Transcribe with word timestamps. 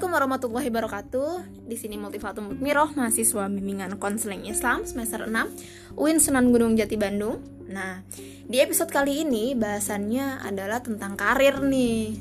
Assalamualaikum 0.00 0.32
warahmatullahi 0.32 0.68
wabarakatuh. 0.72 1.32
Di 1.68 1.76
sini 1.76 2.00
Multifatum 2.00 2.48
Mutmiroh, 2.48 2.96
mahasiswa 2.96 3.52
bimbingan 3.52 4.00
konseling 4.00 4.48
Islam 4.48 4.88
semester 4.88 5.28
6 5.28 5.92
UIN 5.92 6.16
Sunan 6.16 6.48
Gunung 6.56 6.72
Jati 6.72 6.96
Bandung. 6.96 7.44
Nah, 7.68 8.00
di 8.48 8.64
episode 8.64 8.88
kali 8.88 9.28
ini 9.28 9.52
bahasannya 9.52 10.40
adalah 10.40 10.80
tentang 10.80 11.20
karir 11.20 11.60
nih. 11.60 12.16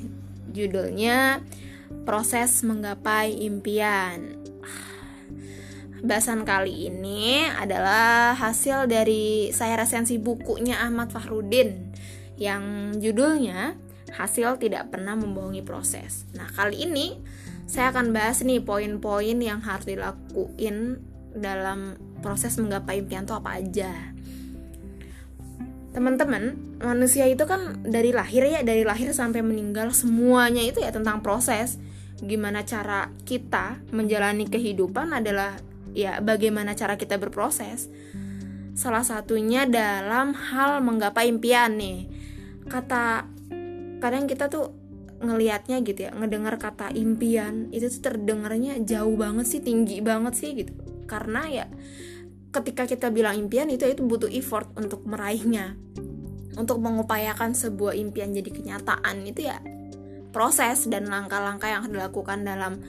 Judulnya 0.52 1.40
Proses 2.04 2.68
Menggapai 2.68 3.48
Impian. 3.48 4.44
Bahasan 6.04 6.44
kali 6.44 6.92
ini 6.92 7.48
adalah 7.48 8.36
hasil 8.36 8.92
dari 8.92 9.56
saya 9.56 9.80
resensi 9.80 10.20
bukunya 10.20 10.84
Ahmad 10.84 11.16
Fahrudin 11.16 11.96
yang 12.36 12.92
judulnya 13.00 13.80
hasil 14.12 14.60
tidak 14.60 14.92
pernah 14.92 15.16
membohongi 15.16 15.64
proses. 15.64 16.28
Nah, 16.36 16.52
kali 16.52 16.84
ini 16.84 17.16
saya 17.70 17.94
akan 17.94 18.18
bahas 18.18 18.42
nih 18.42 18.66
poin-poin 18.66 19.38
yang 19.38 19.62
harus 19.62 19.86
dilakuin 19.86 20.98
dalam 21.38 22.02
proses 22.26 22.58
menggapai 22.58 23.06
impian 23.06 23.30
itu 23.30 23.38
apa 23.38 23.62
aja. 23.62 23.94
Teman-teman, 25.94 26.58
manusia 26.82 27.30
itu 27.30 27.46
kan 27.46 27.86
dari 27.86 28.10
lahir 28.10 28.42
ya, 28.50 28.66
dari 28.66 28.82
lahir 28.82 29.14
sampai 29.14 29.46
meninggal 29.46 29.94
semuanya 29.94 30.66
itu 30.66 30.82
ya 30.82 30.90
tentang 30.90 31.22
proses. 31.22 31.78
Gimana 32.18 32.66
cara 32.66 33.14
kita 33.22 33.78
menjalani 33.94 34.50
kehidupan 34.50 35.14
adalah 35.14 35.62
ya 35.94 36.26
bagaimana 36.26 36.74
cara 36.74 36.98
kita 36.98 37.22
berproses. 37.22 37.86
Salah 38.74 39.06
satunya 39.06 39.70
dalam 39.70 40.34
hal 40.34 40.82
menggapai 40.82 41.30
impian 41.30 41.78
nih. 41.78 42.10
Kata 42.66 43.30
kadang 44.02 44.26
kita 44.26 44.50
tuh 44.50 44.79
ngelihatnya 45.20 45.84
gitu 45.84 46.08
ya 46.08 46.12
ngedengar 46.16 46.56
kata 46.56 46.96
impian 46.96 47.68
itu 47.76 47.92
tuh 47.92 48.12
terdengarnya 48.12 48.80
jauh 48.80 49.20
banget 49.20 49.46
sih 49.46 49.62
tinggi 49.62 50.00
banget 50.00 50.34
sih 50.36 50.50
gitu. 50.56 50.74
Karena 51.06 51.48
ya 51.52 51.66
ketika 52.50 52.88
kita 52.88 53.12
bilang 53.12 53.38
impian 53.38 53.70
itu 53.70 53.86
itu 53.86 54.02
butuh 54.02 54.32
effort 54.32 54.72
untuk 54.80 55.04
meraihnya. 55.04 55.76
Untuk 56.58 56.82
mengupayakan 56.84 57.56
sebuah 57.56 57.96
impian 57.96 58.36
jadi 58.36 58.52
kenyataan 58.52 59.24
itu 59.24 59.48
ya 59.48 59.64
proses 60.36 60.92
dan 60.92 61.08
langkah-langkah 61.08 61.72
yang 61.72 61.88
dilakukan 61.88 62.44
dalam 62.44 62.84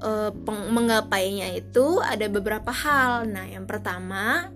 uh, 0.00 0.32
menggapainya 0.72 1.52
itu 1.52 2.00
ada 2.00 2.28
beberapa 2.32 2.72
hal. 2.72 3.28
Nah 3.28 3.44
yang 3.44 3.68
pertama 3.68 4.48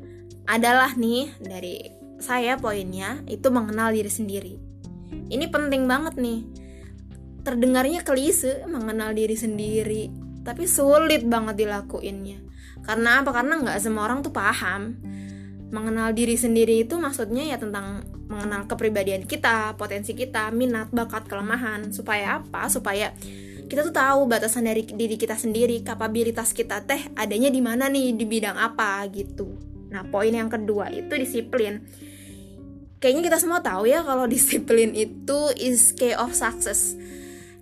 adalah 0.48 0.94
nih 0.96 1.34
dari 1.42 1.76
saya 2.16 2.56
poinnya 2.56 3.20
itu 3.28 3.52
mengenal 3.52 3.92
diri 3.92 4.08
sendiri 4.08 4.65
ini 5.30 5.46
penting 5.50 5.86
banget 5.90 6.14
nih. 6.18 6.46
Terdengarnya 7.46 8.02
klise 8.02 8.66
mengenal 8.66 9.14
diri 9.14 9.38
sendiri 9.38 10.26
tapi 10.46 10.70
sulit 10.70 11.26
banget 11.26 11.66
dilakuinnya. 11.66 12.38
Karena 12.86 13.18
apa? 13.22 13.34
Karena 13.34 13.58
nggak 13.58 13.82
semua 13.82 14.06
orang 14.06 14.22
tuh 14.22 14.30
paham. 14.30 14.94
Mengenal 15.74 16.14
diri 16.14 16.38
sendiri 16.38 16.86
itu 16.86 16.94
maksudnya 17.02 17.42
ya 17.42 17.58
tentang 17.58 18.06
mengenal 18.30 18.70
kepribadian 18.70 19.26
kita 19.26 19.74
potensi 19.74 20.14
kita 20.14 20.54
minat 20.54 20.94
bakat 20.94 21.26
kelemahan. 21.26 21.90
Supaya 21.90 22.38
apa? 22.38 22.70
Supaya 22.70 23.10
kita 23.66 23.82
tuh 23.82 23.94
tahu 23.94 24.30
batasan 24.30 24.70
dari 24.70 24.86
diri 24.86 25.18
kita 25.18 25.34
sendiri 25.34 25.82
kapabilitas 25.82 26.54
kita 26.54 26.86
teh 26.86 27.10
adanya 27.18 27.50
di 27.50 27.58
mana 27.58 27.90
nih 27.90 28.14
di 28.14 28.22
bidang 28.22 28.54
apa 28.54 29.02
gitu. 29.10 29.58
Nah 29.90 30.06
poin 30.06 30.30
yang 30.30 30.46
kedua 30.46 30.86
itu 30.94 31.10
disiplin 31.18 31.82
kayaknya 32.98 33.32
kita 33.32 33.38
semua 33.40 33.60
tahu 33.60 33.88
ya 33.88 34.02
kalau 34.02 34.24
disiplin 34.34 34.92
itu 34.96 35.52
is 35.58 35.92
key 35.96 36.16
of 36.16 36.32
success. 36.32 36.96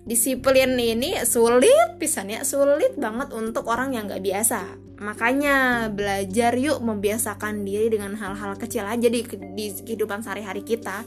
Disiplin 0.05 0.77
ini 0.77 1.17
sulit 1.25 1.97
pisannya 1.97 2.45
sulit 2.45 2.93
banget 2.93 3.33
untuk 3.33 3.65
orang 3.65 3.97
yang 3.97 4.05
nggak 4.05 4.21
biasa. 4.21 4.61
Makanya 5.01 5.89
belajar 5.91 6.53
yuk 6.55 6.79
membiasakan 6.79 7.65
diri 7.65 7.89
dengan 7.89 8.13
hal-hal 8.13 8.53
kecil 8.55 8.85
aja 8.85 9.09
di, 9.09 9.25
di 9.27 9.65
kehidupan 9.81 10.21
sehari-hari 10.21 10.61
kita. 10.61 11.01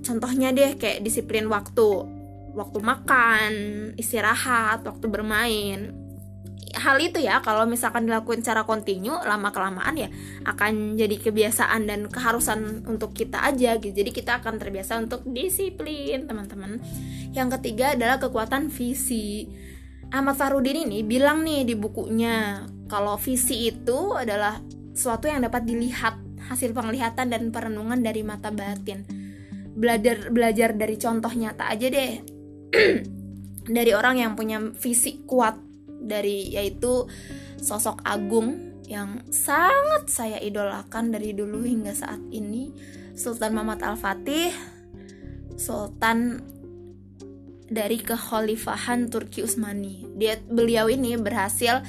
Contohnya 0.00 0.50
deh 0.50 0.80
kayak 0.80 1.04
disiplin 1.04 1.44
waktu 1.52 2.08
waktu 2.56 2.78
makan 2.80 3.52
istirahat 4.00 4.84
waktu 4.84 5.06
bermain 5.08 6.01
hal 6.72 6.96
itu 6.98 7.20
ya 7.20 7.44
kalau 7.44 7.68
misalkan 7.68 8.08
dilakuin 8.08 8.40
secara 8.40 8.64
kontinu 8.64 9.20
lama 9.22 9.52
kelamaan 9.52 9.94
ya 9.96 10.08
akan 10.48 10.96
jadi 10.96 11.16
kebiasaan 11.20 11.84
dan 11.84 12.08
keharusan 12.08 12.88
untuk 12.88 13.12
kita 13.12 13.44
aja 13.44 13.76
gitu. 13.76 13.92
Jadi 13.92 14.10
kita 14.10 14.40
akan 14.40 14.56
terbiasa 14.56 14.96
untuk 15.00 15.24
disiplin 15.28 16.24
teman-teman. 16.24 16.80
Yang 17.36 17.60
ketiga 17.60 17.92
adalah 17.96 18.16
kekuatan 18.16 18.72
visi. 18.72 19.48
Ahmad 20.12 20.36
Farudin 20.36 20.84
ini 20.88 21.00
bilang 21.04 21.40
nih 21.40 21.64
di 21.64 21.74
bukunya 21.76 22.68
kalau 22.88 23.16
visi 23.16 23.72
itu 23.72 24.12
adalah 24.12 24.60
suatu 24.92 25.24
yang 25.24 25.40
dapat 25.40 25.64
dilihat 25.64 26.20
hasil 26.52 26.76
penglihatan 26.76 27.32
dan 27.32 27.48
perenungan 27.48 28.00
dari 28.04 28.20
mata 28.20 28.52
batin. 28.52 29.08
Belajar 29.72 30.28
belajar 30.28 30.76
dari 30.76 31.00
contoh 31.00 31.32
nyata 31.32 31.72
aja 31.72 31.88
deh. 31.88 32.12
Dari 33.62 33.94
orang 33.94 34.18
yang 34.18 34.34
punya 34.34 34.58
visi 34.74 35.22
kuat 35.22 35.54
dari 36.02 36.50
yaitu 36.52 37.06
sosok 37.62 38.02
agung 38.02 38.74
yang 38.90 39.22
sangat 39.30 40.10
saya 40.10 40.38
idolakan 40.42 41.14
dari 41.14 41.32
dulu 41.32 41.62
hingga 41.64 41.94
saat 41.94 42.20
ini 42.34 42.74
Sultan 43.14 43.54
Muhammad 43.56 43.80
Al-Fatih 43.80 44.52
Sultan 45.56 46.42
dari 47.72 47.96
kekhalifahan 48.04 49.08
Turki 49.08 49.40
Utsmani. 49.40 50.04
Dia 50.18 50.36
beliau 50.44 50.92
ini 50.92 51.16
berhasil 51.16 51.80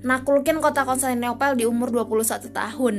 nakulkin 0.00 0.64
kota 0.64 0.88
Konstantinopel 0.88 1.60
di 1.60 1.68
umur 1.68 1.92
21 1.92 2.48
tahun. 2.48 2.96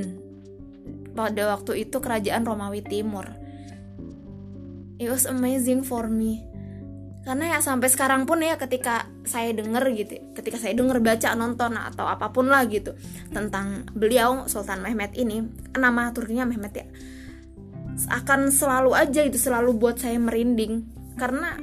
Pada 1.15 1.55
waktu 1.55 1.87
itu 1.87 1.97
kerajaan 1.97 2.43
Romawi 2.45 2.83
Timur. 2.85 3.25
It 5.01 5.09
was 5.09 5.25
amazing 5.25 5.81
for 5.81 6.11
me 6.11 6.54
karena 7.25 7.57
ya 7.57 7.59
sampai 7.59 7.89
sekarang 7.89 8.29
pun 8.29 8.37
ya 8.45 8.53
ketika 8.55 9.09
saya 9.25 9.49
denger 9.51 9.81
gitu 9.97 10.21
ketika 10.37 10.61
saya 10.61 10.77
denger 10.77 11.01
baca 11.01 11.33
nonton 11.33 11.73
atau 11.73 12.05
apa 12.05 12.29
pun 12.29 12.53
lah 12.53 12.69
gitu 12.69 12.93
tentang 13.33 13.89
beliau 13.97 14.45
Sultan 14.45 14.85
Mehmet 14.85 15.17
ini 15.17 15.41
nama 15.73 16.13
Turkinya 16.13 16.45
Mehmet 16.45 16.73
ya 16.77 16.85
akan 17.95 18.51
selalu 18.51 18.91
aja 18.91 19.23
itu 19.23 19.39
selalu 19.39 19.75
buat 19.79 19.95
saya 19.95 20.19
merinding. 20.19 20.83
Karena 21.15 21.55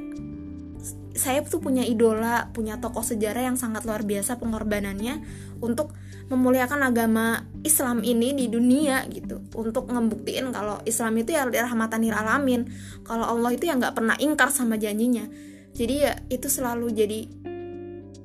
saya 1.12 1.44
tuh 1.44 1.60
punya 1.60 1.84
idola, 1.84 2.48
punya 2.56 2.80
tokoh 2.80 3.04
sejarah 3.04 3.52
yang 3.52 3.60
sangat 3.60 3.84
luar 3.84 4.00
biasa 4.00 4.40
pengorbanannya 4.40 5.20
untuk 5.60 5.92
memuliakan 6.32 6.88
agama 6.88 7.44
Islam 7.60 8.00
ini 8.00 8.32
di 8.32 8.48
dunia 8.48 9.04
gitu. 9.12 9.44
Untuk 9.52 9.92
ngebuktiin 9.92 10.48
kalau 10.56 10.80
Islam 10.88 11.20
itu 11.20 11.36
ya 11.36 11.44
rahmatan 11.44 12.00
alamin. 12.08 12.72
Kalau 13.04 13.28
Allah 13.28 13.52
itu 13.52 13.68
ya 13.68 13.76
nggak 13.76 13.92
pernah 13.92 14.16
ingkar 14.16 14.48
sama 14.48 14.80
janjinya 14.80 15.51
jadi 15.72 15.94
ya 15.96 16.12
itu 16.28 16.52
selalu 16.52 16.92
jadi 16.92 17.20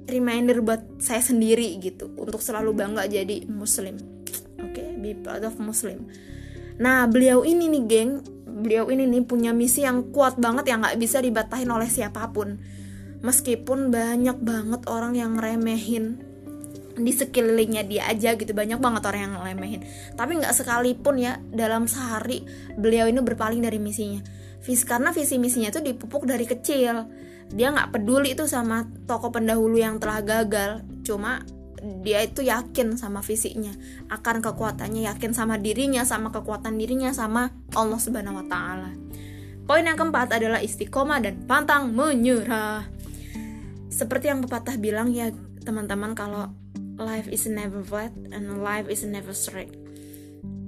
reminder 0.08 0.64
buat 0.64 1.00
saya 1.04 1.20
sendiri 1.20 1.80
gitu 1.80 2.12
untuk 2.16 2.40
selalu 2.40 2.76
bangga 2.76 3.08
jadi 3.08 3.48
muslim. 3.48 4.00
Oke 4.64 4.84
okay? 4.84 4.90
be 5.00 5.16
proud 5.16 5.44
of 5.44 5.60
muslim. 5.60 6.08
Nah 6.80 7.08
beliau 7.08 7.44
ini 7.44 7.68
nih 7.72 7.84
geng. 7.88 8.12
Beliau 8.58 8.90
ini 8.90 9.06
nih 9.06 9.22
punya 9.22 9.54
misi 9.54 9.86
yang 9.86 10.10
kuat 10.10 10.42
banget 10.42 10.74
yang 10.74 10.82
nggak 10.82 10.98
bisa 10.98 11.22
dibatahin 11.22 11.70
oleh 11.70 11.86
siapa 11.86 12.26
pun. 12.34 12.58
Meskipun 13.22 13.94
banyak 13.94 14.42
banget 14.42 14.82
orang 14.90 15.14
yang 15.14 15.38
remehin 15.38 16.18
di 16.98 17.14
sekelilingnya 17.14 17.86
dia 17.86 18.10
aja 18.10 18.34
gitu. 18.34 18.52
Banyak 18.52 18.82
banget 18.82 19.06
orang 19.06 19.30
yang 19.30 19.34
remehin. 19.46 19.82
Tapi 20.18 20.42
nggak 20.42 20.56
sekalipun 20.58 21.22
ya 21.22 21.38
dalam 21.54 21.86
sehari 21.86 22.44
beliau 22.76 23.06
ini 23.06 23.22
berpaling 23.22 23.62
dari 23.62 23.78
misinya. 23.78 24.20
Vis 24.58 24.82
karena 24.84 25.14
visi 25.14 25.38
misinya 25.38 25.70
itu 25.70 25.80
dipupuk 25.80 26.26
dari 26.26 26.44
kecil 26.50 27.27
dia 27.52 27.72
nggak 27.72 27.96
peduli 27.96 28.36
itu 28.36 28.44
sama 28.44 28.88
toko 29.08 29.32
pendahulu 29.32 29.80
yang 29.80 30.00
telah 30.02 30.20
gagal. 30.20 30.84
Cuma 31.04 31.44
dia 32.02 32.26
itu 32.26 32.42
yakin 32.42 32.98
sama 32.98 33.22
fisiknya 33.22 33.78
akan 34.10 34.42
kekuatannya 34.42 35.08
yakin 35.14 35.32
sama 35.32 35.62
dirinya 35.62 36.02
sama 36.04 36.34
kekuatan 36.34 36.76
dirinya 36.76 37.14
sama 37.14 37.54
Allah 37.78 38.00
Subhanahu 38.02 38.44
Wa 38.44 38.46
Taala. 38.50 38.92
Poin 39.68 39.84
yang 39.84 40.00
keempat 40.00 40.32
adalah 40.32 40.64
istiqomah 40.64 41.20
dan 41.20 41.44
pantang 41.44 41.92
menyerah. 41.92 42.88
Seperti 43.92 44.32
yang 44.32 44.40
pepatah 44.44 44.80
bilang 44.80 45.12
ya 45.12 45.32
teman-teman 45.64 46.16
kalau 46.16 46.52
life 46.98 47.28
is 47.28 47.46
never 47.46 47.84
flat 47.84 48.16
and 48.32 48.64
life 48.64 48.88
is 48.88 49.04
never 49.04 49.36
straight. 49.36 49.72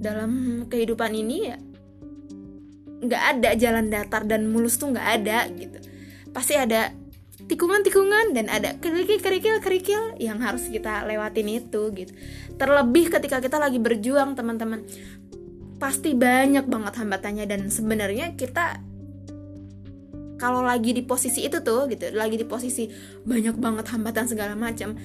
Dalam 0.00 0.64
kehidupan 0.68 1.12
ini 1.16 1.36
ya 1.48 1.56
nggak 3.00 3.22
ada 3.36 3.50
jalan 3.56 3.88
datar 3.88 4.28
dan 4.28 4.52
mulus 4.52 4.76
tuh 4.76 4.92
nggak 4.92 5.08
ada 5.20 5.48
gitu 5.56 5.89
pasti 6.30 6.54
ada 6.56 6.94
tikungan-tikungan 7.48 8.36
dan 8.36 8.46
ada 8.52 8.76
kerikil-kerikil-kerikil 8.78 10.20
yang 10.22 10.38
harus 10.38 10.68
kita 10.68 11.02
lewatin 11.08 11.48
itu 11.48 11.90
gitu. 11.96 12.12
Terlebih 12.60 13.10
ketika 13.10 13.40
kita 13.40 13.56
lagi 13.56 13.80
berjuang 13.80 14.36
teman-teman, 14.36 14.84
pasti 15.80 16.12
banyak 16.12 16.68
banget 16.68 16.94
hambatannya 17.00 17.48
dan 17.48 17.72
sebenarnya 17.72 18.36
kita 18.36 18.84
kalau 20.36 20.64
lagi 20.64 20.96
di 20.96 21.04
posisi 21.04 21.44
itu 21.44 21.60
tuh 21.60 21.88
gitu 21.88 22.12
lagi 22.16 22.36
di 22.36 22.44
posisi 22.48 22.88
banyak 23.24 23.56
banget 23.60 23.88
hambatan 23.92 24.24
segala 24.24 24.56
macam 24.56 24.96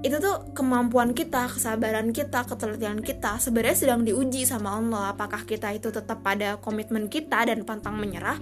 itu 0.00 0.16
tuh 0.16 0.56
kemampuan 0.56 1.12
kita 1.12 1.48
kesabaran 1.52 2.12
kita 2.16 2.48
ketelitian 2.48 3.04
kita 3.04 3.36
sebenarnya 3.36 3.76
sedang 3.76 4.00
diuji 4.04 4.48
sama 4.48 4.80
Allah 4.80 5.12
apakah 5.12 5.44
kita 5.44 5.72
itu 5.76 5.92
tetap 5.92 6.24
pada 6.24 6.56
komitmen 6.56 7.12
kita 7.12 7.44
dan 7.44 7.68
pantang 7.68 8.00
menyerah 8.00 8.40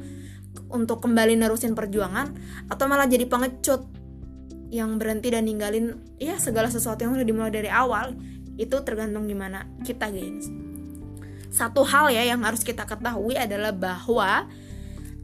untuk 0.69 1.05
kembali 1.05 1.37
nerusin 1.41 1.73
perjuangan 1.73 2.33
atau 2.69 2.85
malah 2.89 3.09
jadi 3.09 3.25
pengecut 3.25 3.85
yang 4.69 5.01
berhenti 5.01 5.33
dan 5.33 5.49
ninggalin 5.49 5.97
ya 6.21 6.37
segala 6.37 6.69
sesuatu 6.69 7.05
yang 7.05 7.17
udah 7.17 7.25
dimulai 7.25 7.53
dari 7.53 7.73
awal 7.73 8.13
itu 8.61 8.77
tergantung 8.85 9.25
gimana 9.25 9.65
kita 9.81 10.13
gengs 10.13 10.53
satu 11.49 11.81
hal 11.89 12.13
ya 12.13 12.29
yang 12.29 12.45
harus 12.45 12.61
kita 12.61 12.85
ketahui 12.85 13.33
adalah 13.35 13.73
bahwa 13.73 14.45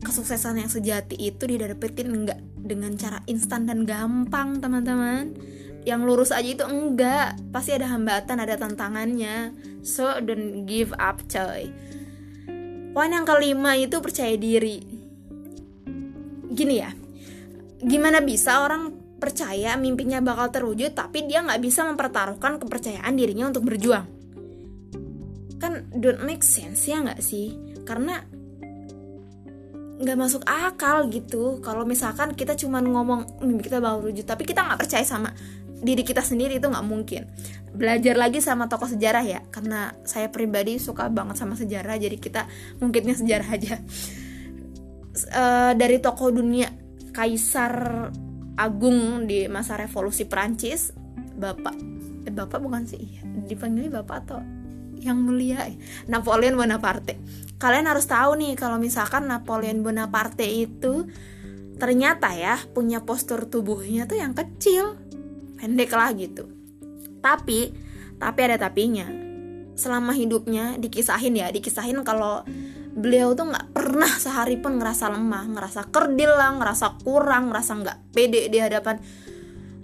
kesuksesan 0.05 0.61
yang 0.61 0.70
sejati 0.73 1.17
itu 1.17 1.44
didapetin 1.44 2.08
enggak 2.12 2.41
dengan 2.56 2.96
cara 2.96 3.20
instan 3.29 3.69
dan 3.69 3.85
gampang 3.85 4.61
teman-teman. 4.61 5.37
Yang 5.85 6.00
lurus 6.05 6.31
aja 6.32 6.49
itu 6.49 6.64
enggak. 6.64 7.37
Pasti 7.52 7.76
ada 7.76 7.93
hambatan 7.93 8.41
ada 8.41 8.56
tantangannya. 8.56 9.52
So 9.85 10.17
don't 10.25 10.64
give 10.64 10.96
up 10.96 11.20
coy. 11.29 11.69
Poin 12.94 13.11
yang 13.11 13.26
kelima 13.26 13.75
itu 13.76 13.99
percaya 14.00 14.38
diri 14.38 14.94
gini 16.55 16.81
ya 16.81 16.91
gimana 17.85 18.25
bisa 18.25 18.65
orang 18.65 19.05
percaya 19.25 19.73
mimpinya 19.81 20.21
bakal 20.21 20.53
terwujud 20.53 20.93
tapi 20.93 21.25
dia 21.25 21.41
nggak 21.41 21.61
bisa 21.65 21.89
mempertaruhkan 21.89 22.61
kepercayaan 22.61 23.17
dirinya 23.17 23.49
untuk 23.49 23.65
berjuang? 23.65 24.05
Kan 25.56 25.89
don't 25.97 26.21
make 26.29 26.45
sense 26.45 26.85
ya 26.85 27.01
nggak 27.01 27.25
sih? 27.25 27.56
Karena 27.89 28.21
nggak 29.95 30.19
masuk 30.19 30.43
akal 30.45 31.09
gitu. 31.09 31.62
Kalau 31.65 31.89
misalkan 31.89 32.37
kita 32.37 32.53
cuma 32.59 32.85
ngomong 32.85 33.41
mimpi 33.41 33.73
kita 33.73 33.81
bakal 33.81 34.05
terwujud 34.05 34.27
tapi 34.29 34.45
kita 34.45 34.61
nggak 34.61 34.81
percaya 34.85 35.05
sama 35.09 35.33
diri 35.85 36.05
kita 36.05 36.21
sendiri 36.21 36.61
itu 36.61 36.69
nggak 36.69 36.85
mungkin. 36.85 37.25
Belajar 37.73 38.21
lagi 38.21 38.45
sama 38.45 38.69
tokoh 38.69 38.93
sejarah 38.93 39.25
ya 39.25 39.41
karena 39.49 39.97
saya 40.05 40.29
pribadi 40.29 40.77
suka 40.77 41.09
banget 41.09 41.41
sama 41.41 41.56
sejarah 41.56 41.97
jadi 41.97 42.21
kita 42.21 42.45
mungkinnya 42.85 43.17
sejarah 43.17 43.49
aja 43.56 43.81
uh, 45.34 45.72
dari 45.75 45.99
tokoh 46.02 46.34
dunia 46.34 46.70
kaisar 47.14 48.08
agung 48.58 49.26
di 49.26 49.46
masa 49.50 49.78
revolusi 49.78 50.26
Prancis 50.26 50.94
bapak 51.34 51.75
eh, 52.26 52.32
bapak 52.34 52.58
bukan 52.62 52.87
sih 52.87 52.99
iya 53.02 53.22
dipanggil 53.46 53.90
bapak 53.90 54.16
atau 54.26 54.40
yang 55.05 55.20
mulia 55.20 55.69
eh, 55.69 55.76
Napoleon 56.08 56.56
Bonaparte. 56.56 57.20
Kalian 57.61 57.84
harus 57.84 58.08
tahu 58.08 58.40
nih 58.40 58.56
kalau 58.56 58.81
misalkan 58.81 59.28
Napoleon 59.28 59.84
Bonaparte 59.84 60.49
itu 60.49 61.05
ternyata 61.76 62.32
ya 62.32 62.56
punya 62.72 63.05
postur 63.05 63.44
tubuhnya 63.50 64.08
tuh 64.08 64.17
yang 64.17 64.32
kecil 64.32 64.96
pendek 65.60 65.93
lah 65.93 66.10
gitu. 66.17 66.49
Tapi 67.20 67.75
tapi 68.17 68.40
ada 68.40 68.56
tapinya. 68.56 69.06
Selama 69.75 70.14
hidupnya 70.17 70.81
dikisahin 70.81 71.37
ya 71.37 71.52
dikisahin 71.52 72.00
kalau 72.06 72.46
beliau 72.94 73.35
tuh 73.35 73.50
nggak 73.50 73.75
pernah 73.75 74.12
sehari 74.23 74.55
pun 74.55 74.79
ngerasa 74.79 75.11
lemah 75.11 75.50
ngerasa 75.50 75.91
kerdil 75.91 76.31
lah 76.31 76.55
ngerasa 76.55 77.02
kurang 77.02 77.50
ngerasa 77.50 77.73
nggak 77.82 77.99
pede 78.14 78.46
di 78.46 78.58
hadapan 78.62 79.02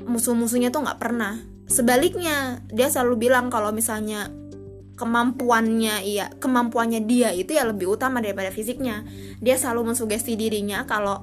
musuh-musuhnya 0.06 0.72
tuh 0.72 0.86
nggak 0.86 1.00
pernah. 1.00 1.38
Sebaliknya 1.70 2.64
dia 2.66 2.90
selalu 2.90 3.30
bilang 3.30 3.46
kalau 3.52 3.70
misalnya 3.70 4.26
kemampuannya 4.98 6.04
iya 6.04 6.28
kemampuannya 6.36 7.00
dia 7.08 7.32
itu 7.32 7.56
ya 7.56 7.64
lebih 7.64 7.94
utama 7.94 8.18
daripada 8.18 8.50
fisiknya. 8.50 9.06
Dia 9.38 9.54
selalu 9.54 9.94
mensugesti 9.94 10.34
dirinya 10.34 10.84
kalau 10.84 11.22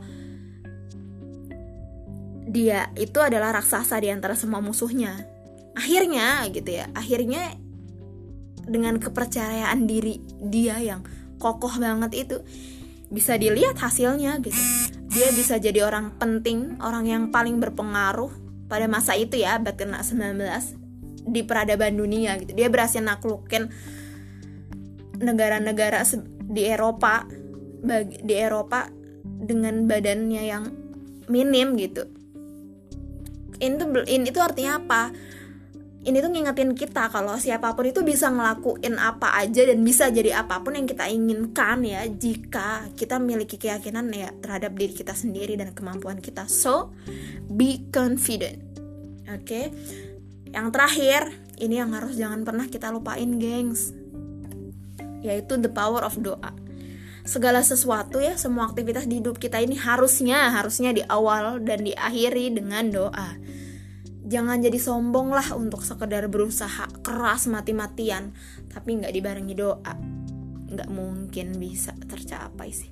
dia 2.48 2.88
itu 2.96 3.20
adalah 3.20 3.60
raksasa 3.60 4.00
di 4.00 4.08
antara 4.08 4.40
semua 4.40 4.64
musuhnya. 4.64 5.28
Akhirnya 5.76 6.48
gitu 6.50 6.80
ya 6.80 6.90
akhirnya 6.96 7.60
dengan 8.68 9.00
kepercayaan 9.00 9.84
diri 9.88 10.20
dia 10.42 10.80
yang 10.80 11.04
kokoh 11.38 11.74
banget 11.80 12.28
itu. 12.28 12.38
Bisa 13.08 13.40
dilihat 13.40 13.80
hasilnya 13.80 14.44
gitu. 14.44 14.60
Dia 15.08 15.32
bisa 15.32 15.58
jadi 15.58 15.88
orang 15.88 16.20
penting 16.20 16.76
orang 16.84 17.08
yang 17.08 17.24
paling 17.32 17.58
berpengaruh 17.64 18.30
pada 18.68 18.86
masa 18.92 19.16
itu 19.16 19.40
ya 19.40 19.56
abad 19.56 19.80
kena 19.80 20.04
19 20.04 20.38
di 21.32 21.42
peradaban 21.48 21.96
dunia 21.96 22.36
gitu. 22.44 22.52
Dia 22.52 22.68
berhasil 22.68 23.00
naklukin 23.00 23.72
negara-negara 25.18 26.04
di 26.48 26.68
Eropa 26.68 27.26
di 28.04 28.34
Eropa 28.36 28.92
dengan 29.24 29.88
badannya 29.88 30.44
yang 30.44 30.64
minim 31.32 31.80
gitu. 31.80 32.06
Ini 33.58 34.28
itu 34.28 34.40
artinya 34.44 34.78
apa 34.78 35.16
ini 36.06 36.22
tuh 36.22 36.30
ngingetin 36.30 36.72
kita 36.78 37.10
kalau 37.10 37.36
siapa 37.42 37.74
pun 37.74 37.90
itu 37.90 38.06
bisa 38.06 38.30
ngelakuin 38.30 38.96
apa 39.02 39.34
aja 39.42 39.66
dan 39.66 39.82
bisa 39.82 40.08
jadi 40.14 40.46
apa 40.46 40.62
pun 40.62 40.78
yang 40.78 40.86
kita 40.86 41.10
inginkan 41.10 41.84
ya 41.84 42.06
jika 42.06 42.88
kita 42.94 43.18
memiliki 43.18 43.58
keyakinan 43.58 44.14
ya 44.14 44.30
terhadap 44.40 44.78
diri 44.78 44.94
kita 44.94 45.18
sendiri 45.18 45.58
dan 45.58 45.74
kemampuan 45.74 46.22
kita. 46.22 46.46
So 46.46 46.94
be 47.50 47.90
confident. 47.90 48.62
Oke? 49.28 49.44
Okay? 49.44 49.66
yang 50.56 50.72
terakhir 50.72 51.36
ini 51.60 51.82
yang 51.82 51.92
harus 51.92 52.16
jangan 52.16 52.48
pernah 52.48 52.70
kita 52.70 52.88
lupain 52.94 53.28
gengs. 53.36 53.92
Yaitu 55.26 55.60
the 55.60 55.68
power 55.68 56.06
of 56.06 56.16
doa. 56.22 56.54
Segala 57.28 57.60
sesuatu 57.60 58.24
ya 58.24 58.40
semua 58.40 58.72
aktivitas 58.72 59.04
di 59.04 59.20
hidup 59.20 59.36
kita 59.36 59.60
ini 59.60 59.76
harusnya 59.76 60.56
harusnya 60.56 60.96
di 60.96 61.04
awal 61.04 61.60
dan 61.60 61.84
diakhiri 61.84 62.56
dengan 62.56 62.88
doa 62.88 63.36
jangan 64.28 64.60
jadi 64.60 64.76
sombong 64.76 65.32
lah 65.32 65.56
untuk 65.56 65.82
sekedar 65.88 66.28
berusaha 66.28 66.86
keras 67.00 67.48
mati-matian. 67.48 68.36
Tapi 68.68 69.00
nggak 69.00 69.16
dibarengi 69.16 69.56
doa. 69.56 69.96
Nggak 70.68 70.90
mungkin 70.92 71.56
bisa 71.58 71.96
tercapai 71.96 72.70
sih. 72.76 72.92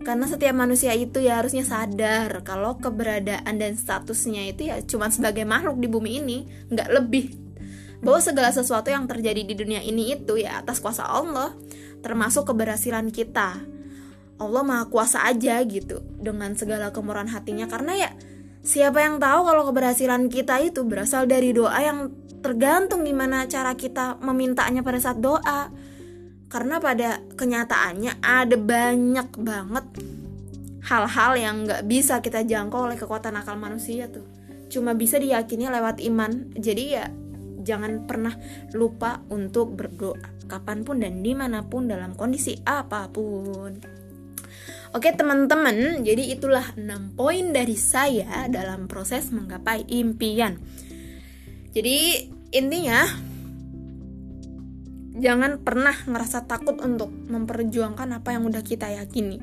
Karena 0.00 0.24
setiap 0.24 0.54
manusia 0.56 0.96
itu 0.96 1.20
ya 1.20 1.42
harusnya 1.42 1.66
sadar 1.66 2.40
kalau 2.46 2.78
keberadaan 2.80 3.58
dan 3.58 3.74
statusnya 3.74 4.54
itu 4.54 4.70
ya 4.70 4.78
cuma 4.86 5.12
sebagai 5.12 5.44
makhluk 5.44 5.76
di 5.76 5.88
bumi 5.92 6.10
ini. 6.24 6.38
Nggak 6.72 6.88
lebih. 6.88 7.26
Bahwa 8.00 8.20
segala 8.24 8.48
sesuatu 8.52 8.88
yang 8.88 9.04
terjadi 9.04 9.44
di 9.44 9.54
dunia 9.56 9.84
ini 9.84 10.16
itu 10.16 10.40
ya 10.40 10.64
atas 10.64 10.80
kuasa 10.80 11.04
Allah. 11.04 11.52
Termasuk 12.00 12.48
keberhasilan 12.48 13.12
kita. 13.12 13.60
Allah 14.36 14.62
maha 14.62 14.88
kuasa 14.88 15.26
aja 15.26 15.60
gitu. 15.68 16.00
Dengan 16.16 16.54
segala 16.56 16.94
kemurahan 16.94 17.28
hatinya. 17.28 17.66
Karena 17.66 17.98
ya 17.98 18.10
Siapa 18.66 18.98
yang 18.98 19.22
tahu 19.22 19.46
kalau 19.46 19.62
keberhasilan 19.70 20.26
kita 20.26 20.58
itu 20.58 20.82
berasal 20.82 21.30
dari 21.30 21.54
doa 21.54 21.78
yang 21.78 22.10
tergantung 22.42 23.06
gimana 23.06 23.46
cara 23.46 23.78
kita 23.78 24.18
memintanya 24.18 24.82
pada 24.82 24.98
saat 24.98 25.22
doa. 25.22 25.70
Karena 26.50 26.82
pada 26.82 27.22
kenyataannya 27.38 28.18
ada 28.18 28.58
banyak 28.58 29.28
banget 29.38 29.86
hal-hal 30.82 31.32
yang 31.38 31.62
nggak 31.62 31.86
bisa 31.86 32.18
kita 32.18 32.42
jangkau 32.42 32.90
oleh 32.90 32.98
kekuatan 32.98 33.38
akal 33.38 33.54
manusia 33.54 34.10
tuh. 34.10 34.26
Cuma 34.66 34.98
bisa 34.98 35.22
diyakini 35.22 35.70
lewat 35.70 36.02
iman. 36.02 36.50
Jadi 36.58 36.84
ya 36.90 37.06
jangan 37.62 38.02
pernah 38.10 38.34
lupa 38.74 39.22
untuk 39.30 39.78
berdoa 39.78 40.34
kapan 40.50 40.82
pun 40.82 41.02
dan 41.02 41.22
di 41.22 41.38
mana 41.38 41.62
pun 41.62 41.86
dalam 41.86 42.18
kondisi 42.18 42.58
apa 42.66 43.06
pun. 43.14 43.95
Oke 44.94 45.10
teman-teman, 45.10 46.06
jadi 46.06 46.36
itulah 46.36 46.76
6 46.78 47.18
poin 47.18 47.50
dari 47.50 47.74
saya 47.74 48.46
dalam 48.46 48.86
proses 48.86 49.34
menggapai 49.34 49.82
impian. 49.90 50.60
Jadi 51.74 52.30
intinya 52.54 53.04
jangan 55.16 55.58
pernah 55.64 55.96
ngerasa 56.06 56.44
takut 56.44 56.78
untuk 56.84 57.08
memperjuangkan 57.10 58.20
apa 58.22 58.36
yang 58.36 58.46
udah 58.46 58.62
kita 58.62 58.92
yakini. 58.94 59.42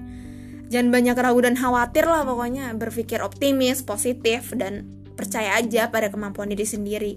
Jangan 0.72 0.90
banyak 0.90 1.18
ragu 1.18 1.42
dan 1.44 1.60
khawatir 1.60 2.08
lah 2.08 2.26
pokoknya 2.26 2.74
berpikir 2.74 3.22
optimis, 3.22 3.86
positif 3.86 4.56
dan 4.58 4.90
percaya 5.14 5.62
aja 5.62 5.94
pada 5.94 6.10
kemampuan 6.10 6.50
diri 6.50 6.66
sendiri. 6.66 7.14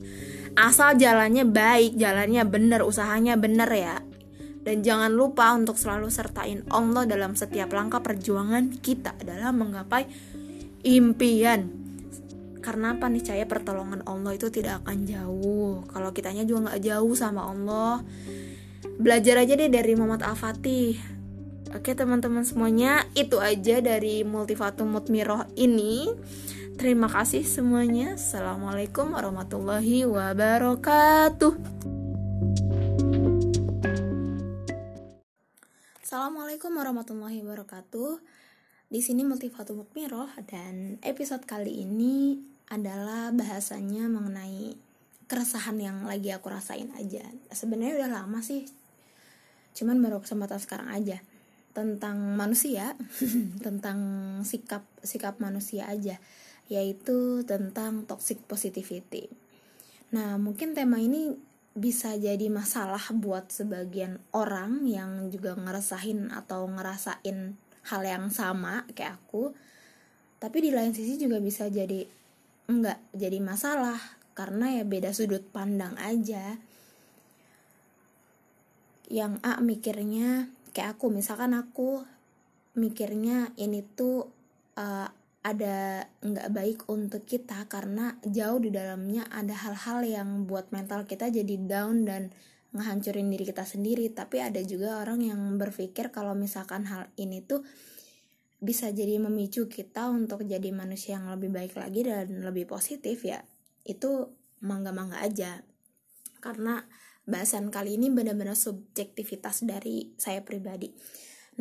Asal 0.56 1.00
jalannya 1.00 1.49
baik, 1.49 1.97
jalannya 1.97 2.45
bener, 2.45 2.85
usahanya 2.85 3.40
bener 3.40 3.68
ya. 3.73 3.97
Dan 4.66 4.82
jangan 4.82 5.14
lupa 5.14 5.54
untuk 5.54 5.78
selalu 5.78 6.11
sertain 6.11 6.66
Allah 6.75 7.06
dalam 7.06 7.38
setiap 7.38 7.70
langkah 7.70 8.02
perjuangan 8.02 8.82
kita 8.82 9.14
dalam 9.23 9.62
menggapai 9.62 10.11
impian. 10.82 11.70
Karena 12.58 12.99
apa 12.99 13.06
nih 13.06 13.23
cahaya 13.23 13.46
pertolongan 13.46 14.02
Allah 14.11 14.35
itu 14.35 14.50
tidak 14.50 14.82
akan 14.82 15.06
jauh. 15.06 15.87
Kalau 15.87 16.11
kitanya 16.11 16.42
juga 16.42 16.75
nggak 16.75 16.82
jauh 16.82 17.14
sama 17.14 17.46
Allah. 17.46 18.02
Belajar 18.99 19.38
aja 19.38 19.54
deh 19.54 19.70
dari 19.70 19.94
Muhammad 19.94 20.26
Al-Fatih. 20.26 20.99
Oke 21.70 21.94
teman-teman 21.94 22.42
semuanya, 22.42 23.06
itu 23.14 23.38
aja 23.38 23.78
dari 23.78 24.26
Multifatum 24.26 24.90
Mutmiroh 24.90 25.46
ini. 25.54 26.11
Terima 26.75 27.06
kasih 27.06 27.46
semuanya. 27.46 28.18
Assalamualaikum 28.18 29.14
warahmatullahi 29.14 30.02
wabarakatuh. 30.02 31.95
Assalamualaikum 36.06 36.70
warahmatullahi 36.70 37.42
wabarakatuh. 37.42 38.22
Di 38.86 39.02
sini 39.02 39.26
Multifatum 39.26 39.82
Mukmiroh 39.82 40.30
dan 40.46 41.02
episode 41.02 41.42
kali 41.50 41.82
ini 41.82 42.38
adalah 42.70 43.34
bahasanya 43.34 44.06
mengenai 44.06 44.78
keresahan 45.26 45.75
yang 45.82 46.06
lagi 46.06 46.30
aku 46.30 46.46
rasain 46.46 46.94
aja. 46.94 47.26
Sebenarnya 47.50 48.06
udah 48.06 48.22
lama 48.22 48.38
sih, 48.38 48.70
cuman 49.75 49.98
baru 49.98 50.22
kesempatan 50.22 50.62
sekarang 50.62 50.94
aja 50.94 51.18
tentang 51.75 52.38
manusia, 52.38 52.94
tentang 53.66 53.98
sikap 54.46 54.86
sikap 55.02 55.42
manusia 55.42 55.90
aja, 55.90 56.22
yaitu 56.70 57.42
tentang 57.50 58.06
toxic 58.06 58.38
positivity. 58.46 59.26
Nah, 60.14 60.38
mungkin 60.38 60.70
tema 60.70 61.02
ini 61.02 61.34
bisa 61.76 62.16
jadi 62.16 62.49
masalah 62.49 63.12
buat 63.12 63.52
sebagian 63.52 64.16
orang 64.33 64.88
yang 64.88 65.28
juga 65.28 65.52
ngerasain 65.52 66.33
atau 66.33 66.64
ngerasain 66.73 67.52
hal 67.87 68.02
yang 68.02 68.33
sama 68.33 68.88
kayak 68.97 69.21
aku. 69.21 69.52
Tapi 70.40 70.59
di 70.64 70.71
lain 70.73 70.97
sisi 70.97 71.21
juga 71.21 71.37
bisa 71.37 71.68
jadi 71.68 72.09
enggak 72.66 72.99
jadi 73.12 73.38
masalah 73.45 74.00
karena 74.33 74.80
ya 74.80 74.85
beda 74.88 75.12
sudut 75.12 75.45
pandang 75.52 75.92
aja. 76.00 76.56
Yang 79.12 79.38
A 79.45 79.61
mikirnya 79.61 80.49
kayak 80.73 80.97
aku 80.97 81.12
misalkan 81.12 81.52
aku 81.52 82.02
mikirnya 82.73 83.52
ini 83.61 83.85
tuh 83.85 84.28
uh, 84.80 85.09
ada 85.46 86.10
nggak 86.26 86.50
baik 86.50 86.78
untuk 86.90 87.22
kita 87.22 87.70
karena 87.70 88.18
jauh 88.26 88.58
di 88.58 88.74
dalamnya 88.74 89.30
ada 89.30 89.54
hal-hal 89.54 90.02
yang 90.02 90.50
buat 90.50 90.74
mental 90.74 91.06
kita 91.06 91.30
jadi 91.30 91.54
down 91.70 92.02
dan 92.02 92.34
ngehancurin 92.74 93.30
diri 93.30 93.46
kita 93.46 93.62
sendiri. 93.62 94.10
Tapi 94.10 94.42
ada 94.42 94.58
juga 94.66 94.98
orang 94.98 95.22
yang 95.22 95.40
berpikir 95.54 96.10
kalau 96.10 96.34
misalkan 96.34 96.90
hal 96.90 97.06
ini 97.14 97.46
tuh 97.46 97.62
bisa 98.58 98.90
jadi 98.90 99.22
memicu 99.22 99.70
kita 99.70 100.10
untuk 100.10 100.42
jadi 100.42 100.74
manusia 100.74 101.20
yang 101.22 101.30
lebih 101.30 101.54
baik 101.54 101.78
lagi 101.78 102.02
dan 102.02 102.42
lebih 102.42 102.66
positif 102.66 103.22
ya 103.22 103.38
itu 103.86 104.34
mangga-mangga 104.66 105.22
aja. 105.22 105.62
Karena 106.42 106.82
bahasan 107.22 107.70
kali 107.70 107.94
ini 107.94 108.10
benar-benar 108.10 108.58
subjektivitas 108.58 109.62
dari 109.62 110.10
saya 110.18 110.42
pribadi. 110.42 110.90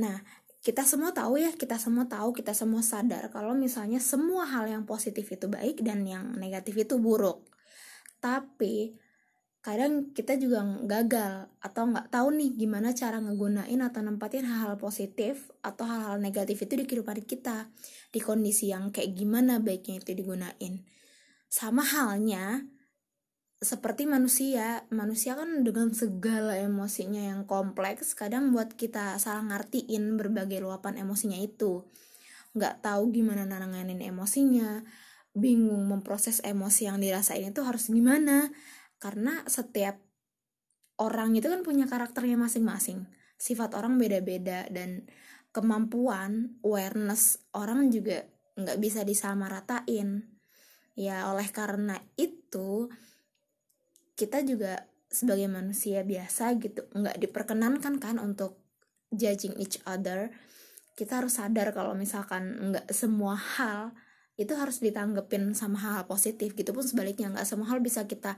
Nah 0.02 0.18
kita 0.66 0.82
semua 0.82 1.14
tahu 1.14 1.38
ya 1.38 1.54
kita 1.54 1.78
semua 1.78 2.10
tahu 2.10 2.34
kita 2.34 2.58
semua 2.58 2.82
sadar 2.82 3.30
kalau 3.30 3.54
misalnya 3.54 4.02
semua 4.02 4.50
hal 4.50 4.66
yang 4.66 4.82
positif 4.82 5.30
itu 5.30 5.46
baik 5.46 5.86
dan 5.86 6.02
yang 6.10 6.34
negatif 6.42 6.74
itu 6.74 6.98
buruk. 6.98 7.46
Tapi 8.18 8.98
kadang 9.62 10.10
kita 10.10 10.42
juga 10.42 10.66
gagal 10.90 11.54
atau 11.62 11.84
nggak 11.94 12.10
tahu 12.10 12.34
nih 12.34 12.58
gimana 12.58 12.98
cara 12.98 13.22
ngegunain 13.22 13.78
atau 13.78 14.02
nempatin 14.02 14.50
hal-hal 14.50 14.74
positif 14.82 15.54
atau 15.62 15.86
hal-hal 15.86 16.18
negatif 16.18 16.66
itu 16.66 16.74
di 16.82 16.90
kehidupan 16.90 17.22
kita 17.30 17.70
di 18.10 18.18
kondisi 18.18 18.74
yang 18.74 18.90
kayak 18.90 19.14
gimana 19.14 19.62
baiknya 19.62 20.02
itu 20.02 20.18
digunain. 20.18 20.82
Sama 21.46 21.86
halnya 21.86 22.66
seperti 23.60 24.08
manusia. 24.10 24.84
Manusia 24.92 25.36
kan 25.40 25.64
dengan 25.64 25.92
segala 25.96 26.60
emosinya 26.60 27.32
yang 27.34 27.42
kompleks 27.48 28.16
kadang 28.18 28.52
buat 28.52 28.76
kita 28.76 29.16
salah 29.22 29.44
ngertiin 29.48 30.20
berbagai 30.20 30.60
luapan 30.64 31.00
emosinya 31.00 31.40
itu. 31.40 31.88
Nggak 32.56 32.84
tahu 32.84 33.12
gimana 33.12 33.48
nanganin 33.48 34.04
emosinya. 34.04 34.84
Bingung 35.36 35.92
memproses 35.92 36.40
emosi 36.44 36.88
yang 36.88 37.00
dirasain 37.04 37.52
itu 37.52 37.62
harus 37.64 37.92
gimana. 37.92 38.52
Karena 39.00 39.44
setiap 39.48 40.00
orang 41.00 41.36
itu 41.36 41.52
kan 41.52 41.64
punya 41.64 41.88
karakternya 41.88 42.40
masing-masing. 42.40 43.08
Sifat 43.36 43.76
orang 43.76 44.00
beda-beda 44.00 44.64
dan 44.72 45.04
kemampuan 45.52 46.60
awareness 46.64 47.44
orang 47.56 47.88
juga 47.92 48.28
nggak 48.56 48.80
bisa 48.80 49.04
disamaratain 49.04 50.36
ya 50.96 51.28
oleh 51.32 51.48
karena 51.52 52.00
itu 52.16 52.88
kita 54.16 54.42
juga 54.48 54.88
sebagai 55.12 55.48
manusia 55.48 56.04
biasa 56.04 56.60
gitu 56.60 56.88
nggak 56.92 57.20
diperkenankan 57.22 58.00
kan 58.02 58.16
untuk 58.20 58.60
judging 59.12 59.56
each 59.60 59.80
other. 59.88 60.32
Kita 60.96 61.20
harus 61.24 61.40
sadar 61.40 61.76
kalau 61.76 61.92
misalkan 61.96 62.72
nggak 62.72 62.88
semua 62.92 63.36
hal 63.36 63.92
itu 64.36 64.52
harus 64.56 64.84
ditanggepin 64.84 65.56
sama 65.56 65.80
hal, 65.80 65.94
-hal 66.04 66.06
positif 66.08 66.56
gitu 66.56 66.76
pun 66.76 66.84
sebaliknya 66.84 67.32
nggak 67.32 67.48
semua 67.48 67.72
hal 67.72 67.80
bisa 67.80 68.04
kita 68.04 68.36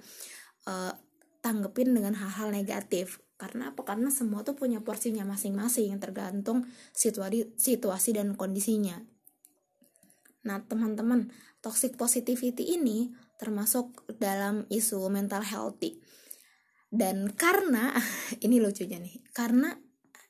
uh, 0.70 0.94
tanggepin 1.42 1.94
dengan 1.94 2.18
hal-hal 2.18 2.54
negatif. 2.54 3.22
Karena 3.38 3.70
apa? 3.70 3.86
Karena 3.86 4.10
semua 4.10 4.42
tuh 4.42 4.58
punya 4.58 4.82
porsinya 4.82 5.22
masing-masing 5.26 5.94
tergantung 6.02 6.66
situasi 6.94 7.54
situasi 7.54 8.18
dan 8.18 8.34
kondisinya. 8.34 8.98
Nah 10.46 10.58
teman-teman 10.66 11.30
toxic 11.62 11.94
positivity 11.98 12.74
ini 12.78 13.14
termasuk 13.38 14.06
dalam 14.18 14.66
isu 14.68 15.08
mental 15.08 15.46
healthy. 15.46 16.02
Dan 16.90 17.32
karena 17.34 17.94
ini 18.46 18.60
lucunya 18.60 18.98
nih 18.98 19.24
karena 19.32 19.74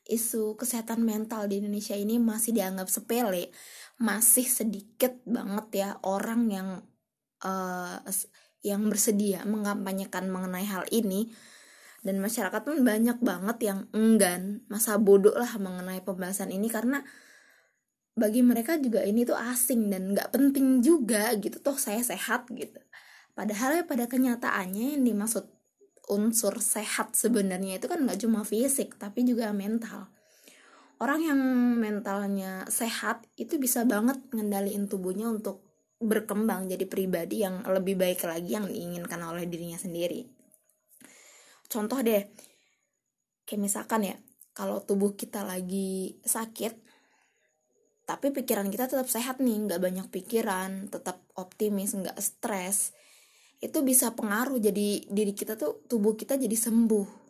isu 0.08 0.56
kesehatan 0.56 1.04
mental 1.04 1.48
di 1.52 1.60
Indonesia 1.60 1.92
ini 1.92 2.16
masih 2.16 2.56
dianggap 2.56 2.88
sepele 2.88 3.52
masih 3.98 4.46
sedikit 4.46 5.20
banget 5.26 5.66
ya 5.84 5.90
orang 6.06 6.48
yang 6.48 6.68
uh, 7.42 7.98
yang 8.62 8.86
bersedia 8.86 9.42
mengkampanyekan 9.46 10.30
mengenai 10.30 10.66
hal 10.66 10.86
ini. 10.94 11.30
Dan 11.98 12.22
masyarakat 12.22 12.62
pun 12.62 12.86
banyak 12.86 13.18
banget 13.18 13.58
yang 13.66 13.90
enggan 13.90 14.62
masa 14.70 15.02
bodoh 15.02 15.34
lah 15.34 15.50
mengenai 15.58 15.98
pembahasan 16.06 16.54
ini 16.54 16.70
karena 16.70 17.02
bagi 18.18 18.42
mereka 18.42 18.76
juga 18.76 19.06
ini 19.06 19.22
tuh 19.22 19.38
asing 19.38 19.88
dan 19.88 20.12
nggak 20.12 20.34
penting 20.34 20.82
juga 20.82 21.30
gitu. 21.38 21.62
Toh 21.62 21.78
saya 21.78 22.02
sehat 22.02 22.50
gitu. 22.52 22.82
Padahal 23.38 23.82
ya 23.82 23.84
pada 23.86 24.10
kenyataannya 24.10 24.98
yang 24.98 25.02
dimaksud 25.06 25.46
unsur 26.10 26.58
sehat 26.58 27.14
sebenarnya 27.14 27.78
itu 27.78 27.86
kan 27.86 28.02
nggak 28.02 28.18
cuma 28.26 28.42
fisik 28.42 28.98
tapi 28.98 29.22
juga 29.22 29.54
mental. 29.54 30.10
Orang 30.98 31.22
yang 31.22 31.38
mentalnya 31.78 32.66
sehat 32.66 33.22
itu 33.38 33.54
bisa 33.62 33.86
banget 33.86 34.18
ngendaliin 34.34 34.90
tubuhnya 34.90 35.30
untuk 35.30 35.62
berkembang 36.02 36.66
jadi 36.66 36.86
pribadi 36.90 37.46
yang 37.46 37.62
lebih 37.62 37.94
baik 37.94 38.26
lagi 38.26 38.58
yang 38.58 38.66
diinginkan 38.66 39.22
oleh 39.22 39.46
dirinya 39.46 39.78
sendiri. 39.78 40.26
Contoh 41.70 42.02
deh, 42.02 42.26
kayak 43.46 43.60
misalkan 43.62 44.10
ya, 44.10 44.16
kalau 44.56 44.82
tubuh 44.82 45.14
kita 45.14 45.46
lagi 45.46 46.18
sakit, 46.26 46.87
tapi 48.08 48.32
pikiran 48.32 48.72
kita 48.72 48.88
tetap 48.88 49.04
sehat 49.04 49.36
nih, 49.36 49.68
nggak 49.68 49.84
banyak 49.84 50.06
pikiran, 50.08 50.88
tetap 50.88 51.20
optimis, 51.36 51.92
nggak 51.92 52.16
stres, 52.16 52.96
itu 53.60 53.84
bisa 53.84 54.16
pengaruh 54.16 54.56
jadi 54.56 55.04
diri 55.12 55.36
kita 55.36 55.60
tuh 55.60 55.84
tubuh 55.84 56.16
kita 56.16 56.40
jadi 56.40 56.56
sembuh. 56.56 57.28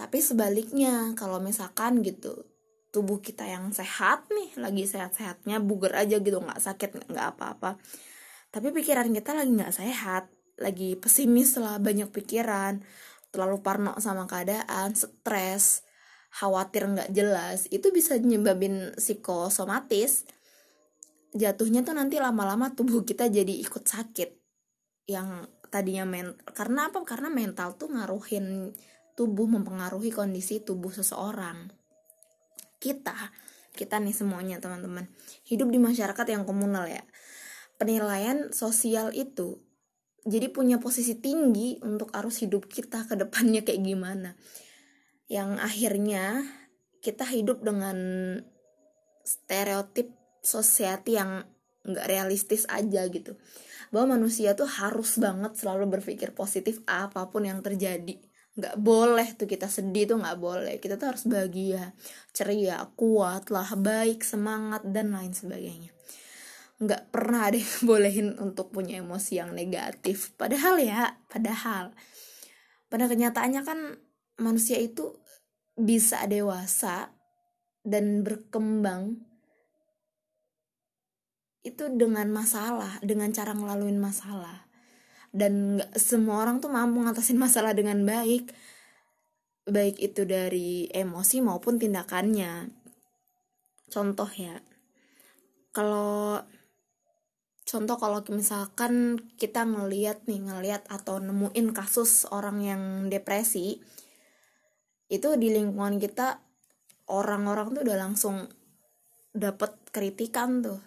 Tapi 0.00 0.18
sebaliknya, 0.24 1.12
kalau 1.12 1.44
misalkan 1.44 2.00
gitu, 2.00 2.32
tubuh 2.88 3.20
kita 3.20 3.44
yang 3.44 3.68
sehat 3.76 4.32
nih 4.32 4.56
lagi 4.56 4.88
sehat-sehatnya 4.88 5.60
buger 5.60 5.92
aja 5.92 6.20
gitu 6.24 6.40
nggak 6.40 6.60
sakit 6.64 7.12
nggak 7.12 7.28
apa-apa. 7.36 7.76
Tapi 8.48 8.68
pikiran 8.72 9.12
kita 9.12 9.36
lagi 9.36 9.52
nggak 9.52 9.76
sehat 9.76 10.24
lagi 10.56 10.96
pesimis 10.96 11.60
lah 11.60 11.76
banyak 11.80 12.08
pikiran 12.08 12.80
terlalu 13.32 13.60
parno 13.64 13.96
sama 14.00 14.24
keadaan 14.24 14.92
stres 14.96 15.84
khawatir 16.32 16.88
nggak 16.88 17.12
jelas 17.12 17.68
itu 17.68 17.92
bisa 17.92 18.16
nyebabin 18.16 18.96
psikosomatis. 18.96 20.24
Jatuhnya 21.32 21.84
tuh 21.84 21.96
nanti 21.96 22.20
lama-lama 22.20 22.72
tubuh 22.72 23.04
kita 23.04 23.28
jadi 23.28 23.52
ikut 23.64 23.84
sakit 23.84 24.30
yang 25.08 25.48
tadinya 25.68 26.04
men 26.08 26.36
karena 26.56 26.88
apa? 26.88 27.04
Karena 27.04 27.28
mental 27.28 27.76
tuh 27.76 27.92
ngaruhin 27.92 28.72
tubuh 29.12 29.48
mempengaruhi 29.48 30.12
kondisi 30.12 30.64
tubuh 30.64 30.92
seseorang. 30.92 31.72
Kita 32.80 33.16
kita 33.72 33.96
nih 34.00 34.12
semuanya 34.12 34.60
teman-teman. 34.60 35.08
Hidup 35.48 35.72
di 35.72 35.80
masyarakat 35.80 36.26
yang 36.28 36.44
komunal 36.44 36.88
ya. 36.88 37.00
Penilaian 37.80 38.52
sosial 38.52 39.12
itu 39.16 39.60
jadi 40.22 40.52
punya 40.52 40.78
posisi 40.78 41.18
tinggi 41.18 41.80
untuk 41.82 42.12
arus 42.14 42.44
hidup 42.44 42.68
kita 42.70 43.08
ke 43.08 43.18
depannya 43.18 43.66
kayak 43.66 43.82
gimana 43.82 44.38
yang 45.30 45.58
akhirnya 45.58 46.46
kita 47.02 47.26
hidup 47.26 47.62
dengan 47.66 47.98
stereotip 49.22 50.10
society 50.42 51.18
yang 51.18 51.46
nggak 51.82 52.06
realistis 52.06 52.66
aja 52.70 53.06
gitu. 53.10 53.38
Bahwa 53.90 54.16
manusia 54.18 54.54
tuh 54.54 54.70
harus 54.70 55.18
banget 55.18 55.58
selalu 55.58 55.98
berpikir 55.98 56.32
positif 56.32 56.80
apa 56.86 57.28
pun 57.28 57.46
yang 57.46 57.60
terjadi. 57.60 58.18
Nggak 58.52 58.76
boleh 58.78 59.28
tuh 59.34 59.48
kita 59.48 59.66
sedih 59.66 60.14
tuh 60.14 60.18
nggak 60.22 60.38
boleh. 60.38 60.76
Kita 60.78 60.96
tuh 60.96 61.14
harus 61.14 61.24
bahagia 61.26 61.92
ceria 62.30 62.86
kuat 62.94 63.50
lah 63.50 63.68
baik 63.74 64.22
semangat 64.22 64.86
dan 64.86 65.12
lain 65.12 65.34
sebagainya. 65.34 65.90
Nggak 66.82 67.14
pernah 67.14 67.50
ada 67.50 67.58
yang 67.58 67.80
bolehin 67.88 68.28
untuk 68.38 68.70
punya 68.70 69.02
emosi 69.02 69.42
yang 69.42 69.52
negatif. 69.52 70.32
Padahal 70.38 70.78
ya 70.78 71.18
padahal. 71.26 71.92
Pada 72.92 73.08
kenyataannya 73.08 73.62
kan 73.64 73.78
manusia 74.40 74.80
itu 74.80 75.16
bisa 75.76 76.24
dewasa 76.28 77.10
dan 77.82 78.22
berkembang 78.22 79.18
itu 81.62 81.86
dengan 81.94 82.26
masalah 82.30 82.98
dengan 83.02 83.30
cara 83.30 83.54
ngelaluin 83.54 83.98
masalah. 83.98 84.66
Dan 85.32 85.80
nggak 85.80 85.96
semua 85.96 86.44
orang 86.44 86.60
tuh 86.60 86.68
mampu 86.68 87.00
ngatasin 87.00 87.40
masalah 87.40 87.72
dengan 87.72 88.02
baik. 88.04 88.52
Baik 89.64 89.96
itu 90.02 90.26
dari 90.26 90.90
emosi 90.90 91.38
maupun 91.40 91.78
tindakannya. 91.78 92.68
Contoh 93.88 94.28
ya 94.34 94.58
kalau 95.72 96.44
contoh 97.64 97.96
kalau 97.96 98.20
misalkan 98.28 99.16
kita 99.40 99.64
ngeliat 99.64 100.28
nih 100.28 100.44
ngeliat 100.44 100.84
atau 100.92 101.16
nemuin 101.16 101.72
kasus 101.72 102.28
orang 102.28 102.60
yang 102.60 102.82
depresi 103.08 103.80
itu 105.12 105.36
di 105.36 105.52
lingkungan 105.52 106.00
kita 106.00 106.40
orang-orang 107.12 107.76
tuh 107.76 107.82
udah 107.84 107.98
langsung 108.00 108.48
dapet 109.36 109.76
kritikan 109.92 110.64
tuh. 110.64 110.80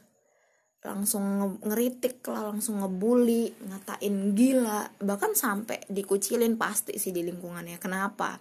Langsung 0.86 1.58
ngeritik 1.66 2.26
lah 2.30 2.50
langsung 2.50 2.82
ngebully 2.82 3.54
ngatain 3.70 4.34
gila. 4.34 4.90
Bahkan 4.98 5.38
sampai 5.38 5.86
dikucilin 5.90 6.58
pasti 6.58 6.98
sih 6.98 7.14
di 7.14 7.22
lingkungannya. 7.22 7.78
Kenapa? 7.78 8.38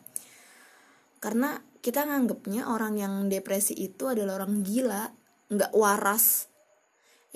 Karena 1.20 1.56
kita 1.84 2.04
nganggepnya 2.08 2.68
orang 2.68 2.96
yang 2.96 3.14
depresi 3.28 3.76
itu 3.76 4.08
adalah 4.08 4.40
orang 4.40 4.64
gila 4.64 5.08
nggak 5.52 5.72
waras 5.76 6.48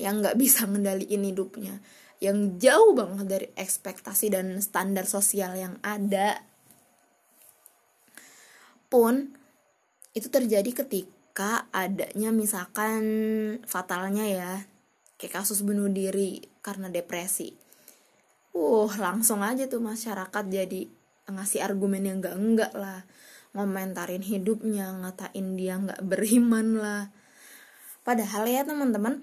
yang 0.00 0.25
nggak 0.25 0.40
bisa 0.40 0.64
ngendaliin 0.64 1.25
hidupnya. 1.25 1.81
Yang 2.21 2.69
jauh 2.69 2.93
banget 2.97 3.26
dari 3.28 3.47
ekspektasi 3.52 4.33
dan 4.33 4.57
standar 4.61 5.05
sosial 5.05 5.52
yang 5.57 5.76
ada 5.85 6.48
pun 8.88 9.37
itu 10.16 10.28
terjadi 10.33 10.68
ketika 10.73 11.68
adanya 11.71 12.35
misalkan 12.35 13.04
fatalnya 13.68 14.25
ya 14.26 14.52
kayak 15.21 15.45
kasus 15.45 15.62
bunuh 15.62 15.87
diri 15.87 16.42
karena 16.64 16.90
depresi. 16.90 17.54
Uh 18.57 18.90
langsung 18.99 19.45
aja 19.45 19.68
tuh 19.71 19.85
masyarakat 19.85 20.45
jadi 20.49 20.88
ngasih 21.28 21.61
argumen 21.62 22.02
yang 22.09 22.18
enggak 22.25 22.37
enggak 22.37 22.73
lah. 22.75 23.00
Ngomentarin 23.52 24.25
hidupnya 24.25 24.92
ngatain 25.04 25.54
dia 25.54 25.78
nggak 25.78 26.02
beriman 26.02 26.78
lah. 26.78 27.04
Padahal 28.02 28.49
ya 28.49 28.64
teman-teman 28.64 29.21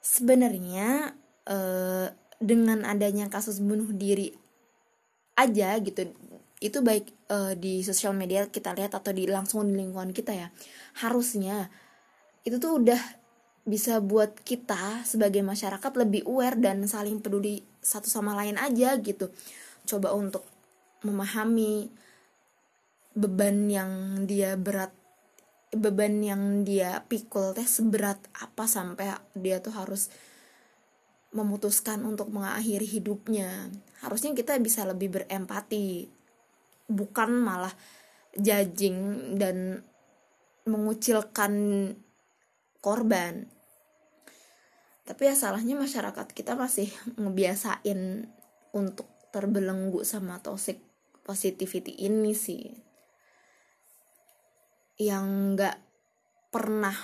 sebenarnya 0.00 1.12
eh, 1.44 2.08
dengan 2.40 2.88
adanya 2.88 3.28
kasus 3.28 3.60
bunuh 3.60 3.92
diri 3.92 4.32
aja 5.36 5.76
gitu 5.80 6.12
itu 6.60 6.84
baik 6.84 7.08
eh, 7.32 7.52
di 7.56 7.80
sosial 7.80 8.12
media 8.12 8.44
kita 8.52 8.76
lihat 8.76 8.92
atau 8.92 9.10
di 9.16 9.24
langsung 9.24 9.64
di 9.72 9.80
lingkungan 9.80 10.12
kita 10.12 10.36
ya. 10.36 10.48
Harusnya 11.00 11.72
itu 12.44 12.60
tuh 12.60 12.80
udah 12.84 13.00
bisa 13.64 14.00
buat 14.00 14.40
kita 14.40 15.04
sebagai 15.04 15.40
masyarakat 15.44 15.92
lebih 15.96 16.24
aware 16.28 16.56
dan 16.56 16.84
saling 16.84 17.20
peduli 17.20 17.64
satu 17.80 18.08
sama 18.12 18.36
lain 18.36 18.60
aja 18.60 18.96
gitu. 19.00 19.32
Coba 19.88 20.12
untuk 20.12 20.44
memahami 21.00 21.88
beban 23.16 23.66
yang 23.66 23.92
dia 24.28 24.54
berat 24.54 24.92
beban 25.70 26.18
yang 26.20 26.66
dia 26.66 27.06
pikul 27.06 27.54
teh 27.54 27.64
seberat 27.64 28.18
apa 28.36 28.66
sampai 28.66 29.14
dia 29.38 29.62
tuh 29.62 29.72
harus 29.72 30.10
memutuskan 31.30 32.02
untuk 32.02 32.28
mengakhiri 32.34 32.84
hidupnya. 32.84 33.70
Harusnya 34.02 34.34
kita 34.34 34.58
bisa 34.58 34.82
lebih 34.82 35.14
berempati 35.14 36.19
bukan 36.90 37.30
malah 37.38 37.72
judging 38.34 38.98
dan 39.38 39.86
mengucilkan 40.66 41.52
korban. 42.82 43.46
Tapi 45.06 45.22
ya 45.26 45.34
salahnya 45.34 45.74
masyarakat 45.78 46.26
kita 46.34 46.54
masih 46.54 46.90
ngebiasain 47.20 48.30
untuk 48.74 49.06
terbelenggu 49.30 50.02
sama 50.02 50.42
toxic 50.42 50.82
positivity 51.22 51.94
ini 52.06 52.34
sih. 52.34 52.70
Yang 55.00 55.24
nggak 55.56 55.76
pernah 56.50 56.94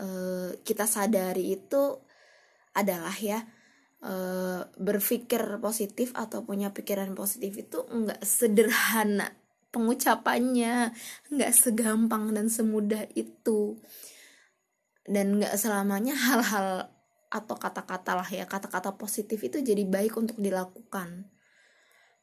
uh, 0.00 0.52
kita 0.62 0.84
sadari 0.84 1.56
itu 1.56 1.98
adalah 2.76 3.12
ya 3.16 3.40
uh, 4.04 4.66
berpikir 4.76 5.40
positif 5.62 6.12
atau 6.12 6.44
punya 6.44 6.74
pikiran 6.74 7.16
positif 7.16 7.56
itu 7.56 7.84
nggak 7.86 8.20
sederhana 8.20 9.32
pengucapannya 9.76 10.96
nggak 11.28 11.52
segampang 11.52 12.32
dan 12.32 12.48
semudah 12.48 13.04
itu. 13.12 13.76
Dan 15.06 15.38
nggak 15.38 15.54
selamanya 15.54 16.18
hal-hal 16.18 16.90
atau 17.30 17.56
kata-kata 17.58 18.16
lah 18.16 18.28
ya 18.30 18.48
kata-kata 18.48 18.96
positif 18.96 19.38
itu 19.44 19.60
jadi 19.60 19.84
baik 19.84 20.16
untuk 20.16 20.40
dilakukan. 20.40 21.28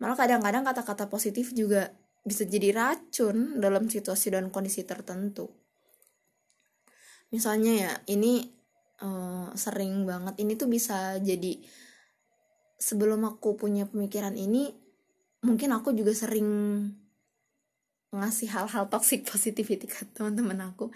Malah 0.01 0.17
kadang-kadang 0.17 0.65
kata-kata 0.65 1.07
positif 1.07 1.53
juga 1.55 1.93
bisa 2.23 2.47
jadi 2.47 2.71
racun 2.75 3.59
dalam 3.59 3.87
situasi 3.87 4.33
dan 4.33 4.49
kondisi 4.49 4.83
tertentu. 4.83 5.51
Misalnya 7.29 7.73
ya 7.73 7.91
ini 8.09 8.62
uh, 9.03 9.51
sering 9.53 10.07
banget. 10.07 10.39
Ini 10.39 10.55
tuh 10.55 10.71
bisa 10.71 11.19
jadi 11.19 11.59
sebelum 12.79 13.23
aku 13.27 13.59
punya 13.59 13.87
pemikiran 13.87 14.35
ini 14.35 14.71
mungkin 15.43 15.75
aku 15.75 15.91
juga 15.91 16.15
sering 16.15 16.47
ngasih 18.15 18.49
hal-hal 18.49 18.87
toxic 18.87 19.25
positivity 19.31 19.85
ke 19.85 20.07
teman-teman 20.15 20.73
aku. 20.73 20.89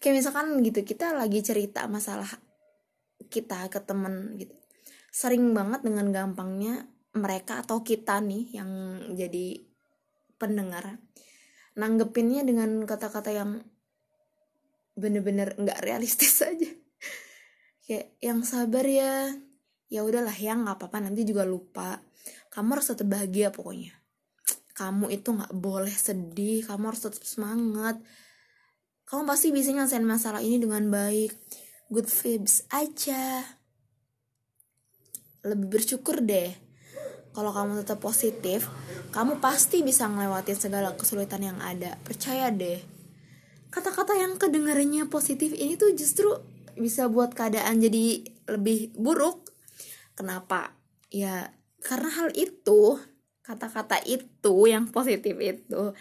Kayak 0.00 0.24
misalkan 0.24 0.60
gitu 0.64 0.84
kita 0.84 1.12
lagi 1.16 1.40
cerita 1.40 1.84
masalah 1.88 2.28
kita 3.28 3.68
ke 3.72 3.80
temen 3.84 4.36
gitu. 4.36 4.54
Sering 5.10 5.52
banget 5.52 5.82
dengan 5.82 6.08
gampangnya 6.14 6.86
mereka 7.10 7.66
atau 7.66 7.82
kita 7.82 8.22
nih 8.22 8.54
yang 8.54 8.70
jadi 9.18 9.58
pendengar 10.38 11.02
nanggepinnya 11.74 12.46
dengan 12.46 12.86
kata-kata 12.86 13.30
yang 13.34 13.60
bener-bener 14.94 15.54
nggak 15.58 15.82
realistis 15.82 16.40
aja 16.50 16.79
kayak 17.90 18.14
yang 18.22 18.46
sabar 18.46 18.86
ya. 18.86 19.34
Ya 19.90 20.06
udahlah 20.06 20.38
ya 20.38 20.54
nggak 20.54 20.78
apa-apa 20.78 21.10
nanti 21.10 21.26
juga 21.26 21.42
lupa. 21.42 21.98
Kamu 22.54 22.78
harus 22.78 22.94
tetap 22.94 23.10
bahagia 23.10 23.50
pokoknya. 23.50 23.90
Kamu 24.78 25.10
itu 25.10 25.34
nggak 25.34 25.50
boleh 25.50 25.90
sedih 25.90 26.62
kamu 26.70 26.94
harus 26.94 27.02
tetap 27.02 27.26
semangat. 27.26 27.98
Kamu 29.10 29.26
pasti 29.26 29.50
bisa 29.50 29.74
nyelesain 29.74 30.06
masalah 30.06 30.38
ini 30.38 30.62
dengan 30.62 30.86
baik. 30.86 31.34
Good 31.90 32.06
vibes 32.06 32.62
aja. 32.70 33.42
Lebih 35.42 35.66
bersyukur 35.66 36.22
deh. 36.22 36.54
Kalau 37.34 37.50
kamu 37.50 37.82
tetap 37.82 37.98
positif 37.98 38.70
kamu 39.10 39.42
pasti 39.42 39.82
bisa 39.82 40.06
ngelewatin 40.06 40.54
segala 40.54 40.94
kesulitan 40.94 41.42
yang 41.42 41.58
ada. 41.58 41.98
Percaya 42.06 42.54
deh. 42.54 42.78
Kata-kata 43.74 44.14
yang 44.14 44.38
kedengarannya 44.38 45.10
positif 45.10 45.50
ini 45.58 45.74
tuh 45.74 45.90
justru 45.98 46.30
bisa 46.80 47.06
buat 47.06 47.36
keadaan 47.36 47.78
jadi 47.78 48.24
lebih 48.48 48.96
buruk. 48.96 49.52
Kenapa? 50.16 50.74
Ya 51.12 51.52
karena 51.80 52.08
hal 52.12 52.32
itu 52.34 52.96
kata-kata 53.44 54.00
itu 54.04 54.54
yang 54.68 54.88
positif 54.88 55.36
itu 55.40 55.92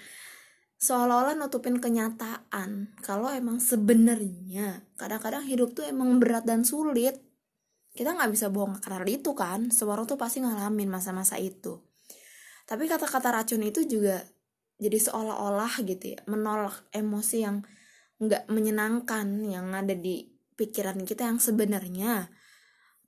seolah-olah 0.80 1.36
nutupin 1.36 1.84
kenyataan 1.84 2.96
kalau 3.04 3.28
emang 3.36 3.60
sebenarnya 3.60 4.88
kadang-kadang 4.96 5.44
hidup 5.44 5.76
tuh 5.76 5.84
emang 5.84 6.24
berat 6.24 6.48
dan 6.48 6.64
sulit. 6.64 7.20
Kita 7.92 8.16
nggak 8.16 8.32
bisa 8.32 8.48
bohong 8.48 8.80
karena 8.80 9.04
itu 9.04 9.36
kan? 9.36 9.76
Semua 9.76 10.00
orang 10.00 10.08
tuh 10.08 10.16
pasti 10.16 10.40
ngalamin 10.40 10.88
masa-masa 10.88 11.36
itu. 11.36 11.84
Tapi 12.64 12.88
kata-kata 12.88 13.34
racun 13.34 13.66
itu 13.66 13.84
juga 13.84 14.24
jadi 14.80 14.96
seolah-olah 14.96 15.84
gitu 15.84 16.16
ya 16.16 16.20
menolak 16.32 16.88
emosi 16.96 17.38
yang 17.44 17.66
nggak 18.24 18.48
menyenangkan 18.48 19.44
yang 19.44 19.76
ada 19.76 19.92
di 19.92 20.39
pikiran 20.60 21.08
kita 21.08 21.32
yang 21.32 21.40
sebenarnya 21.40 22.28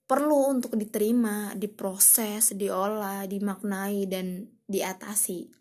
perlu 0.07 0.55
untuk 0.55 0.79
diterima, 0.79 1.51
diproses, 1.55 2.55
diolah, 2.55 3.27
dimaknai 3.27 4.07
dan 4.07 4.47
diatasi. 4.67 5.51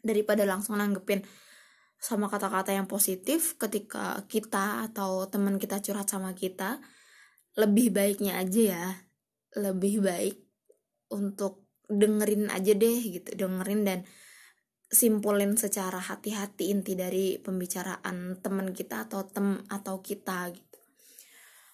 Daripada 0.00 0.48
langsung 0.48 0.80
nanggepin 0.80 1.20
sama 2.00 2.32
kata-kata 2.32 2.72
yang 2.72 2.88
positif 2.88 3.60
ketika 3.60 4.24
kita 4.26 4.88
atau 4.88 5.28
teman 5.28 5.60
kita 5.60 5.84
curhat 5.84 6.08
sama 6.08 6.32
kita 6.32 6.80
lebih 7.60 7.92
baiknya 7.92 8.40
aja 8.40 8.62
ya. 8.76 8.86
Lebih 9.52 10.00
baik 10.00 10.36
untuk 11.12 11.62
dengerin 11.92 12.48
aja 12.48 12.72
deh 12.72 13.00
gitu 13.04 13.30
dengerin 13.36 13.84
dan 13.84 14.00
simpulin 14.92 15.56
secara 15.56 16.00
hati-hati 16.00 16.72
inti 16.72 16.96
dari 16.96 17.36
pembicaraan 17.40 18.40
teman 18.40 18.72
kita 18.76 19.08
atau 19.08 19.24
tem 19.28 19.60
atau 19.68 20.00
kita 20.04 20.52
gitu 20.52 20.71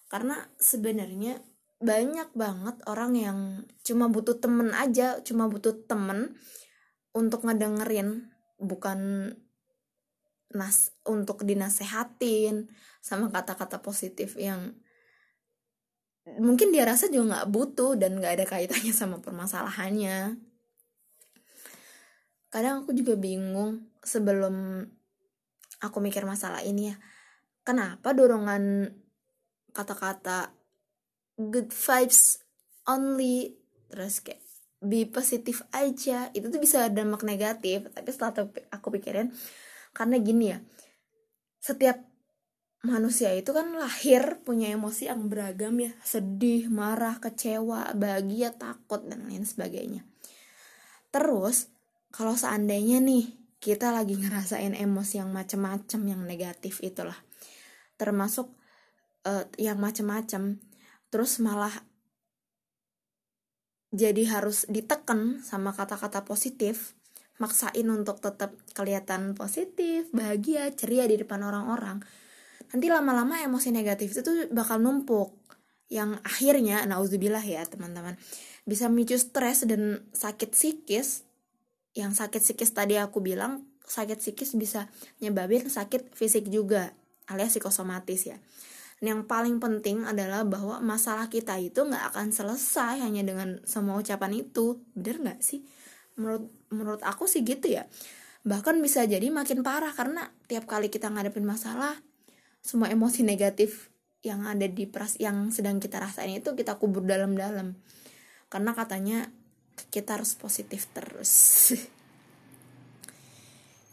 karena 0.08 0.48
sebenarnya 0.56 1.40
banyak 1.78 2.34
banget 2.34 2.76
orang 2.90 3.12
yang 3.14 3.38
cuma 3.86 4.10
butuh 4.10 4.40
temen 4.42 4.74
aja 4.74 5.22
cuma 5.22 5.46
butuh 5.46 5.86
temen 5.86 6.34
untuk 7.14 7.46
ngedengerin 7.46 8.26
bukan 8.58 9.32
nas 10.48 10.90
untuk 11.04 11.44
dinasehatin 11.44 12.72
sama 13.04 13.28
kata-kata 13.28 13.78
positif 13.84 14.34
yang 14.40 14.74
mungkin 16.36 16.68
dia 16.68 16.84
rasa 16.84 17.08
juga 17.08 17.40
nggak 17.40 17.48
butuh 17.48 17.96
dan 17.96 18.20
nggak 18.20 18.32
ada 18.36 18.44
kaitannya 18.44 18.92
sama 18.92 19.24
permasalahannya. 19.24 20.36
Kadang 22.52 22.84
aku 22.84 22.92
juga 22.92 23.16
bingung 23.16 23.88
sebelum 24.04 24.84
aku 25.80 25.98
mikir 26.00 26.28
masalah 26.28 26.60
ini 26.60 26.92
ya. 26.92 26.96
Kenapa 27.64 28.12
dorongan 28.12 28.92
kata-kata 29.78 30.50
good 31.38 31.70
vibes 31.70 32.42
only. 32.90 33.54
Terus 33.86 34.18
kayak 34.26 34.42
be 34.82 35.06
positif 35.06 35.62
aja. 35.70 36.34
Itu 36.34 36.50
tuh 36.50 36.58
bisa 36.58 36.90
dampak 36.90 37.22
negatif. 37.22 37.86
Tapi 37.94 38.08
setelah 38.10 38.50
aku 38.74 38.90
pikirin 38.98 39.30
karena 39.94 40.18
gini 40.18 40.46
ya 40.50 40.58
setiap 41.58 41.98
manusia 42.86 43.34
itu 43.34 43.50
kan 43.50 43.74
lahir 43.74 44.38
punya 44.46 44.70
emosi 44.70 45.10
yang 45.10 45.26
beragam 45.26 45.74
ya. 45.82 45.92
Sedih 46.06 46.70
marah 46.70 47.18
kecewa 47.18 47.92
bahagia 47.98 48.54
takut 48.54 49.02
dan 49.04 49.26
lain 49.26 49.42
sebagainya. 49.42 50.06
Terus 51.10 51.68
kalau 52.14 52.38
seandainya 52.38 53.02
nih 53.02 53.34
kita 53.58 53.90
lagi 53.90 54.14
ngerasain 54.14 54.78
emosi 54.78 55.18
yang 55.18 55.34
macem-macem 55.34 56.00
yang 56.06 56.22
negatif 56.22 56.78
itulah. 56.80 57.18
Termasuk 57.98 58.54
uh, 59.26 59.44
yang 59.58 59.80
macem-macem. 59.80 60.60
Terus 61.08 61.40
malah 61.40 61.72
jadi 63.88 64.28
harus 64.28 64.68
ditekan 64.68 65.40
sama 65.40 65.72
kata-kata 65.72 66.28
positif 66.28 66.92
maksain 67.40 67.86
untuk 67.88 68.20
tetap 68.20 68.52
kelihatan 68.74 69.32
positif 69.32 70.10
bahagia 70.12 70.68
ceria 70.74 71.08
di 71.08 71.16
depan 71.16 71.40
orang-orang. 71.40 72.02
Nanti 72.68 72.86
lama-lama 72.92 73.40
emosi 73.40 73.72
negatif 73.72 74.12
itu 74.12 74.20
tuh 74.20 74.36
bakal 74.52 74.82
numpuk. 74.82 75.32
Yang 75.88 76.20
akhirnya 76.20 76.84
nauzubillah 76.84 77.40
ya 77.40 77.64
teman-teman 77.64 78.20
bisa 78.68 78.92
memicu 78.92 79.16
stres 79.16 79.64
dan 79.64 80.04
sakit 80.12 80.52
psikis. 80.52 81.24
Yang 81.96 82.20
sakit 82.20 82.42
psikis 82.44 82.76
tadi 82.76 83.00
aku 83.00 83.24
bilang 83.24 83.64
sakit 83.88 84.20
psikis 84.20 84.52
bisa 84.52 84.92
nyebabin 85.24 85.64
sakit 85.66 86.12
fisik 86.12 86.52
juga 86.52 86.92
alias 87.24 87.56
psikosomatis 87.56 88.28
ya 88.28 88.36
yang 88.98 89.30
paling 89.30 89.62
penting 89.62 90.02
adalah 90.02 90.42
bahwa 90.42 90.82
masalah 90.82 91.30
kita 91.30 91.54
itu 91.62 91.86
nggak 91.86 92.14
akan 92.14 92.34
selesai 92.34 92.98
hanya 92.98 93.22
dengan 93.22 93.62
semua 93.62 94.02
ucapan 94.02 94.42
itu. 94.42 94.82
Bener 94.98 95.22
nggak 95.22 95.38
sih? 95.38 95.62
Menurut 96.18 96.50
menurut 96.74 97.02
aku 97.06 97.30
sih 97.30 97.46
gitu 97.46 97.70
ya. 97.70 97.86
Bahkan 98.42 98.82
bisa 98.82 99.06
jadi 99.06 99.30
makin 99.30 99.62
parah 99.62 99.94
karena 99.94 100.34
tiap 100.50 100.66
kali 100.66 100.90
kita 100.90 101.14
ngadepin 101.14 101.46
masalah 101.46 101.94
semua 102.58 102.90
emosi 102.90 103.22
negatif 103.22 103.86
yang 104.26 104.42
ada 104.50 104.66
di 104.66 104.82
pras 104.90 105.14
yang 105.22 105.54
sedang 105.54 105.78
kita 105.78 106.02
rasain 106.02 106.34
itu 106.34 106.58
kita 106.58 106.74
kubur 106.74 107.06
dalam-dalam. 107.06 107.78
Karena 108.50 108.74
katanya 108.74 109.30
kita 109.94 110.18
harus 110.18 110.34
positif 110.34 110.90
terus. 110.90 111.30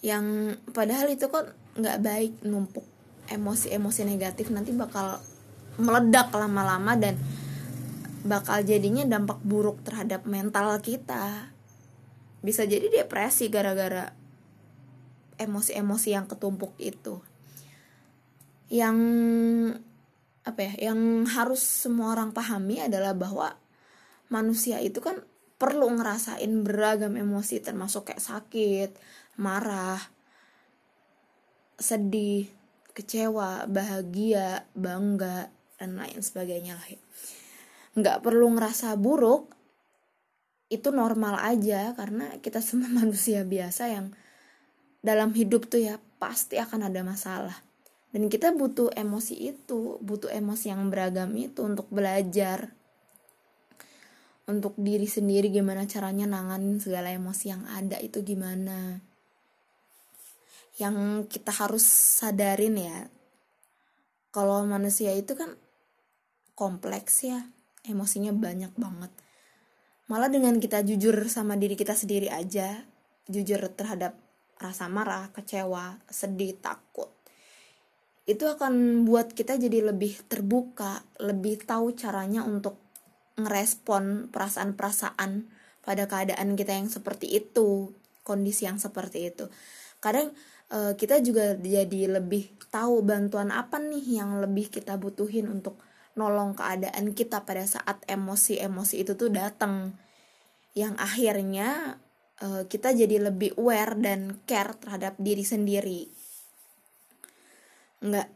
Yang 0.09 0.57
padahal 0.73 1.13
itu 1.13 1.29
kok 1.29 1.53
nggak 1.77 1.97
baik 2.01 2.33
numpuk 2.45 2.94
emosi-emosi 3.29 4.01
negatif 4.05 4.53
nanti 4.53 4.71
bakal 4.71 5.19
meledak 5.75 6.31
lama-lama 6.31 6.95
dan 6.95 7.19
bakal 8.25 8.65
jadinya 8.65 9.05
dampak 9.05 9.37
buruk 9.45 9.85
terhadap 9.85 10.25
mental 10.25 10.81
kita. 10.81 11.53
Bisa 12.41 12.65
jadi 12.65 12.89
depresi 12.89 13.49
gara-gara 13.49 14.13
emosi-emosi 15.37 16.09
yang 16.13 16.25
ketumpuk 16.25 16.73
itu. 16.81 17.21
Yang 18.71 18.97
apa 20.45 20.59
ya 20.61 20.93
yang 20.93 21.25
harus 21.25 21.61
semua 21.61 22.13
orang 22.13 22.29
pahami 22.29 22.77
adalah 22.81 23.17
bahwa 23.17 23.57
manusia 24.29 24.77
itu 24.77 25.01
kan 25.01 25.21
perlu 25.55 25.89
ngerasain 25.89 26.51
beragam 26.61 27.17
emosi 27.17 27.63
termasuk 27.63 28.11
kayak 28.11 28.21
sakit, 28.21 28.91
marah, 29.39 30.01
sedih, 31.79 32.49
kecewa, 32.95 33.67
bahagia, 33.67 34.63
bangga 34.71 35.51
dan 35.75 35.99
lain 35.99 36.23
sebagainya 36.23 36.79
lah. 36.79 36.87
Ya. 36.87 36.99
Nggak 37.99 38.23
perlu 38.23 38.55
ngerasa 38.55 38.95
buruk, 38.95 39.55
itu 40.69 40.89
normal 40.89 41.37
aja 41.39 41.93
karena 41.93 42.41
kita 42.41 42.59
semua 42.63 42.89
manusia 42.99 43.45
biasa 43.45 43.83
yang 43.91 44.07
dalam 45.05 45.37
hidup 45.37 45.69
tuh 45.69 45.85
ya 45.85 46.01
pasti 46.17 46.57
akan 46.57 46.89
ada 46.89 47.05
masalah 47.05 47.53
dan 48.09 48.25
kita 48.31 48.55
butuh 48.55 48.89
emosi 48.95 49.35
itu 49.53 50.01
butuh 50.01 50.33
emosi 50.33 50.73
yang 50.73 50.89
beragam 50.89 51.35
itu 51.37 51.61
untuk 51.61 51.85
belajar 51.93 52.73
untuk 54.49 54.73
diri 54.77 55.05
sendiri 55.05 55.53
gimana 55.53 55.85
caranya 55.85 56.25
nanganin 56.25 56.81
segala 56.81 57.13
emosi 57.13 57.45
yang 57.53 57.63
ada 57.69 58.01
itu 58.01 58.25
gimana 58.25 58.97
yang 60.75 61.27
kita 61.27 61.51
harus 61.55 61.83
sadarin 61.87 62.75
ya 62.75 63.07
kalau 64.35 64.67
manusia 64.67 65.15
itu 65.15 65.35
kan 65.35 65.55
kompleks 66.55 67.23
ya 67.23 67.47
emosinya 67.87 68.35
banyak 68.35 68.75
banget 68.75 69.11
malah 70.11 70.27
dengan 70.27 70.59
kita 70.59 70.83
jujur 70.83 71.15
sama 71.31 71.55
diri 71.55 71.79
kita 71.79 71.95
sendiri 71.95 72.27
aja 72.27 72.83
jujur 73.31 73.59
terhadap 73.73 74.19
rasa 74.59 74.91
marah 74.91 75.31
kecewa 75.31 75.99
sedih 76.11 76.55
takut 76.59 77.15
itu 78.25 78.41
akan 78.49 79.05
buat 79.05 79.37
kita 79.37 79.61
jadi 79.61 79.93
lebih 79.93 80.25
terbuka, 80.25 81.05
lebih 81.21 81.61
tahu 81.61 81.93
caranya 81.93 82.41
untuk 82.41 82.81
ngerespon 83.37 84.33
perasaan-perasaan 84.33 85.45
pada 85.85 86.03
keadaan 86.09 86.57
kita 86.57 86.73
yang 86.73 86.89
seperti 86.89 87.37
itu, 87.37 87.93
kondisi 88.25 88.65
yang 88.65 88.81
seperti 88.81 89.29
itu. 89.29 89.45
Kadang 90.01 90.33
e, 90.71 90.93
kita 90.97 91.21
juga 91.21 91.57
jadi 91.57 92.21
lebih 92.21 92.55
tahu 92.69 93.01
bantuan 93.05 93.49
apa 93.53 93.81
nih 93.81 94.21
yang 94.21 94.39
lebih 94.41 94.69
kita 94.69 94.99
butuhin 94.99 95.49
untuk 95.49 95.79
nolong 96.15 96.55
keadaan 96.55 97.11
kita 97.11 97.43
pada 97.43 97.67
saat 97.67 98.01
emosi-emosi 98.07 99.03
itu 99.03 99.13
tuh 99.19 99.29
datang. 99.33 99.95
Yang 100.77 100.95
akhirnya 100.99 101.99
e, 102.39 102.65
kita 102.69 102.95
jadi 102.95 103.29
lebih 103.31 103.59
aware 103.59 103.99
dan 103.99 104.39
care 104.47 104.75
terhadap 104.79 105.19
diri 105.19 105.43
sendiri 105.43 106.25
nggak 108.05 108.29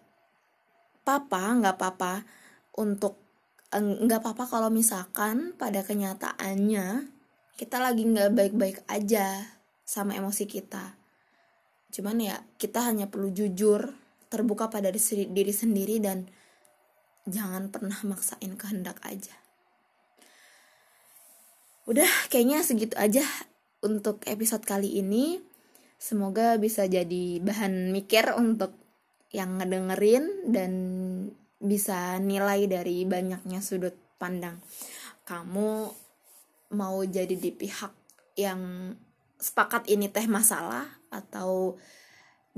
papa 1.05 1.43
nggak 1.61 1.77
papa 1.77 2.25
untuk 2.79 3.21
nggak 3.69 4.25
apa-apa 4.25 4.49
kalau 4.49 4.69
misalkan 4.73 5.53
pada 5.53 5.85
kenyataannya 5.85 7.05
kita 7.53 7.77
lagi 7.77 8.01
nggak 8.07 8.33
baik-baik 8.33 8.81
aja 8.89 9.45
sama 9.85 10.17
emosi 10.17 10.49
kita 10.49 10.97
cuman 11.89 12.17
ya 12.21 12.35
kita 12.61 12.85
hanya 12.85 13.09
perlu 13.09 13.33
jujur 13.33 13.93
terbuka 14.29 14.69
pada 14.69 14.93
diri 14.93 15.53
sendiri 15.53 15.97
dan 15.97 16.29
jangan 17.25 17.73
pernah 17.73 17.97
maksain 18.05 18.53
kehendak 18.57 19.01
aja. 19.05 19.33
Udah 21.89 22.09
kayaknya 22.29 22.61
segitu 22.61 22.93
aja 23.01 23.25
untuk 23.81 24.21
episode 24.29 24.61
kali 24.61 25.01
ini. 25.01 25.41
Semoga 25.99 26.55
bisa 26.55 26.87
jadi 26.87 27.43
bahan 27.43 27.91
mikir 27.91 28.31
untuk 28.37 28.71
yang 29.35 29.59
ngedengerin 29.59 30.47
dan 30.47 30.71
bisa 31.59 32.15
nilai 32.23 32.71
dari 32.71 33.03
banyaknya 33.03 33.59
sudut 33.59 33.97
pandang 34.15 34.63
kamu 35.29 35.93
mau 36.73 36.97
jadi 37.05 37.37
di 37.37 37.53
pihak 37.53 37.93
yang 38.33 38.93
sepakat 39.37 39.85
ini 39.85 40.09
teh 40.09 40.25
masalah 40.25 40.89
atau 41.09 41.77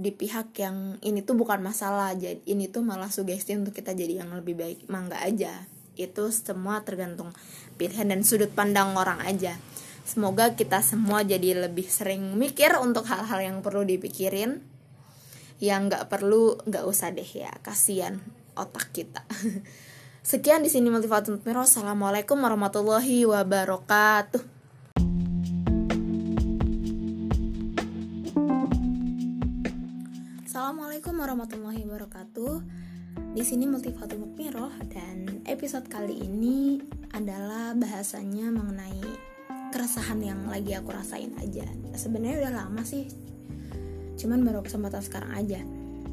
di 0.02 0.10
pihak 0.10 0.56
yang 0.58 0.98
ini 1.04 1.20
tuh 1.22 1.36
bukan 1.36 1.60
masalah 1.60 2.16
jadi 2.16 2.40
ini 2.48 2.72
tuh 2.72 2.82
malah 2.82 3.12
sugesti 3.12 3.54
untuk 3.60 3.76
kita 3.76 3.92
jadi 3.92 4.24
yang 4.24 4.32
lebih 4.32 4.56
baik 4.56 4.80
mangga 4.88 5.20
aja. 5.20 5.68
Itu 6.00 6.32
semua 6.32 6.82
tergantung 6.88 7.36
pilihan 7.76 8.08
dan 8.08 8.24
sudut 8.24 8.50
pandang 8.56 8.96
orang 8.96 9.20
aja. 9.22 9.60
Semoga 10.02 10.58
kita 10.58 10.82
semua 10.82 11.22
jadi 11.22 11.68
lebih 11.68 11.86
sering 11.86 12.34
mikir 12.40 12.74
untuk 12.80 13.06
hal-hal 13.06 13.40
yang 13.44 13.58
perlu 13.62 13.86
dipikirin 13.86 14.64
yang 15.62 15.94
nggak 15.94 16.10
perlu 16.10 16.58
nggak 16.66 16.84
usah 16.90 17.14
deh 17.14 17.28
ya 17.28 17.54
kasihan 17.62 18.18
otak 18.58 18.90
kita. 18.96 19.22
Sekian 20.22 20.66
di 20.66 20.70
sini 20.70 20.90
motivator 20.90 21.38
Miro. 21.46 21.62
Assalamualaikum 21.62 22.38
warahmatullahi 22.42 23.26
wabarakatuh 23.30 24.61
Assalamualaikum 30.92 31.24
warahmatullahi 31.24 31.82
wabarakatuh 31.88 32.54
di 33.32 33.44
sini 33.48 33.64
Multifatul 33.64 34.28
Mukmiro 34.28 34.76
dan 34.92 35.40
episode 35.48 35.88
kali 35.88 36.20
ini 36.20 36.84
adalah 37.16 37.72
bahasanya 37.80 38.52
mengenai 38.52 39.00
keresahan 39.72 40.20
yang 40.20 40.52
lagi 40.52 40.76
aku 40.76 40.92
rasain 40.92 41.32
aja. 41.40 41.64
Sebenarnya 41.96 42.44
udah 42.44 42.54
lama 42.68 42.84
sih 42.84 43.08
cuman 44.20 44.44
baru 44.44 44.68
kesempatan 44.68 45.00
sekarang 45.00 45.32
aja 45.32 45.64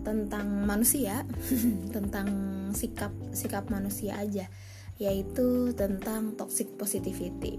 tentang 0.06 0.46
manusia 0.62 1.26
tentang 1.98 2.30
sikap 2.70 3.10
sikap 3.34 3.66
manusia 3.74 4.14
aja 4.14 4.46
yaitu 5.02 5.74
tentang 5.74 6.38
toxic 6.38 6.70
positivity. 6.78 7.58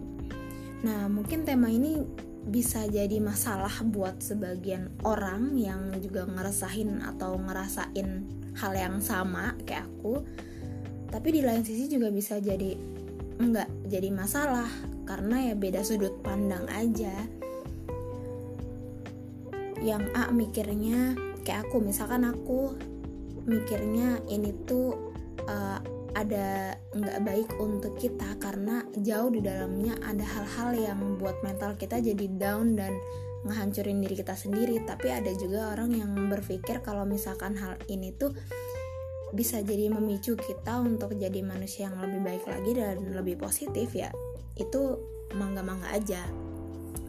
Nah, 0.88 1.12
mungkin 1.12 1.44
tema 1.44 1.68
ini 1.68 2.00
bisa 2.50 2.90
jadi 2.90 3.22
masalah 3.22 3.72
buat 3.86 4.20
sebagian 4.26 4.90
orang 5.06 5.54
yang 5.54 5.94
juga 6.02 6.26
ngerasain 6.26 7.00
atau 7.06 7.38
ngerasain 7.38 8.10
hal 8.58 8.74
yang 8.74 8.98
sama 9.00 9.54
kayak 9.64 9.86
aku. 9.86 10.26
Tapi 11.10 11.28
di 11.30 11.42
lain 11.46 11.62
sisi 11.62 11.86
juga 11.90 12.10
bisa 12.10 12.42
jadi 12.42 12.74
enggak 13.40 13.70
jadi 13.88 14.10
masalah 14.12 14.68
karena 15.08 15.50
ya 15.50 15.54
beda 15.56 15.82
sudut 15.86 16.22
pandang 16.26 16.66
aja. 16.70 17.14
Yang 19.80 20.04
A 20.12 20.28
mikirnya 20.34 21.16
kayak 21.48 21.72
aku, 21.72 21.80
misalkan 21.80 22.28
aku 22.28 22.76
mikirnya 23.48 24.20
ini 24.28 24.52
tuh 24.68 25.14
uh, 25.48 25.80
ada 26.18 26.78
nggak 26.96 27.20
baik 27.22 27.50
untuk 27.62 27.94
kita 28.00 28.38
karena 28.42 28.86
jauh 28.98 29.30
di 29.30 29.42
dalamnya 29.44 29.94
ada 30.02 30.26
hal-hal 30.26 30.74
yang 30.74 31.00
buat 31.22 31.38
mental 31.46 31.78
kita 31.78 32.02
jadi 32.02 32.26
down 32.40 32.74
dan 32.74 32.98
ngehancurin 33.46 34.02
diri 34.02 34.16
kita 34.20 34.36
sendiri. 34.36 34.82
Tapi 34.84 35.14
ada 35.14 35.32
juga 35.38 35.74
orang 35.76 35.94
yang 35.96 36.12
berpikir 36.28 36.82
kalau 36.82 37.06
misalkan 37.06 37.56
hal 37.56 37.78
ini 37.88 38.12
tuh 38.16 38.34
bisa 39.30 39.62
jadi 39.62 39.94
memicu 39.94 40.34
kita 40.34 40.82
untuk 40.82 41.14
jadi 41.14 41.46
manusia 41.46 41.86
yang 41.86 42.02
lebih 42.02 42.22
baik 42.26 42.44
lagi 42.50 42.72
dan 42.74 42.98
lebih 43.14 43.38
positif 43.38 43.94
ya 43.94 44.10
itu 44.58 44.98
mangga-mangga 45.38 45.94
aja. 45.94 46.26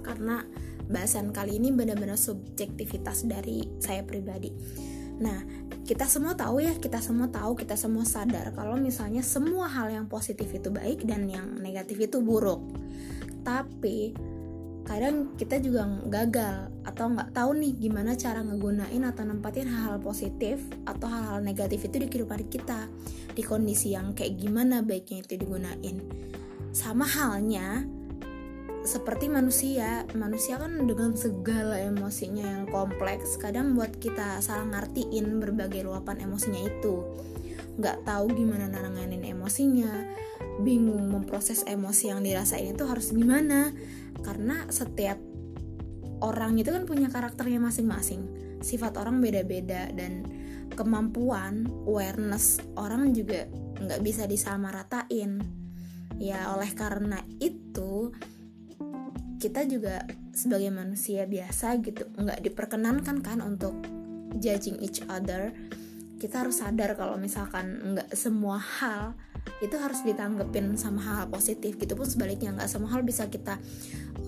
Karena 0.05 0.45
bahasan 0.91 1.33
kali 1.33 1.57
ini 1.57 1.73
benar-benar 1.73 2.19
subjektivitas 2.19 3.25
dari 3.25 3.63
saya 3.79 4.03
pribadi 4.05 4.51
nah 5.21 5.45
kita 5.85 6.07
semua 6.07 6.33
tahu 6.39 6.65
ya 6.65 6.73
kita 6.79 7.03
semua 7.03 7.29
tahu 7.29 7.59
kita 7.59 7.75
semua 7.75 8.07
sadar 8.07 8.55
kalau 8.55 8.79
misalnya 8.79 9.21
semua 9.27 9.67
hal 9.67 9.91
yang 9.91 10.07
positif 10.07 10.49
itu 10.55 10.71
baik 10.71 11.03
dan 11.05 11.27
yang 11.27 11.59
negatif 11.59 11.99
itu 11.99 12.23
buruk. 12.23 12.63
Tapi 13.43 14.15
kadang 14.87 15.37
kita 15.39 15.63
juga 15.63 15.87
gagal 16.09 16.73
atau 16.83 17.15
nggak 17.15 17.31
tahu 17.31 17.51
nih 17.59 17.73
gimana 17.79 18.17
cara 18.19 18.43
ngegunain 18.43 19.03
atau 19.07 19.23
nempatin 19.23 19.69
hal-hal 19.71 20.03
positif 20.03 20.63
atau 20.83 21.07
hal-hal 21.07 21.45
negatif 21.45 21.87
itu 21.87 22.03
di 22.03 22.07
kehidupan 22.11 22.47
kita 22.51 22.91
di 23.35 23.43
kondisi 23.45 23.95
yang 23.95 24.17
kayak 24.17 24.41
gimana 24.41 24.83
baiknya 24.83 25.23
itu 25.27 25.39
digunain. 25.39 25.97
Sama 26.71 27.03
halnya 27.03 27.83
seperti 28.85 29.29
manusia. 29.29 30.09
Manusia 30.17 30.57
kan 30.57 30.89
dengan 30.89 31.13
segala 31.17 31.77
emosinya 31.81 32.47
yang 32.47 32.65
kompleks 32.69 33.37
kadang 33.37 33.77
buat 33.77 33.97
kita 34.01 34.41
salah 34.41 34.67
ngertiin 34.69 35.41
berbagai 35.41 35.85
luapan 35.85 36.25
emosinya 36.25 36.61
itu. 36.65 37.05
Nggak 37.77 38.05
tahu 38.05 38.33
gimana 38.37 38.69
nanganin 38.69 39.25
emosinya 39.25 39.91
bingung 40.61 41.09
memproses 41.09 41.65
emosi 41.65 42.13
yang 42.13 42.21
dirasain 42.25 42.73
itu 42.73 42.85
harus 42.89 43.13
gimana. 43.13 43.73
Karena 44.21 44.69
setiap 44.69 45.17
orang 46.21 46.61
itu 46.61 46.69
kan 46.73 46.85
punya 46.85 47.09
karakternya 47.09 47.61
masing-masing 47.61 48.29
sifat 48.61 49.01
orang 49.01 49.25
beda-beda 49.25 49.89
dan 49.97 50.29
kemampuan 50.77 51.67
awareness 51.89 52.61
orang 52.77 53.17
juga 53.17 53.49
nggak 53.81 54.01
bisa 54.05 54.29
disamaratain 54.29 55.41
ya 56.21 56.53
oleh 56.53 56.69
karena 56.77 57.25
itu 57.41 58.13
kita 59.41 59.65
juga 59.65 60.05
sebagai 60.37 60.69
manusia 60.69 61.25
biasa 61.25 61.81
gitu 61.81 62.05
nggak 62.13 62.45
diperkenankan 62.45 63.25
kan 63.25 63.41
untuk 63.41 63.73
judging 64.37 64.77
each 64.85 65.01
other. 65.09 65.57
Kita 66.21 66.45
harus 66.45 66.61
sadar 66.61 66.93
kalau 67.01 67.17
misalkan 67.17 67.97
nggak 67.97 68.13
semua 68.13 68.61
hal 68.61 69.17
itu 69.65 69.73
harus 69.81 70.05
ditanggepin 70.05 70.77
sama 70.77 71.01
hal, 71.01 71.33
positif 71.33 71.81
gitu 71.81 71.97
pun 71.97 72.05
sebaliknya 72.05 72.53
nggak 72.53 72.69
semua 72.69 72.93
hal 72.93 73.01
bisa 73.01 73.33
kita 73.33 73.57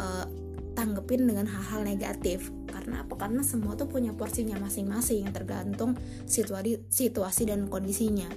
uh, 0.01 0.25
tanggepin 0.73 1.29
dengan 1.29 1.45
hal-hal 1.45 1.85
negatif. 1.85 2.49
Karena 2.73 3.05
apa? 3.05 3.15
Karena 3.21 3.45
semua 3.45 3.77
tuh 3.77 3.93
punya 3.93 4.17
porsinya 4.17 4.57
masing-masing 4.57 5.29
tergantung 5.29 5.93
situasi 6.25 6.89
situasi 6.89 7.45
dan 7.45 7.69
kondisinya. 7.69 8.33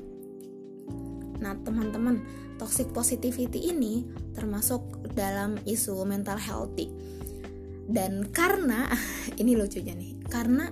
Nah 1.40 1.56
teman-teman 1.64 2.20
toxic 2.56 2.92
positivity 2.92 3.72
ini 3.72 4.06
termasuk 4.36 4.82
dalam 5.16 5.60
isu 5.64 6.04
mental 6.08 6.40
healthy. 6.40 6.92
Dan 7.86 8.34
karena 8.34 8.90
ini 9.42 9.54
lucunya 9.54 9.94
nih 9.94 10.26
karena 10.28 10.72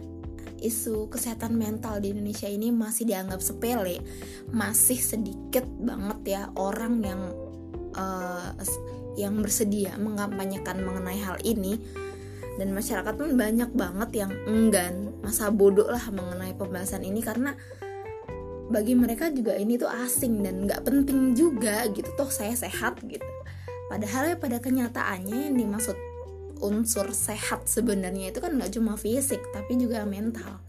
isu 0.64 1.12
kesehatan 1.12 1.60
mental 1.60 2.00
di 2.00 2.16
Indonesia 2.16 2.48
ini 2.48 2.72
masih 2.72 3.04
dianggap 3.04 3.44
sepele 3.44 4.00
masih 4.56 4.96
sedikit 4.96 5.68
banget 5.84 6.40
ya 6.40 6.42
orang 6.56 7.04
yang 7.04 7.22
uh, 8.00 8.56
yang 9.14 9.44
bersedia 9.44 9.94
mengkampanyekan 9.98 10.82
mengenai 10.82 11.20
hal 11.22 11.38
ini. 11.46 11.78
Dan 12.54 12.70
masyarakat 12.70 13.18
pun 13.18 13.34
banyak 13.34 13.74
banget 13.74 14.10
yang 14.14 14.32
enggan 14.46 15.10
masa 15.26 15.50
bodoh 15.50 15.90
lah 15.90 16.06
mengenai 16.14 16.54
pembahasan 16.54 17.02
ini 17.02 17.26
karena 17.26 17.58
bagi 18.72 18.96
mereka 18.96 19.28
juga 19.34 19.58
ini 19.60 19.76
tuh 19.76 19.92
asing 19.92 20.44
dan 20.44 20.64
nggak 20.68 20.84
penting 20.88 21.36
juga 21.36 21.88
gitu. 21.92 22.08
Toh 22.16 22.32
saya 22.32 22.56
sehat 22.56 23.02
gitu. 23.04 23.26
Padahal 23.92 24.34
ya 24.34 24.38
pada 24.40 24.58
kenyataannya 24.64 25.52
yang 25.52 25.56
dimaksud 25.60 25.98
unsur 26.64 27.12
sehat 27.12 27.68
sebenarnya 27.68 28.32
itu 28.32 28.40
kan 28.40 28.56
nggak 28.56 28.72
cuma 28.80 28.96
fisik 28.96 29.44
tapi 29.52 29.76
juga 29.76 30.08
mental. 30.08 30.64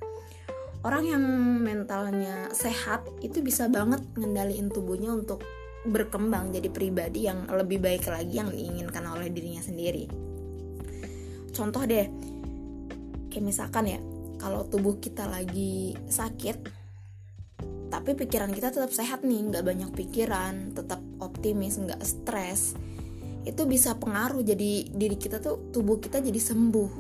Orang 0.85 1.09
yang 1.09 1.25
mentalnya 1.65 2.53
sehat 2.53 3.09
itu 3.25 3.41
bisa 3.41 3.73
banget 3.73 4.05
ngendaliin 4.21 4.69
tubuhnya 4.69 5.17
untuk 5.17 5.41
berkembang 5.85 6.53
jadi 6.53 6.69
pribadi 6.69 7.25
yang 7.25 7.49
lebih 7.49 7.81
baik 7.81 8.05
lagi 8.09 8.37
yang 8.37 8.53
diinginkan 8.53 9.05
oleh 9.09 9.33
dirinya 9.33 9.65
sendiri. 9.65 10.05
Contoh 11.55 11.89
deh 11.89 12.05
kayak 13.33 13.45
misalkan 13.45 13.89
ya 13.89 14.01
kalau 14.37 14.69
tubuh 14.69 15.01
kita 15.01 15.25
lagi 15.25 15.97
sakit 16.05 16.84
tapi 17.95 18.19
pikiran 18.19 18.51
kita 18.51 18.75
tetap 18.75 18.91
sehat 18.91 19.23
nih 19.23 19.55
nggak 19.55 19.63
banyak 19.63 19.91
pikiran 19.95 20.75
tetap 20.75 20.99
optimis 21.23 21.79
nggak 21.79 22.03
stres. 22.03 22.75
Itu 23.47 23.71
bisa 23.71 23.95
pengaruh 23.95 24.43
jadi 24.43 24.91
diri 24.91 25.15
kita 25.15 25.39
tuh 25.39 25.71
tubuh 25.71 26.03
kita 26.03 26.19
jadi 26.19 26.43
sembuh. 26.43 26.91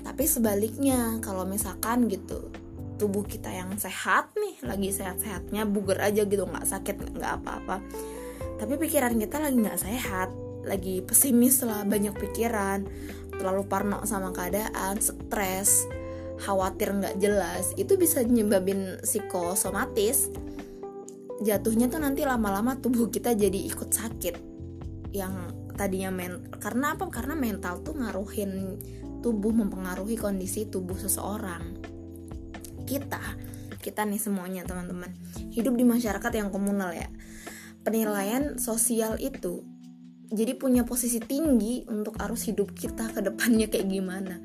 Tapi 0.00 0.24
sebaliknya 0.24 1.20
kalau 1.20 1.44
misalkan 1.44 2.08
gitu 2.08 2.48
tubuh 2.96 3.28
kita 3.28 3.52
yang 3.52 3.76
sehat 3.76 4.32
nih 4.40 4.56
lagi 4.64 4.88
sehat-sehatnya 4.88 5.68
buger 5.68 6.00
aja 6.00 6.24
gitu 6.24 6.48
nggak 6.48 6.64
sakit 6.64 7.20
nggak 7.20 7.32
apa-apa. 7.44 7.84
Tapi 8.56 8.80
pikiran 8.80 9.20
kita 9.20 9.36
lagi 9.36 9.56
nggak 9.60 9.80
sehat 9.84 10.32
lagi 10.64 11.04
pesimis 11.04 11.60
lah 11.60 11.84
banyak 11.84 12.16
pikiran 12.16 12.88
terlalu 13.36 13.68
parno 13.68 14.00
sama 14.08 14.32
keadaan 14.32 14.96
stres 14.96 15.99
khawatir 16.40 16.96
nggak 16.96 17.20
jelas 17.20 17.76
itu 17.76 18.00
bisa 18.00 18.24
nyebabin 18.24 18.98
psikosomatis. 19.04 20.32
Jatuhnya 21.40 21.88
tuh 21.88 22.00
nanti 22.04 22.24
lama-lama 22.24 22.76
tubuh 22.76 23.08
kita 23.08 23.32
jadi 23.32 23.56
ikut 23.68 23.88
sakit 23.92 24.36
yang 25.16 25.52
tadinya 25.76 26.12
men 26.12 26.52
karena 26.60 26.96
apa? 26.96 27.08
Karena 27.08 27.32
mental 27.36 27.80
tuh 27.80 27.96
ngaruhin 27.96 28.76
tubuh 29.20 29.52
mempengaruhi 29.52 30.16
kondisi 30.16 30.68
tubuh 30.68 30.96
seseorang. 30.96 31.80
Kita 32.84 33.20
kita 33.80 34.04
nih 34.04 34.20
semuanya 34.20 34.68
teman-teman. 34.68 35.12
Hidup 35.52 35.76
di 35.76 35.84
masyarakat 35.88 36.32
yang 36.36 36.52
komunal 36.52 36.92
ya. 36.92 37.08
Penilaian 37.80 38.60
sosial 38.60 39.16
itu 39.16 39.64
jadi 40.30 40.54
punya 40.54 40.86
posisi 40.86 41.18
tinggi 41.18 41.88
untuk 41.90 42.20
arus 42.22 42.46
hidup 42.46 42.76
kita 42.76 43.10
ke 43.10 43.20
depannya 43.24 43.66
kayak 43.66 43.88
gimana 43.90 44.38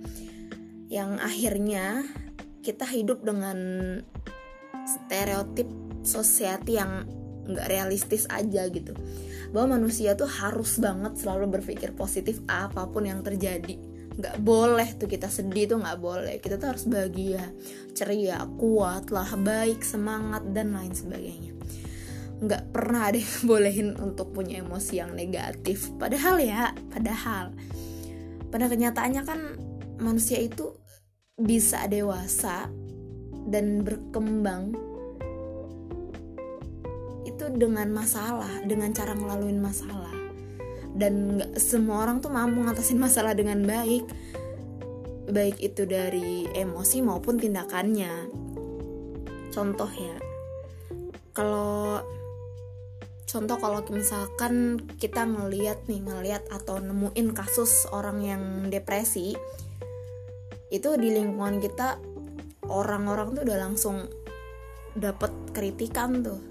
yang 0.89 1.17
akhirnya 1.17 2.05
kita 2.61 2.85
hidup 2.85 3.21
dengan 3.21 3.57
stereotip 4.85 5.69
society 6.05 6.77
yang 6.77 7.05
nggak 7.45 7.69
realistis 7.69 8.25
aja 8.29 8.65
gitu. 8.69 8.93
Bahwa 9.53 9.77
manusia 9.77 10.17
tuh 10.17 10.29
harus 10.29 10.81
banget 10.81 11.17
selalu 11.21 11.61
berpikir 11.61 11.93
positif 11.93 12.41
apa 12.49 12.89
pun 12.89 13.05
yang 13.05 13.21
terjadi. 13.21 13.77
Nggak 14.15 14.37
boleh 14.41 14.89
tuh 14.97 15.09
kita 15.09 15.29
sedih 15.29 15.69
tuh 15.69 15.77
nggak 15.81 15.99
boleh. 16.01 16.35
Kita 16.41 16.57
tuh 16.57 16.73
harus 16.73 16.85
bahagia 16.89 17.53
ceria 17.93 18.41
kuat 18.57 19.13
lah 19.13 19.29
baik 19.37 19.85
semangat 19.85 20.41
dan 20.53 20.73
lain 20.73 20.93
sebagainya. 20.93 21.53
Nggak 22.41 22.63
pernah 22.73 23.13
yang 23.13 23.41
bolehin 23.49 23.89
untuk 24.01 24.33
punya 24.33 24.61
emosi 24.65 25.01
yang 25.01 25.13
negatif. 25.13 25.93
Padahal 26.01 26.41
ya 26.41 26.73
padahal. 26.89 27.53
Pada 28.49 28.71
kenyataannya 28.71 29.23
kan 29.27 29.39
manusia 29.99 30.39
itu 30.39 30.75
bisa 31.35 31.83
dewasa 31.91 32.71
dan 33.45 33.83
berkembang 33.85 34.73
itu 37.25 37.45
dengan 37.51 37.91
masalah, 37.91 38.63
dengan 38.63 38.95
cara 38.95 39.11
ngelaluin 39.11 39.59
masalah. 39.59 40.13
Dan 40.95 41.43
gak 41.43 41.59
semua 41.59 42.07
orang 42.07 42.23
tuh 42.23 42.31
mampu 42.31 42.63
ngatasin 42.63 42.95
masalah 42.95 43.35
dengan 43.35 43.59
baik. 43.67 44.07
Baik 45.27 45.59
itu 45.59 45.83
dari 45.83 46.47
emosi 46.55 47.03
maupun 47.03 47.35
tindakannya. 47.35 48.31
Contoh 49.51 49.91
ya. 49.91 50.17
Kalau 51.35 51.99
contoh 53.27 53.57
kalau 53.59 53.83
misalkan 53.91 54.79
kita 54.95 55.27
ngeliat 55.27 55.83
nih 55.91 55.99
ngeliat 55.99 56.47
atau 56.47 56.79
nemuin 56.79 57.35
kasus 57.35 57.83
orang 57.91 58.23
yang 58.23 58.43
depresi 58.71 59.35
itu 60.77 60.95
di 60.99 61.09
lingkungan 61.13 61.63
kita 61.63 61.97
orang-orang 62.67 63.35
tuh 63.35 63.43
udah 63.47 63.57
langsung 63.59 63.97
dapet 64.95 65.31
kritikan 65.55 66.23
tuh. 66.23 66.41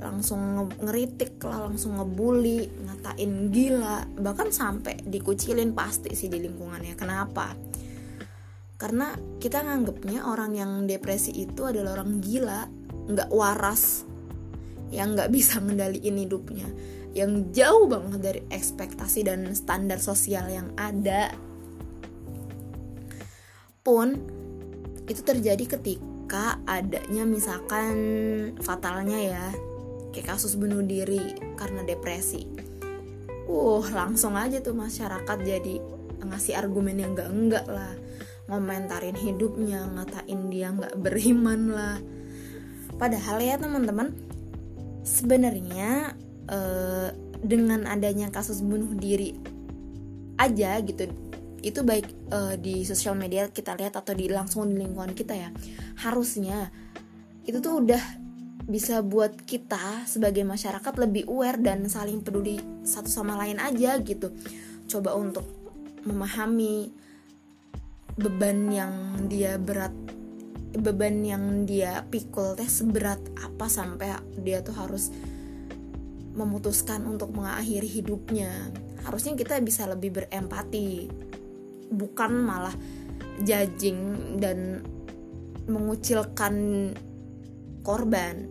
Langsung 0.00 0.68
ngeritik 0.84 1.40
lah 1.48 1.64
langsung 1.64 1.96
ngebully 1.96 2.68
ngatain 2.84 3.48
gila. 3.48 4.04
Bahkan 4.20 4.48
sampai 4.52 5.00
dikucilin 5.04 5.72
pasti 5.72 6.12
sih 6.12 6.28
di 6.28 6.40
lingkungannya. 6.44 6.94
Kenapa? 6.96 7.56
Karena 8.76 9.16
kita 9.40 9.64
nganggepnya 9.64 10.28
orang 10.28 10.52
yang 10.52 10.70
depresi 10.84 11.32
itu 11.32 11.64
adalah 11.64 11.96
orang 12.00 12.20
gila 12.20 12.68
nggak 13.04 13.30
waras 13.32 14.04
yang 14.92 15.16
nggak 15.16 15.32
bisa 15.32 15.60
ngendaliin 15.60 16.16
hidupnya 16.20 16.68
yang 17.14 17.54
jauh 17.54 17.86
banget 17.86 18.20
dari 18.20 18.40
ekspektasi 18.50 19.22
dan 19.22 19.46
standar 19.54 20.02
sosial 20.02 20.50
yang 20.50 20.74
ada 20.74 21.30
pun 23.84 24.16
itu 25.04 25.20
terjadi 25.20 25.76
ketika 25.76 26.56
adanya 26.64 27.28
misalkan 27.28 27.96
fatalnya 28.64 29.20
ya 29.20 29.46
kayak 30.16 30.34
kasus 30.34 30.56
bunuh 30.56 30.80
diri 30.80 31.36
karena 31.60 31.84
depresi. 31.84 32.48
Uh 33.44 33.84
langsung 33.92 34.40
aja 34.40 34.64
tuh 34.64 34.72
masyarakat 34.72 35.38
jadi 35.44 35.84
ngasih 36.24 36.56
argumen 36.56 36.96
yang 36.96 37.12
enggak 37.12 37.28
enggak 37.28 37.66
lah. 37.68 37.92
Ngomentarin 38.48 39.20
hidupnya 39.20 39.84
ngatain 39.84 40.40
dia 40.48 40.72
nggak 40.72 40.96
beriman 40.96 41.60
lah. 41.68 42.00
Padahal 42.96 43.44
ya 43.44 43.60
teman-teman 43.60 44.16
sebenarnya 45.04 46.16
uh, 46.48 47.12
dengan 47.44 47.84
adanya 47.84 48.32
kasus 48.32 48.64
bunuh 48.64 48.96
diri 48.96 49.36
aja 50.40 50.80
gitu 50.80 51.04
itu 51.64 51.80
baik 51.80 52.28
uh, 52.28 52.54
di 52.60 52.84
sosial 52.84 53.16
media 53.16 53.48
kita 53.48 53.72
lihat 53.72 53.96
atau 53.96 54.12
di 54.12 54.28
langsung 54.28 54.68
di 54.68 54.76
lingkungan 54.76 55.16
kita 55.16 55.32
ya. 55.32 55.48
Harusnya 56.04 56.68
itu 57.48 57.56
tuh 57.64 57.80
udah 57.80 58.04
bisa 58.64 59.00
buat 59.00 59.32
kita 59.44 60.04
sebagai 60.04 60.44
masyarakat 60.44 60.94
lebih 61.00 61.24
aware 61.28 61.60
dan 61.60 61.88
saling 61.88 62.20
peduli 62.20 62.60
satu 62.84 63.08
sama 63.08 63.40
lain 63.40 63.56
aja 63.56 63.96
gitu. 64.04 64.28
Coba 64.84 65.16
untuk 65.16 65.48
memahami 66.04 66.92
beban 68.20 68.68
yang 68.68 68.92
dia 69.32 69.56
berat 69.56 69.92
beban 70.74 71.22
yang 71.24 71.64
dia 71.64 72.04
pikul 72.12 72.58
teh 72.58 72.66
seberat 72.66 73.22
apa 73.40 73.70
sampai 73.70 74.20
dia 74.42 74.60
tuh 74.60 74.74
harus 74.76 75.08
memutuskan 76.34 77.08
untuk 77.08 77.32
mengakhiri 77.32 77.86
hidupnya. 77.86 78.50
Harusnya 79.06 79.38
kita 79.38 79.62
bisa 79.62 79.86
lebih 79.86 80.18
berempati 80.18 81.08
bukan 81.90 82.32
malah 82.44 82.74
judging 83.42 83.98
dan 84.38 84.84
mengucilkan 85.66 86.54
korban. 87.84 88.48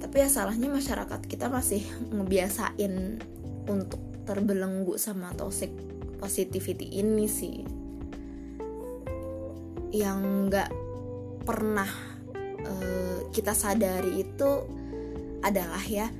Tapi 0.00 0.16
ya 0.22 0.28
salahnya 0.30 0.70
masyarakat 0.70 1.20
kita 1.26 1.50
masih 1.50 1.82
ngebiasain 2.12 3.20
untuk 3.66 4.00
terbelenggu 4.28 4.96
sama 4.96 5.32
toxic 5.34 5.72
positivity 6.20 7.00
ini 7.00 7.26
sih. 7.26 7.64
Yang 9.92 10.18
nggak 10.50 10.70
pernah 11.46 11.88
uh, 12.66 13.18
kita 13.30 13.54
sadari 13.54 14.22
itu 14.26 14.50
adalah 15.44 15.82
ya 15.86 16.10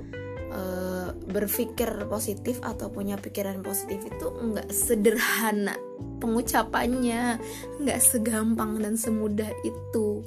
uh, 0.57 1.13
berpikir 1.29 2.09
positif 2.09 2.65
atau 2.65 2.89
punya 2.89 3.21
pikiran 3.21 3.61
positif 3.61 4.01
itu 4.09 4.27
nggak 4.33 4.73
sederhana 4.73 5.77
pengucapannya 6.19 7.37
nggak 7.85 8.01
segampang 8.01 8.81
dan 8.81 8.97
semudah 8.97 9.53
itu 9.61 10.25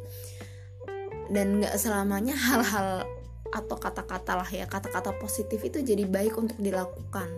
dan 1.33 1.57
nggak 1.57 1.73
selamanya 1.81 2.37
hal-hal 2.37 3.09
atau 3.49 3.75
kata-kata 3.81 4.45
lah 4.45 4.49
ya 4.53 4.69
kata-kata 4.69 5.17
positif 5.17 5.57
itu 5.65 5.81
jadi 5.81 6.05
baik 6.05 6.37
untuk 6.37 6.61
dilakukan 6.61 7.29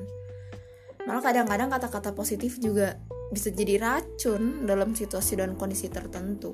malah 1.07 1.23
kadang-kadang 1.23 1.71
kata-kata 1.71 2.11
positif 2.11 2.59
juga 2.59 2.99
bisa 3.31 3.47
jadi 3.47 3.79
racun 3.79 4.67
dalam 4.67 4.91
situasi 4.91 5.39
dan 5.39 5.55
kondisi 5.55 5.87
tertentu. 5.87 6.51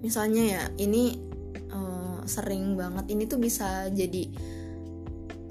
Misalnya 0.00 0.42
ya, 0.44 0.62
ini 0.80 1.20
uh, 1.68 1.95
sering 2.28 2.78
banget 2.78 3.10
ini 3.14 3.24
tuh 3.26 3.40
bisa 3.40 3.90
jadi 3.90 4.28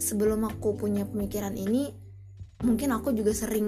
sebelum 0.06 0.46
aku 0.46 0.78
punya 0.78 1.08
pemikiran 1.08 1.56
ini, 1.56 1.90
mungkin 2.62 2.94
aku 2.94 3.16
juga 3.16 3.34
sering 3.34 3.68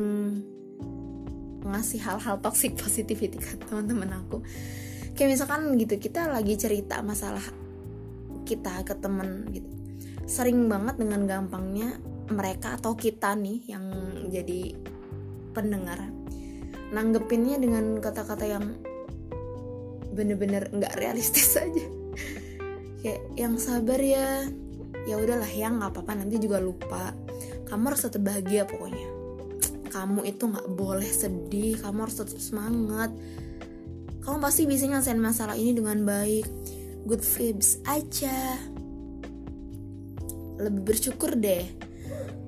ngasih 1.65 2.00
hal-hal 2.04 2.39
toxic 2.39 2.78
positivity 2.82 3.39
ke 3.39 3.58
teman-teman 3.67 4.22
aku. 4.24 4.43
Kayak 5.17 5.34
misalkan 5.34 5.74
gitu, 5.82 5.98
kita 5.98 6.30
lagi 6.30 6.54
cerita 6.60 7.02
masalah 7.02 7.43
kita 8.46 8.86
ke 8.86 8.93
temen 9.02 9.50
gitu. 9.50 9.67
Sering 10.28 10.70
banget 10.70 11.02
dengan 11.02 11.26
gampangnya 11.26 11.98
mereka 12.30 12.76
atau 12.76 12.93
kita 12.93 13.34
nih 13.34 13.72
yang 13.72 13.88
jadi 14.28 14.76
pendengar 15.56 16.12
nanggepinnya 16.91 17.60
dengan 17.60 18.00
kata-kata 18.00 18.46
yang 18.48 18.78
bener-bener 20.13 20.72
nggak 20.72 20.96
realistis 21.00 21.56
aja 21.63 21.96
kayak 23.08 23.39
yang 23.39 23.56
sabar 23.56 24.04
ya. 24.04 24.43
Ya 25.08 25.15
udahlah 25.15 25.48
ya 25.48 25.72
nggak 25.72 25.96
apa-apa 25.96 26.20
nanti 26.20 26.36
juga 26.43 26.60
lupa. 26.60 27.15
Kamu 27.72 27.88
harus 27.88 28.04
tetap 28.04 28.28
bahagia 28.28 28.67
pokoknya. 28.67 29.08
Kamu 29.88 30.28
itu 30.28 30.43
nggak 30.52 30.67
boleh 30.76 31.08
sedih 31.08 31.80
kamu 31.80 32.04
harus 32.04 32.20
tetap 32.20 32.36
semangat. 32.43 33.15
Kamu 34.28 34.43
pasti 34.43 34.67
bisa 34.67 34.91
nyelesain 34.91 35.15
masalah 35.15 35.56
ini 35.56 35.72
dengan 35.72 36.04
baik. 36.04 36.43
Good 37.08 37.24
vibes 37.24 37.80
aja. 37.88 38.60
Lebih 40.60 40.84
bersyukur 40.84 41.39
deh. 41.39 41.63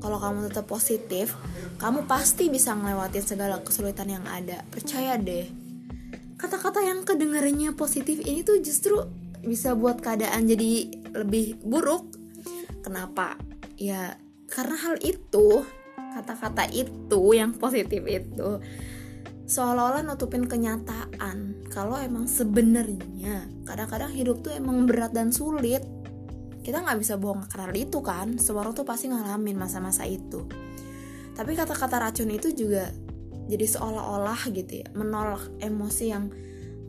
Kalau 0.04 0.20
kamu 0.20 0.52
tetap 0.52 0.68
positif 0.68 1.40
kamu 1.80 2.04
pasti 2.12 2.52
bisa 2.52 2.76
ngelewatin 2.76 3.24
segala 3.24 3.64
kesulitan 3.64 4.12
yang 4.12 4.28
ada. 4.28 4.68
Percaya 4.68 5.16
deh. 5.16 5.48
Kata-kata 6.36 6.84
yang 6.84 7.08
kedengarannya 7.08 7.72
positif 7.80 8.20
ini 8.20 8.44
tuh 8.44 8.60
justru 8.60 9.00
bisa 9.44 9.76
buat 9.76 10.04
keadaan 10.04 10.48
jadi 10.50 10.72
lebih 11.16 11.62
buruk. 11.64 12.10
Kenapa? 12.84 13.36
Ya 13.80 14.20
karena 14.50 14.76
hal 14.76 14.96
itu 15.06 15.64
kata-kata 16.18 16.68
itu 16.74 17.22
yang 17.38 17.54
positif 17.56 18.02
itu 18.10 18.60
seolah-olah 19.50 20.06
nutupin 20.06 20.46
kenyataan 20.46 21.66
kalau 21.74 21.98
emang 21.98 22.30
sebenarnya 22.30 23.50
kadang-kadang 23.66 24.14
hidup 24.14 24.42
tuh 24.46 24.54
emang 24.54 24.86
berat 24.86 25.14
dan 25.14 25.34
sulit. 25.34 25.82
Kita 26.60 26.86
nggak 26.86 27.00
bisa 27.02 27.18
bohong 27.18 27.50
karena 27.50 27.74
itu 27.74 28.04
kan? 28.04 28.38
Semua 28.38 28.68
orang 28.68 28.76
tuh 28.78 28.86
pasti 28.86 29.10
ngalamin 29.10 29.58
masa-masa 29.58 30.06
itu. 30.06 30.46
Tapi 31.34 31.56
kata-kata 31.56 31.98
racun 32.04 32.30
itu 32.30 32.52
juga 32.52 32.92
jadi 33.50 33.66
seolah-olah 33.66 34.54
gitu 34.54 34.86
ya 34.86 34.88
menolak 34.94 35.50
emosi 35.58 36.06
yang 36.14 36.30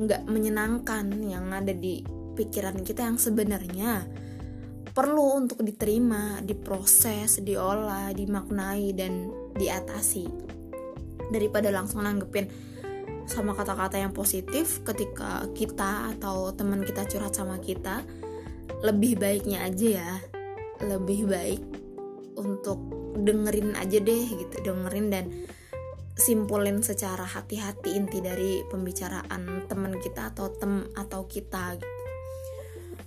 nggak 0.01 0.29
menyenangkan 0.29 1.09
yang 1.25 1.49
ada 1.49 1.73
di 1.73 2.05
pikiran 2.35 2.83
kita 2.83 3.07
yang 3.07 3.19
sebenarnya 3.19 4.07
perlu 4.91 5.39
untuk 5.39 5.63
diterima, 5.63 6.43
diproses, 6.43 7.39
diolah, 7.41 8.11
dimaknai 8.11 8.91
dan 8.93 9.31
diatasi. 9.55 10.27
Daripada 11.31 11.71
langsung 11.71 12.03
nanggepin 12.03 12.51
sama 13.31 13.55
kata-kata 13.55 14.03
yang 14.03 14.11
positif 14.11 14.83
ketika 14.83 15.47
kita 15.55 16.11
atau 16.19 16.51
teman 16.51 16.83
kita 16.83 17.07
curhat 17.07 17.39
sama 17.39 17.63
kita 17.63 18.03
lebih 18.83 19.21
baiknya 19.21 19.63
aja 19.63 19.89
ya. 20.03 20.13
Lebih 20.81 21.29
baik 21.29 21.63
untuk 22.41 22.81
dengerin 23.21 23.77
aja 23.77 23.99
deh 24.01 24.25
gitu 24.33 24.57
dengerin 24.65 25.07
dan 25.13 25.25
simpulin 26.17 26.85
secara 26.85 27.25
hati-hati 27.25 27.97
inti 27.97 28.21
dari 28.21 28.61
pembicaraan 28.69 29.67
teman 29.67 29.97
kita 30.01 30.33
atau 30.33 30.53
tem 30.53 30.85
atau 30.97 31.25
kita 31.25 31.81
gitu 31.81 32.00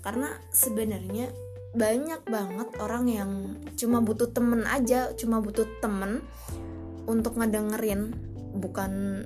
karena 0.04 0.30
sebenarnya 0.52 1.32
banyak 1.74 2.22
banget 2.30 2.70
orang 2.78 3.06
yang 3.10 3.32
cuma 3.74 4.04
butuh 4.04 4.30
temen 4.30 4.62
aja 4.70 5.10
cuma 5.18 5.42
butuh 5.42 5.66
temen 5.82 6.22
untuk 7.10 7.40
ngedengerin 7.40 8.14
bukan 8.54 9.26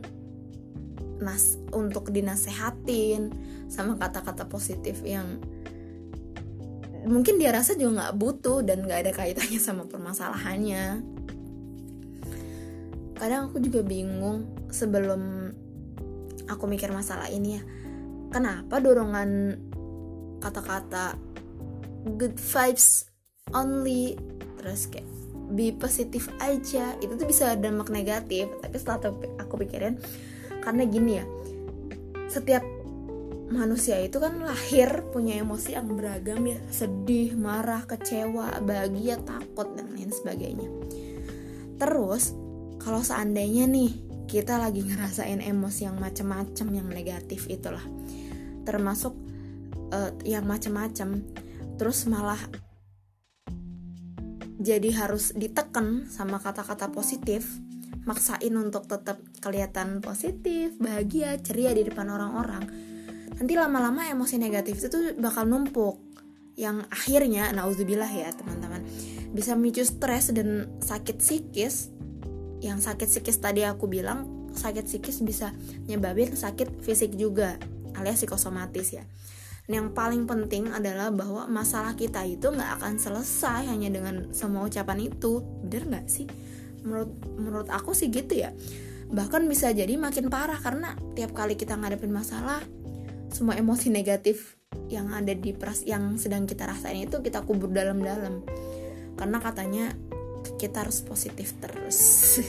nas 1.19 1.57
untuk 1.73 2.13
dinasehatin 2.13 3.33
sama 3.67 3.99
kata-kata 3.99 4.47
positif 4.47 5.01
yang 5.03 5.41
mungkin 7.07 7.39
dia 7.39 7.55
rasa 7.55 7.73
juga 7.73 8.03
nggak 8.03 8.15
butuh 8.19 8.59
dan 8.61 8.83
nggak 8.83 8.99
ada 9.07 9.11
kaitannya 9.15 9.61
sama 9.63 9.87
permasalahannya. 9.87 11.01
Kadang 13.17 13.49
aku 13.49 13.57
juga 13.63 13.81
bingung 13.81 14.69
sebelum 14.69 15.51
aku 16.45 16.63
mikir 16.69 16.93
masalah 16.93 17.31
ini 17.31 17.57
ya. 17.57 17.63
Kenapa 18.29 18.77
dorongan 18.83 19.57
kata-kata 20.39 21.17
good 22.15 22.37
vibes 22.37 23.09
only 23.51 24.15
terus 24.59 24.87
kayak 24.89 25.07
be 25.47 25.71
positif 25.71 26.27
aja. 26.43 26.95
Itu 26.99 27.15
tuh 27.15 27.27
bisa 27.27 27.55
dampak 27.55 27.87
negatif 27.91 28.51
tapi 28.59 28.75
setelah 28.75 29.13
aku 29.39 29.53
pikirin 29.63 29.95
karena 30.63 30.83
gini 30.83 31.11
ya 31.23 31.25
setiap 32.27 32.59
manusia 33.47 33.95
itu 34.03 34.19
kan 34.19 34.43
lahir 34.43 35.07
punya 35.15 35.39
emosi 35.39 35.79
yang 35.79 35.87
beragam 35.95 36.43
ya. 36.43 36.59
Sedih 36.67 37.33
marah 37.39 37.87
kecewa 37.87 38.59
bahagia 38.63 39.19
takut 39.23 39.71
dan 39.75 39.87
lain 39.95 40.11
sebagainya. 40.11 40.67
Terus 41.79 42.35
kalau 42.83 42.99
seandainya 42.99 43.65
nih 43.67 43.91
kita 44.27 44.59
lagi 44.59 44.83
ngerasain 44.83 45.39
emosi 45.39 45.87
yang 45.87 45.95
macem-macem 45.95 46.67
yang 46.75 46.87
negatif 46.91 47.47
itulah. 47.47 47.83
Termasuk 48.67 49.15
uh, 49.91 50.11
yang 50.23 50.43
macem-macem. 50.47 51.23
Terus 51.77 52.09
malah 52.09 52.39
jadi 54.57 54.89
harus 54.97 55.37
ditekan 55.37 56.09
sama 56.09 56.41
kata-kata 56.41 56.89
positif 56.89 57.45
maksain 58.07 58.55
untuk 58.55 58.87
tetap 58.89 59.19
kelihatan 59.43 59.99
positif 59.99 60.73
bahagia 60.79 61.37
ceria 61.43 61.75
di 61.75 61.85
depan 61.85 62.07
orang-orang. 62.09 62.63
Nanti 63.37 63.53
lama-lama 63.53 64.09
emosi 64.09 64.41
negatif 64.41 64.81
itu 64.81 64.87
tuh 64.89 65.03
bakal 65.19 65.45
numpuk. 65.45 66.01
Yang 66.57 66.89
akhirnya 66.89 67.53
nauzubillah 67.53 68.09
ya 68.09 68.33
teman-teman 68.33 68.81
bisa 69.29 69.53
memicu 69.53 69.85
stres 69.85 70.33
dan 70.33 70.65
sakit 70.81 71.21
psikis. 71.21 71.93
Yang 72.57 72.89
sakit 72.89 73.07
psikis 73.13 73.37
tadi 73.37 73.61
aku 73.61 73.85
bilang 73.85 74.49
sakit 74.57 74.89
psikis 74.89 75.21
bisa 75.21 75.53
nyebabin 75.85 76.33
sakit 76.33 76.81
fisik 76.81 77.13
juga 77.13 77.61
alias 77.93 78.25
psikosomatis 78.25 78.97
ya 78.97 79.05
yang 79.67 79.91
paling 79.91 80.23
penting 80.23 80.71
adalah 80.71 81.11
bahwa 81.11 81.43
masalah 81.51 81.91
kita 81.99 82.23
itu 82.23 82.47
nggak 82.47 82.79
akan 82.79 82.95
selesai 82.95 83.67
hanya 83.67 83.91
dengan 83.91 84.31
semua 84.31 84.63
ucapan 84.63 85.11
itu. 85.11 85.43
Bener 85.67 85.83
nggak 85.91 86.07
sih? 86.07 86.23
Menurut 86.87 87.11
menurut 87.35 87.67
aku 87.67 87.91
sih 87.91 88.07
gitu 88.07 88.47
ya. 88.47 88.55
Bahkan 89.11 89.43
bisa 89.51 89.75
jadi 89.75 89.91
makin 89.99 90.31
parah 90.31 90.55
karena 90.63 90.95
tiap 91.19 91.35
kali 91.35 91.59
kita 91.59 91.75
ngadepin 91.75 92.15
masalah 92.15 92.63
semua 93.27 93.59
emosi 93.59 93.91
negatif 93.91 94.55
yang 94.87 95.11
ada 95.11 95.35
di 95.35 95.51
pras 95.51 95.83
yang 95.83 96.15
sedang 96.15 96.47
kita 96.47 96.63
rasain 96.63 97.03
itu 97.03 97.19
kita 97.19 97.43
kubur 97.43 97.67
dalam-dalam. 97.67 98.47
Karena 99.19 99.37
katanya 99.43 99.91
kita 100.55 100.87
harus 100.87 101.03
positif 101.03 101.59
terus. 101.59 101.99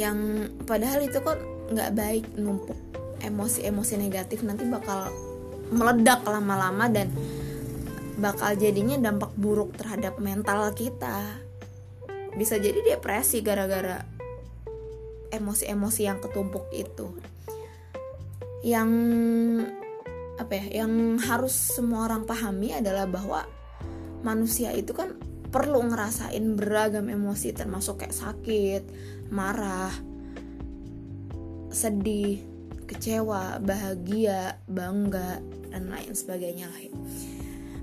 Yang 0.00 0.52
padahal 0.68 1.08
itu 1.08 1.24
kok 1.24 1.40
nggak 1.72 1.90
baik 1.96 2.24
numpuk 2.36 2.90
emosi-emosi 3.20 3.94
negatif 4.00 4.42
nanti 4.42 4.64
bakal 4.66 5.12
meledak 5.70 6.26
lama-lama 6.26 6.90
dan 6.90 7.08
bakal 8.20 8.52
jadinya 8.58 8.98
dampak 9.00 9.32
buruk 9.38 9.76
terhadap 9.78 10.18
mental 10.20 10.72
kita. 10.76 11.40
Bisa 12.36 12.58
jadi 12.60 12.78
depresi 12.94 13.40
gara-gara 13.40 14.02
emosi-emosi 15.30 16.02
yang 16.04 16.18
ketumpuk 16.18 16.68
itu. 16.74 17.14
Yang 18.60 18.90
apa 20.36 20.52
ya 20.56 20.84
yang 20.84 21.20
harus 21.20 21.52
semua 21.52 22.08
orang 22.08 22.24
pahami 22.24 22.72
adalah 22.76 23.04
bahwa 23.04 23.44
manusia 24.24 24.72
itu 24.72 24.92
kan 24.92 25.16
perlu 25.50 25.82
ngerasain 25.90 26.54
beragam 26.54 27.10
emosi 27.10 27.50
termasuk 27.56 28.04
kayak 28.04 28.14
sakit, 28.14 28.82
marah, 29.34 29.90
sedih, 31.72 32.49
kecewa, 32.90 33.62
bahagia, 33.62 34.58
bangga 34.66 35.38
dan 35.70 35.86
lain 35.86 36.10
sebagainya 36.10 36.66
lah. 36.66 36.82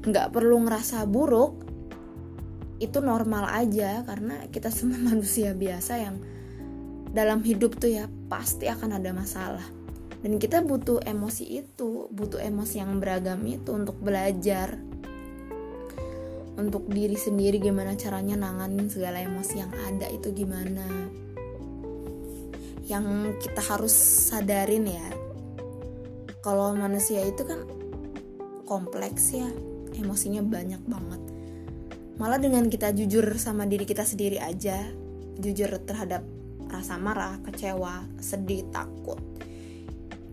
Nggak 0.03 0.35
perlu 0.35 0.67
ngerasa 0.67 1.07
buruk, 1.07 1.67
itu 2.77 3.01
normal 3.01 3.49
aja 3.49 4.05
karena 4.05 4.45
kita 4.53 4.69
semua 4.69 5.01
manusia 5.13 5.53
biasa 5.53 5.93
yang 5.97 6.15
dalam 7.11 7.41
hidup 7.41 7.79
tuh 7.81 7.89
ya 7.89 8.05
pasti 8.29 8.69
akan 8.69 9.01
ada 9.01 9.09
masalah 9.15 9.65
dan 10.21 10.37
kita 10.37 10.61
butuh 10.61 11.01
emosi 11.01 11.65
itu 11.65 12.11
butuh 12.13 12.41
emosi 12.41 12.83
yang 12.83 13.01
beragam 13.01 13.41
itu 13.47 13.73
untuk 13.73 13.97
belajar 14.01 14.77
untuk 16.57 16.89
diri 16.89 17.13
sendiri 17.13 17.61
gimana 17.61 17.93
caranya 17.97 18.37
nanganin 18.37 18.89
segala 18.89 19.21
emosi 19.21 19.55
yang 19.61 19.71
ada 19.87 20.09
itu 20.09 20.33
gimana 20.33 20.85
yang 22.87 23.35
kita 23.37 23.59
harus 23.59 23.91
sadarin 24.31 24.87
ya. 24.87 25.07
Kalau 26.41 26.71
manusia 26.73 27.21
itu 27.27 27.43
kan 27.43 27.67
kompleks 28.63 29.35
ya 29.35 29.47
emosinya 29.99 30.41
banyak 30.41 30.81
banget. 30.87 31.21
Malah 32.17 32.39
dengan 32.41 32.71
kita 32.71 32.95
jujur 32.95 33.37
sama 33.37 33.69
diri 33.69 33.85
kita 33.85 34.07
sendiri 34.07 34.41
aja 34.41 34.87
jujur 35.37 35.69
terhadap 35.85 36.25
rasa 36.67 36.97
marah, 36.97 37.37
kecewa, 37.45 38.09
sedih, 38.17 38.65
takut 38.73 39.21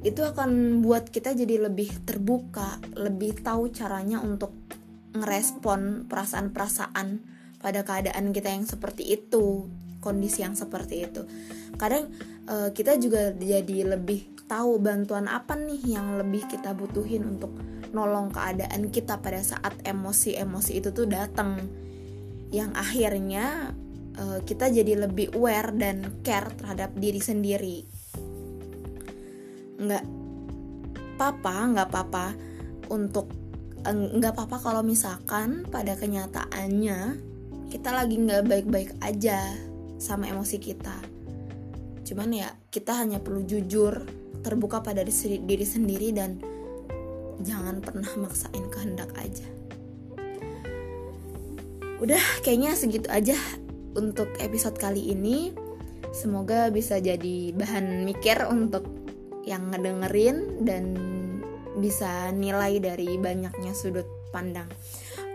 itu 0.05 0.21
akan 0.21 0.85
buat 0.85 1.09
kita 1.09 1.33
jadi 1.33 1.65
lebih 1.65 2.05
terbuka, 2.05 2.77
lebih 2.93 3.41
tahu 3.41 3.73
caranya 3.73 4.21
untuk 4.21 4.53
ngerespon 5.17 6.05
perasaan-perasaan 6.13 7.25
pada 7.57 7.81
keadaan 7.81 8.29
kita 8.37 8.53
yang 8.53 8.69
seperti 8.69 9.17
itu, 9.17 9.65
kondisi 10.05 10.45
yang 10.45 10.53
seperti 10.53 11.09
itu. 11.09 11.25
Kadang 11.81 12.13
uh, 12.45 12.69
kita 12.77 13.01
juga 13.01 13.33
jadi 13.33 13.97
lebih 13.97 14.45
tahu 14.45 14.77
bantuan 14.77 15.25
apa 15.33 15.57
nih 15.57 15.97
yang 15.97 16.21
lebih 16.21 16.45
kita 16.45 16.77
butuhin 16.77 17.25
untuk 17.25 17.57
nolong 17.97 18.29
keadaan 18.29 18.93
kita 18.93 19.25
pada 19.25 19.41
saat 19.41 19.81
emosi-emosi 19.89 20.85
itu 20.85 20.93
tuh 20.93 21.09
datang. 21.09 21.65
Yang 22.53 22.71
akhirnya 22.77 23.73
uh, 24.21 24.45
kita 24.45 24.69
jadi 24.69 25.09
lebih 25.09 25.33
aware 25.33 25.73
dan 25.73 26.21
care 26.21 26.53
terhadap 26.53 26.93
diri 27.01 27.25
sendiri 27.25 28.05
nggak 29.75 30.05
papa 31.19 31.57
nggak 31.75 31.91
papa 31.91 32.33
untuk 32.91 33.31
nggak 33.85 34.33
apa-apa 34.33 34.57
kalau 34.65 34.81
misalkan 34.81 35.69
pada 35.69 35.93
kenyataannya 35.99 37.21
kita 37.69 37.91
lagi 37.93 38.17
nggak 38.17 38.49
baik-baik 38.49 38.91
aja 39.05 39.45
sama 40.05 40.29
emosi 40.29 40.61
kita. 40.61 41.01
Cuman 42.05 42.29
ya 42.37 42.53
kita 42.69 43.01
hanya 43.01 43.25
perlu 43.25 43.49
jujur 43.49 44.05
terbuka 44.45 44.85
pada 44.85 45.01
diri 45.01 45.65
sendiri 45.65 46.13
dan 46.13 46.37
jangan 47.41 47.81
pernah 47.81 48.13
maksain 48.21 48.69
kehendak 48.69 49.09
aja. 49.17 49.49
Udah 52.05 52.21
kayaknya 52.45 52.77
segitu 52.77 53.09
aja 53.09 53.41
untuk 53.97 54.29
episode 54.37 54.77
kali 54.77 55.17
ini. 55.17 55.57
Semoga 56.13 56.69
bisa 56.69 57.01
jadi 57.01 57.57
bahan 57.57 58.05
mikir 58.05 58.45
untuk 58.47 58.85
yang 59.49 59.73
ngedengerin 59.73 60.63
dan 60.63 60.85
bisa 61.81 62.31
nilai 62.31 62.79
dari 62.79 63.17
banyaknya 63.17 63.73
sudut 63.73 64.07
pandang. 64.31 64.69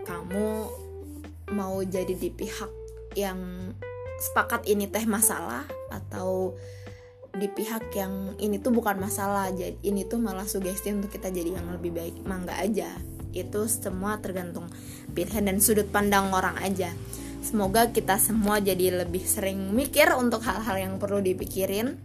Kamu 0.06 0.46
mau 1.52 1.76
jadi 1.82 2.14
di 2.14 2.30
pihak 2.30 2.70
yang 3.18 3.74
sepakat 4.20 4.68
ini 4.68 4.84
teh 4.86 5.08
masalah 5.08 5.64
atau 5.88 6.52
di 7.30 7.48
pihak 7.48 7.94
yang 7.96 8.36
ini 8.36 8.60
tuh 8.60 8.74
bukan 8.74 9.00
masalah 9.00 9.48
jadi 9.54 9.78
ini 9.80 10.04
tuh 10.04 10.20
malah 10.20 10.44
sugesti 10.44 10.92
untuk 10.92 11.14
kita 11.14 11.32
jadi 11.32 11.56
yang 11.56 11.72
lebih 11.72 11.96
baik 11.96 12.16
mangga 12.28 12.54
aja. 12.60 12.90
Itu 13.32 13.64
semua 13.70 14.20
tergantung 14.20 14.68
pilihan 15.16 15.48
dan 15.48 15.56
sudut 15.62 15.88
pandang 15.88 16.34
orang 16.34 16.60
aja. 16.60 16.92
Semoga 17.40 17.88
kita 17.88 18.20
semua 18.20 18.60
jadi 18.60 19.06
lebih 19.06 19.24
sering 19.24 19.72
mikir 19.72 20.12
untuk 20.12 20.44
hal-hal 20.44 20.76
yang 20.76 20.94
perlu 21.00 21.24
dipikirin 21.24 21.96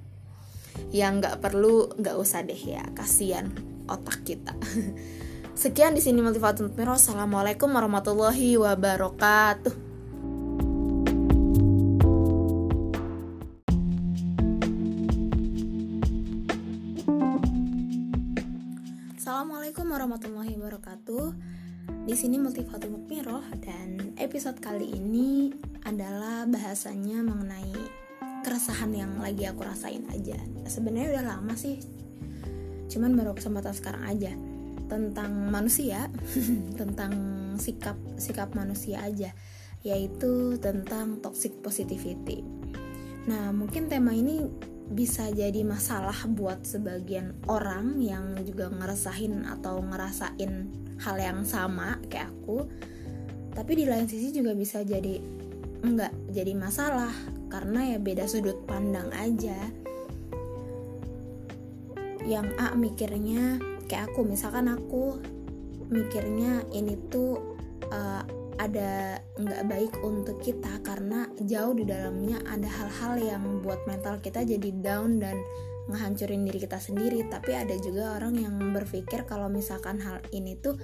yang 0.95 1.19
nggak 1.19 1.43
perlu 1.43 1.91
nggak 1.99 2.15
usah 2.15 2.45
deh 2.45 2.55
ya 2.55 2.85
kasihan 2.95 3.51
otak 3.91 4.23
kita. 4.23 4.55
Sekian 5.55 5.95
di 5.95 6.03
sini 6.03 6.19
multifatum 6.23 6.71
miro. 6.71 6.95
Assalamualaikum 6.95 7.71
warahmatullahi 7.71 8.59
wabarakatuh 8.59 9.84
warahmatullahi 19.95 20.59
wabarakatuh. 20.59 21.25
Di 22.03 22.19
sini 22.19 22.35
Multifatul 22.35 22.99
Mukmiroh 22.99 23.47
dan 23.63 24.11
episode 24.19 24.59
kali 24.59 24.91
ini 24.91 25.55
adalah 25.87 26.43
bahasanya 26.43 27.23
mengenai 27.23 27.71
keresahan 28.43 28.91
yang 28.91 29.15
lagi 29.23 29.47
aku 29.47 29.63
rasain 29.63 30.03
aja. 30.11 30.35
Sebenarnya 30.67 31.15
udah 31.15 31.39
lama 31.39 31.55
sih 31.55 31.79
cuman 32.91 33.15
baru 33.15 33.39
kesempatan 33.39 33.71
sekarang 33.71 34.03
aja. 34.03 34.35
Tentang 34.91 35.31
manusia 35.47 36.11
tentang 36.79 37.15
sikap 37.55 37.95
sikap 38.19 38.51
manusia 38.51 38.99
aja 38.99 39.31
yaitu 39.79 40.59
tentang 40.59 41.23
toxic 41.23 41.55
positivity. 41.63 42.43
Nah 43.31 43.55
mungkin 43.55 43.87
tema 43.87 44.11
ini 44.11 44.43
bisa 44.85 45.33
jadi 45.33 45.65
masalah 45.65 46.15
buat 46.29 46.61
sebagian 46.61 47.33
orang 47.49 47.97
yang 47.97 48.37
juga 48.45 48.69
ngerasain 48.69 49.45
atau 49.57 49.81
ngerasain 49.81 50.69
hal 51.01 51.17
yang 51.17 51.41
sama 51.41 51.97
kayak 52.05 52.29
aku. 52.29 52.69
Tapi 53.55 53.71
di 53.73 53.85
lain 53.87 54.05
sisi 54.05 54.35
juga 54.35 54.53
bisa 54.53 54.85
jadi 54.85 55.17
enggak 55.81 56.13
jadi 56.29 56.53
masalah 56.53 57.11
karena 57.49 57.95
ya 57.95 57.97
beda 57.97 58.29
sudut 58.29 58.61
pandang 58.69 59.09
aja. 59.15 59.57
Yang 62.25 62.47
A 62.57 62.73
mikirnya 62.77 63.61
kayak 63.85 64.13
aku 64.13 64.25
misalkan 64.25 64.69
aku 64.69 65.17
mikirnya 65.89 66.65
ini 66.73 66.97
tuh 67.09 67.57
uh, 67.89 68.44
ada 68.55 69.19
nggak 69.35 69.63
baik 69.67 69.93
untuk 69.99 70.39
kita 70.39 70.79
karena 70.79 71.27
jauh 71.43 71.75
di 71.75 71.83
dalamnya 71.83 72.39
ada 72.47 72.67
hal-hal 72.67 73.19
yang 73.19 73.43
buat 73.59 73.83
mental 73.83 74.23
kita 74.23 74.47
jadi 74.47 74.71
down 74.79 75.19
dan 75.19 75.35
ngehancurin 75.91 76.47
diri 76.47 76.59
kita 76.63 76.79
sendiri. 76.79 77.27
Tapi 77.27 77.51
ada 77.51 77.75
juga 77.77 78.15
orang 78.15 78.39
yang 78.39 78.55
berpikir 78.71 79.27
kalau 79.27 79.51
misalkan 79.51 79.99
hal 80.01 80.23
ini 80.31 80.55
tuh 80.57 80.79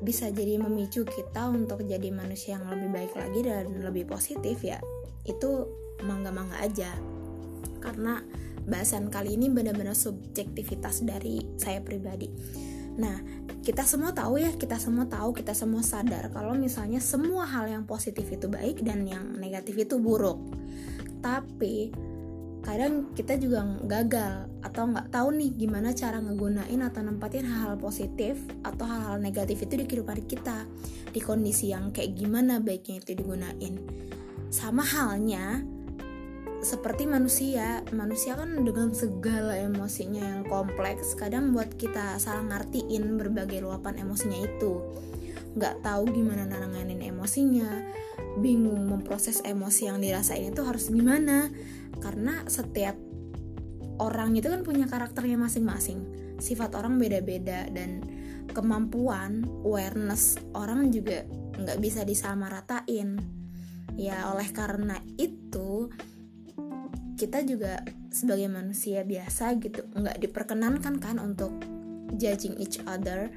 bisa 0.00 0.32
jadi 0.32 0.56
memicu 0.56 1.04
kita 1.04 1.52
untuk 1.52 1.84
jadi 1.84 2.08
manusia 2.08 2.56
yang 2.56 2.72
lebih 2.72 2.88
baik 2.88 3.12
lagi 3.12 3.40
dan 3.44 3.84
lebih 3.84 4.08
positif 4.08 4.64
ya 4.64 4.80
itu 5.28 5.68
mangga-mangga 6.00 6.64
aja. 6.64 6.96
Karena 7.84 8.24
bahasan 8.64 9.12
kali 9.12 9.36
ini 9.36 9.52
benar-benar 9.52 9.96
subjektivitas 9.96 11.04
dari 11.04 11.44
saya 11.60 11.84
pribadi 11.84 12.28
nah 12.98 13.22
kita 13.60 13.84
semua 13.84 14.16
tahu 14.16 14.40
ya 14.40 14.50
kita 14.56 14.80
semua 14.80 15.04
tahu 15.04 15.36
kita 15.36 15.52
semua 15.52 15.84
sadar 15.84 16.32
kalau 16.32 16.56
misalnya 16.56 16.96
semua 16.96 17.44
hal 17.44 17.68
yang 17.68 17.84
positif 17.84 18.24
itu 18.32 18.48
baik 18.48 18.80
dan 18.80 19.04
yang 19.04 19.36
negatif 19.36 19.76
itu 19.76 20.00
buruk. 20.00 20.40
Tapi 21.20 21.92
kadang 22.60 23.12
kita 23.16 23.40
juga 23.40 23.64
gagal 23.84 24.48
atau 24.60 24.92
nggak 24.92 25.08
tahu 25.12 25.28
nih 25.32 25.50
gimana 25.56 25.96
cara 25.96 26.20
ngegunain 26.20 26.80
atau 26.84 27.00
nempatin 27.00 27.48
hal-hal 27.48 27.76
positif 27.80 28.36
atau 28.60 28.84
hal-hal 28.84 29.16
negatif 29.16 29.64
itu 29.64 29.80
di 29.80 29.84
kehidupan 29.88 30.20
kita 30.28 30.68
di 31.12 31.20
kondisi 31.24 31.72
yang 31.72 31.88
kayak 31.92 32.16
gimana 32.16 32.60
baiknya 32.60 33.00
itu 33.00 33.16
digunain. 33.16 33.74
Sama 34.48 34.84
halnya 34.84 35.64
seperti 36.60 37.08
manusia. 37.08 37.80
Manusia 37.92 38.36
kan 38.36 38.52
dengan 38.60 38.92
segala 38.92 39.56
emosinya 39.56 40.20
yang 40.20 40.42
kompleks 40.46 41.16
kadang 41.16 41.56
buat 41.56 41.74
kita 41.76 42.20
salah 42.20 42.44
ngertiin 42.44 43.16
berbagai 43.16 43.64
luapan 43.64 44.04
emosinya 44.04 44.44
itu. 44.44 44.80
Nggak 45.56 45.82
tahu 45.82 46.14
gimana 46.14 46.46
nanganin 46.46 47.02
emosinya 47.02 47.66
bingung 48.38 48.86
memproses 48.86 49.42
emosi 49.42 49.90
yang 49.90 49.98
dirasain 49.98 50.52
itu 50.52 50.62
harus 50.62 50.92
gimana. 50.92 51.48
Karena 51.98 52.44
setiap 52.46 52.94
orang 54.00 54.36
itu 54.36 54.48
kan 54.48 54.64
punya 54.64 54.88
karakternya 54.88 55.36
masing-masing 55.36 56.20
sifat 56.40 56.72
orang 56.72 56.96
beda-beda 56.96 57.68
dan 57.68 58.00
kemampuan 58.50 59.44
awareness 59.62 60.40
orang 60.56 60.88
juga 60.88 61.22
nggak 61.60 61.78
bisa 61.78 62.02
disamaratain 62.02 63.20
ya 64.00 64.32
oleh 64.32 64.48
karena 64.50 64.96
itu 65.20 65.92
kita 67.20 67.44
juga 67.44 67.84
sebagai 68.08 68.48
manusia 68.48 69.04
biasa 69.04 69.60
gitu 69.60 69.84
nggak 69.92 70.24
diperkenankan 70.24 70.96
kan 70.96 71.20
untuk 71.20 71.52
judging 72.16 72.56
each 72.56 72.80
other. 72.88 73.28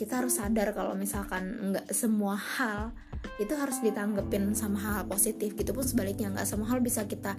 Kita 0.00 0.24
harus 0.24 0.40
sadar 0.40 0.72
kalau 0.72 0.96
misalkan 0.96 1.76
nggak 1.76 1.92
semua 1.92 2.40
hal 2.40 2.96
itu 3.36 3.52
harus 3.52 3.84
ditanggepin 3.84 4.56
sama 4.56 4.80
hal, 4.80 5.04
positif 5.04 5.52
gitu 5.52 5.76
pun 5.76 5.84
sebaliknya 5.84 6.32
nggak 6.32 6.48
semua 6.48 6.72
hal 6.72 6.80
bisa 6.80 7.04
kita 7.04 7.36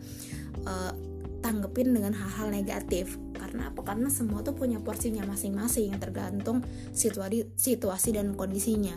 uh, 0.70 0.94
tanggepin 1.42 1.90
dengan 1.90 2.14
hal-hal 2.14 2.54
negatif. 2.54 3.18
Karena 3.34 3.74
apa? 3.74 3.82
Karena 3.82 4.14
semua 4.14 4.46
tuh 4.46 4.54
punya 4.54 4.78
porsinya 4.78 5.26
masing-masing 5.26 5.98
tergantung 5.98 6.62
situasi 6.94 7.50
situasi 7.58 8.14
dan 8.14 8.38
kondisinya. 8.38 8.94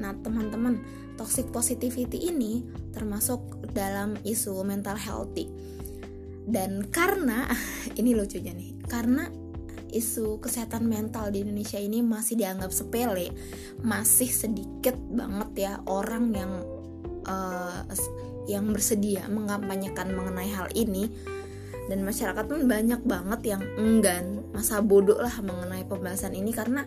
Nah 0.00 0.16
teman-teman 0.16 0.80
toxic 1.16 1.48
positivity 1.50 2.30
ini 2.30 2.62
termasuk 2.92 3.40
dalam 3.72 4.16
isu 4.22 4.62
mental 4.62 4.96
healthy. 4.96 5.48
Dan 6.46 6.86
karena 6.88 7.50
ini 8.00 8.14
lucunya 8.14 8.54
nih 8.54 8.76
karena 8.86 9.26
isu 9.90 10.38
kesehatan 10.38 10.84
mental 10.86 11.32
di 11.32 11.42
Indonesia 11.42 11.80
ini 11.80 12.04
masih 12.04 12.36
dianggap 12.36 12.74
sepele 12.74 13.30
masih 13.80 14.28
sedikit 14.28 14.98
banget 15.08 15.50
ya 15.56 15.72
orang 15.86 16.34
yang 16.34 16.52
uh, 17.24 17.80
yang 18.46 18.70
bersedia 18.70 19.26
mengampanyekan 19.26 20.14
mengenai 20.14 20.50
hal 20.54 20.70
ini. 20.72 21.10
Dan 21.86 22.02
masyarakat 22.02 22.50
pun 22.50 22.66
banyak 22.66 22.98
banget 23.06 23.40
yang 23.54 23.62
enggan 23.78 24.42
masa 24.50 24.82
bodoh 24.82 25.22
lah 25.22 25.38
mengenai 25.38 25.86
pembahasan 25.86 26.34
ini 26.34 26.50
karena 26.50 26.82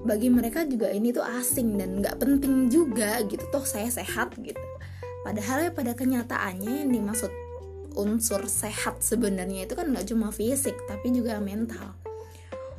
bagi 0.00 0.32
mereka 0.32 0.64
juga 0.64 0.88
ini 0.88 1.12
tuh 1.12 1.24
asing 1.24 1.76
dan 1.76 2.00
nggak 2.00 2.16
penting 2.16 2.72
juga 2.72 3.20
gitu. 3.28 3.44
Toh 3.52 3.64
saya 3.64 3.88
sehat 3.92 4.36
gitu. 4.40 4.60
Padahal 5.20 5.68
ya 5.68 5.70
pada 5.72 5.92
kenyataannya 5.92 6.86
yang 6.86 6.90
dimaksud 6.90 7.28
unsur 7.98 8.46
sehat 8.46 9.02
sebenarnya 9.02 9.66
itu 9.66 9.74
kan 9.74 9.90
nggak 9.90 10.06
cuma 10.08 10.32
fisik 10.32 10.76
tapi 10.88 11.12
juga 11.12 11.36
mental. 11.42 11.92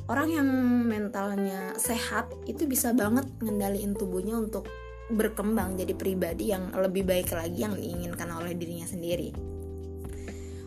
Orang 0.09 0.33
yang 0.33 0.49
mentalnya 0.89 1.77
sehat 1.77 2.27
itu 2.49 2.67
bisa 2.67 2.91
banget 2.91 3.29
ngendaliin 3.39 3.95
tubuhnya 3.95 4.35
untuk 4.35 4.67
berkembang 5.11 5.75
jadi 5.75 5.93
pribadi 5.95 6.51
yang 6.51 6.71
lebih 6.73 7.03
baik 7.03 7.31
lagi 7.35 7.63
yang 7.63 7.75
diinginkan 7.75 8.27
oleh 8.31 8.55
dirinya 8.57 8.87
sendiri. 8.87 9.31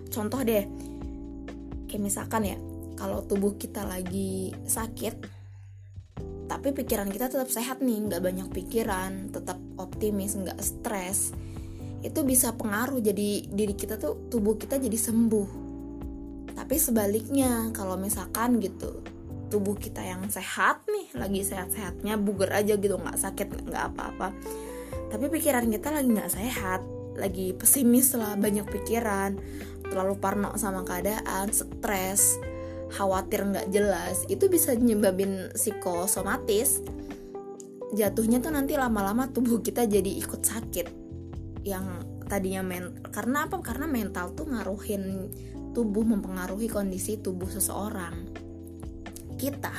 Contoh 0.08 0.40
deh 0.46 0.64
kayak 1.90 2.02
misalkan 2.02 2.42
ya 2.46 2.56
kalau 2.94 3.26
tubuh 3.26 3.58
kita 3.58 3.82
lagi 3.82 4.54
sakit 4.64 5.43
tapi 6.44 6.76
pikiran 6.76 7.08
kita 7.08 7.32
tetap 7.32 7.48
sehat 7.48 7.80
nih 7.80 8.04
nggak 8.04 8.20
banyak 8.20 8.48
pikiran 8.52 9.32
tetap 9.32 9.56
optimis 9.80 10.36
nggak 10.36 10.60
stres. 10.60 11.32
Itu 12.04 12.20
bisa 12.22 12.52
pengaruh 12.52 13.00
jadi 13.00 13.48
diri 13.48 13.72
kita 13.72 13.96
tuh 13.96 14.28
tubuh 14.28 14.60
kita 14.60 14.76
jadi 14.76 14.96
sembuh. 14.96 15.64
Tapi 16.52 16.76
sebaliknya 16.76 17.72
kalau 17.72 17.96
misalkan 17.96 18.60
gitu 18.60 19.00
tubuh 19.48 19.76
kita 19.76 20.04
yang 20.04 20.26
sehat 20.28 20.84
nih 20.88 21.14
lagi 21.16 21.40
sehat-sehatnya 21.44 22.18
buger 22.20 22.50
aja 22.52 22.76
gitu 22.76 23.00
nggak 23.00 23.18
sakit 23.18 23.48
nggak 23.64 23.84
apa-apa. 23.94 24.28
Tapi 25.08 25.24
pikiran 25.32 25.70
kita 25.72 25.94
lagi 25.94 26.08
nggak 26.12 26.32
sehat 26.32 26.80
lagi 27.14 27.54
pesimis 27.54 28.18
lah 28.18 28.34
banyak 28.34 28.66
pikiran 28.66 29.38
terlalu 29.86 30.18
parno 30.18 30.58
sama 30.58 30.82
keadaan 30.82 31.54
stres 31.54 32.36
khawatir 32.92 33.46
nggak 33.46 33.70
jelas 33.72 34.26
itu 34.28 34.48
bisa 34.50 34.76
nyebabin 34.76 35.52
psikosomatis. 35.54 36.84
Jatuhnya 37.94 38.42
tuh 38.42 38.50
nanti 38.50 38.74
lama-lama 38.74 39.30
tubuh 39.30 39.62
kita 39.62 39.86
jadi 39.86 40.10
ikut 40.18 40.42
sakit 40.42 40.86
yang 41.62 42.02
tadinya 42.26 42.66
men 42.66 42.98
karena 43.14 43.46
apa? 43.46 43.62
Karena 43.62 43.86
mental 43.86 44.34
tuh 44.34 44.50
ngaruhin 44.50 45.30
tubuh 45.72 46.02
mempengaruhi 46.02 46.66
kondisi 46.66 47.22
tubuh 47.22 47.46
seseorang. 47.46 48.34
Kita 49.38 49.72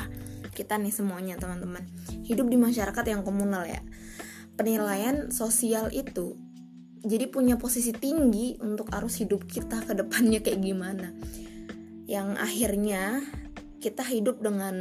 kita 0.56 0.80
nih 0.80 0.93
semuanya 0.95 1.36
teman-teman. 1.36 1.84
Hidup 2.24 2.47
di 2.47 2.56
masyarakat 2.56 3.03
yang 3.12 3.28
komunal 3.28 3.68
ya. 3.68 3.84
Penilaian 4.56 5.36
sosial 5.36 5.91
itu 5.91 6.39
jadi 7.06 7.30
punya 7.30 7.56
posisi 7.62 7.93
tinggi 7.93 8.58
untuk 8.64 8.89
arus 8.89 9.22
hidup 9.22 9.45
kita 9.45 9.86
ke 9.86 9.93
depannya 9.93 10.41
kayak 10.41 10.64
gimana 10.66 11.14
yang 12.06 12.38
akhirnya 12.38 13.26
kita 13.82 14.06
hidup 14.06 14.41
dengan 14.41 14.76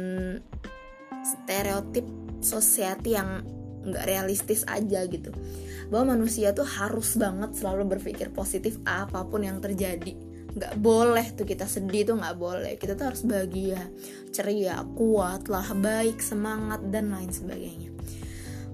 stereotip 1.25 2.05
society 2.41 3.17
yang 3.17 3.41
nggak 3.85 4.05
realistis 4.05 4.65
aja 4.65 5.05
gitu. 5.05 5.29
Bahwa 5.93 6.17
manusia 6.17 6.53
tuh 6.53 6.65
harus 6.65 7.13
banget 7.17 7.53
selalu 7.57 7.97
berpikir 7.97 8.33
positif 8.33 8.81
apa 8.85 9.25
pun 9.25 9.45
yang 9.45 9.61
terjadi. 9.61 10.13
Nggak 10.55 10.75
boleh 10.81 11.25
tuh 11.37 11.45
kita 11.45 11.69
sedih 11.69 12.13
tuh 12.13 12.17
nggak 12.17 12.37
boleh. 12.37 12.73
Kita 12.81 12.97
tuh 12.97 13.13
harus 13.13 13.21
bahagia 13.21 13.81
ceria 14.33 14.81
kuat 14.97 15.49
lah 15.49 15.65
baik 15.77 16.17
semangat 16.21 16.81
dan 16.89 17.13
lain 17.13 17.29
sebagainya. 17.29 17.93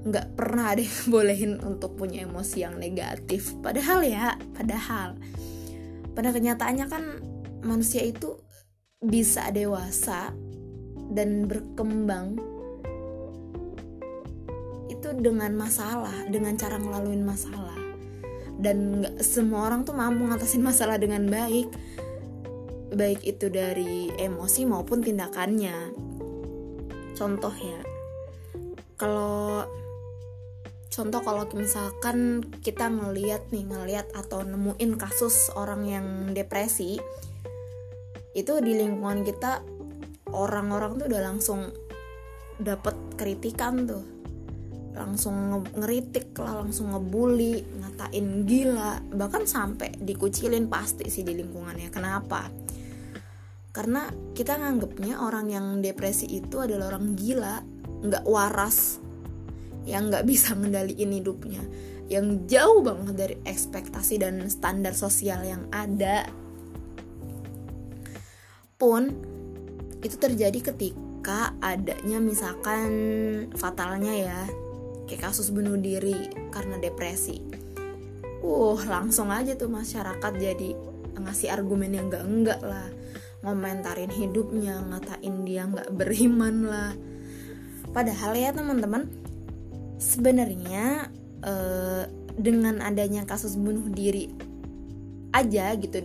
Nggak 0.08 0.28
pernah 0.40 0.76
ada 0.76 0.84
yang 0.84 1.04
bolehin 1.14 1.54
untuk 1.60 2.00
punya 2.00 2.24
emosi 2.24 2.64
yang 2.64 2.80
negatif. 2.80 3.52
Padahal 3.60 4.04
ya 4.08 4.40
padahal. 4.56 5.20
Pada 6.12 6.36
kenyataannya 6.36 6.88
kan 6.92 7.04
manusia 7.64 8.06
itu 8.06 8.38
bisa 9.02 9.50
dewasa 9.50 10.30
dan 11.12 11.50
berkembang 11.50 12.38
itu 15.02 15.10
dengan 15.18 15.58
masalah, 15.58 16.14
dengan 16.30 16.54
cara 16.54 16.78
ngelaluin 16.78 17.26
masalah. 17.26 17.80
Dan 18.62 19.02
gak 19.02 19.26
semua 19.26 19.66
orang 19.66 19.82
tuh 19.82 19.98
mampu 19.98 20.30
ngatasin 20.30 20.62
masalah 20.62 21.02
dengan 21.02 21.26
baik. 21.26 21.74
Baik 22.94 23.26
itu 23.26 23.50
dari 23.50 24.14
emosi 24.14 24.70
maupun 24.70 25.02
tindakannya. 25.02 25.98
Contoh 27.18 27.56
ya. 27.58 27.82
Kalau 28.94 29.66
contoh 30.92 31.22
kalau 31.26 31.50
misalkan 31.58 32.46
kita 32.62 32.92
ngeliat 32.92 33.50
nih 33.50 33.66
ngeliat 33.66 34.12
atau 34.14 34.46
nemuin 34.46 35.00
kasus 35.00 35.50
orang 35.58 35.88
yang 35.88 36.08
depresi 36.36 37.02
itu 38.32 38.64
di 38.64 38.80
lingkungan 38.80 39.28
kita 39.28 39.60
orang-orang 40.32 40.96
tuh 40.96 41.06
udah 41.12 41.22
langsung 41.22 41.62
dapet 42.62 42.96
kritikan 43.20 43.84
tuh. 43.84 44.04
Langsung 44.92 45.64
ngeritik 45.72 46.36
lah 46.40 46.64
langsung 46.64 46.92
ngebully 46.92 47.64
ngatain 47.80 48.44
gila. 48.48 49.04
Bahkan 49.08 49.44
sampai 49.48 49.96
dikucilin 50.00 50.68
pasti 50.68 51.08
sih 51.08 51.24
di 51.24 51.36
lingkungannya. 51.36 51.90
Kenapa? 51.92 52.48
Karena 53.72 54.12
kita 54.36 54.60
nganggepnya 54.60 55.24
orang 55.24 55.48
yang 55.48 55.66
depresi 55.80 56.28
itu 56.28 56.60
adalah 56.60 56.92
orang 56.92 57.16
gila 57.16 57.64
nggak 58.04 58.28
waras 58.28 59.00
yang 59.88 60.12
nggak 60.12 60.28
bisa 60.28 60.54
ngendaliin 60.60 61.12
hidupnya. 61.20 61.64
Yang 62.12 62.44
jauh 62.52 62.84
banget 62.84 63.16
dari 63.16 63.36
ekspektasi 63.48 64.20
dan 64.20 64.44
standar 64.52 64.92
sosial 64.92 65.48
yang 65.48 65.72
ada 65.72 66.28
pun 68.82 69.14
itu 70.02 70.18
terjadi 70.18 70.74
ketika 70.74 71.54
adanya 71.62 72.18
misalkan 72.18 72.90
fatalnya 73.54 74.10
ya 74.10 74.40
kayak 75.06 75.30
kasus 75.30 75.54
bunuh 75.54 75.78
diri 75.78 76.34
karena 76.50 76.82
depresi. 76.82 77.38
Uh 78.42 78.82
langsung 78.90 79.30
aja 79.30 79.54
tuh 79.54 79.70
masyarakat 79.70 80.34
jadi 80.34 80.74
ngasih 81.14 81.54
argumen 81.54 81.94
yang 81.94 82.10
enggak 82.10 82.26
enggak 82.26 82.62
lah. 82.66 82.90
Ngomentarin 83.46 84.10
hidupnya 84.10 84.82
ngatain 84.82 85.46
dia 85.46 85.70
nggak 85.70 85.94
beriman 85.94 86.66
lah. 86.66 86.92
Padahal 87.94 88.34
ya 88.34 88.50
teman-teman 88.50 89.06
sebenarnya 90.02 91.14
uh, 91.46 92.10
dengan 92.34 92.82
adanya 92.82 93.30
kasus 93.30 93.54
bunuh 93.54 93.86
diri 93.94 94.34
aja 95.38 95.70
gitu 95.78 96.02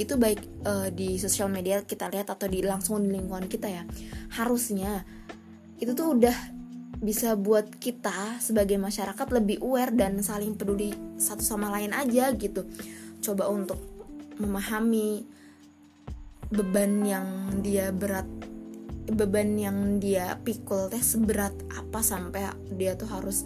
itu 0.00 0.16
baik 0.16 0.64
uh, 0.64 0.88
di 0.88 1.20
sosial 1.20 1.52
media 1.52 1.84
kita 1.84 2.08
lihat 2.08 2.32
atau 2.32 2.48
di 2.48 2.64
langsung 2.64 3.04
di 3.04 3.12
lingkungan 3.12 3.44
kita 3.52 3.68
ya. 3.68 3.84
Harusnya 4.32 5.04
itu 5.76 5.92
tuh 5.92 6.16
udah 6.16 6.36
bisa 7.00 7.36
buat 7.36 7.68
kita 7.76 8.40
sebagai 8.40 8.76
masyarakat 8.80 9.28
lebih 9.32 9.60
aware 9.60 9.92
dan 9.92 10.20
saling 10.24 10.56
peduli 10.56 10.92
satu 11.20 11.44
sama 11.44 11.68
lain 11.68 11.92
aja 11.92 12.32
gitu. 12.32 12.64
Coba 13.20 13.52
untuk 13.52 13.80
memahami 14.40 15.24
beban 16.48 17.04
yang 17.04 17.28
dia 17.60 17.92
berat 17.92 18.26
beban 19.10 19.58
yang 19.58 20.00
dia 20.00 20.40
pikul 20.40 20.88
teh 20.88 21.02
seberat 21.02 21.52
apa 21.76 22.00
sampai 22.00 22.48
dia 22.72 22.96
tuh 22.96 23.10
harus 23.10 23.44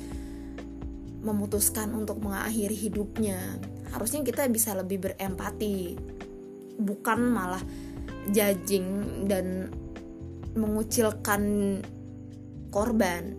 memutuskan 1.24 1.90
untuk 1.96 2.20
mengakhiri 2.20 2.76
hidupnya. 2.76 3.58
Harusnya 3.90 4.20
kita 4.22 4.46
bisa 4.50 4.76
lebih 4.76 5.08
berempati 5.08 5.96
bukan 6.78 7.18
malah 7.30 7.62
judging 8.30 9.26
dan 9.28 9.70
mengucilkan 10.54 11.42
korban. 12.70 13.34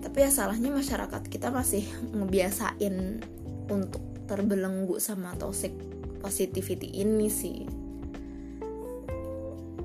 Tapi 0.00 0.16
ya 0.26 0.30
salahnya 0.32 0.72
masyarakat 0.72 1.22
kita 1.28 1.52
masih 1.52 1.84
ngebiasain 2.16 3.20
untuk 3.70 4.02
terbelenggu 4.26 4.98
sama 4.98 5.36
toxic 5.36 5.72
positivity 6.24 7.00
ini 7.00 7.28
sih. 7.28 7.68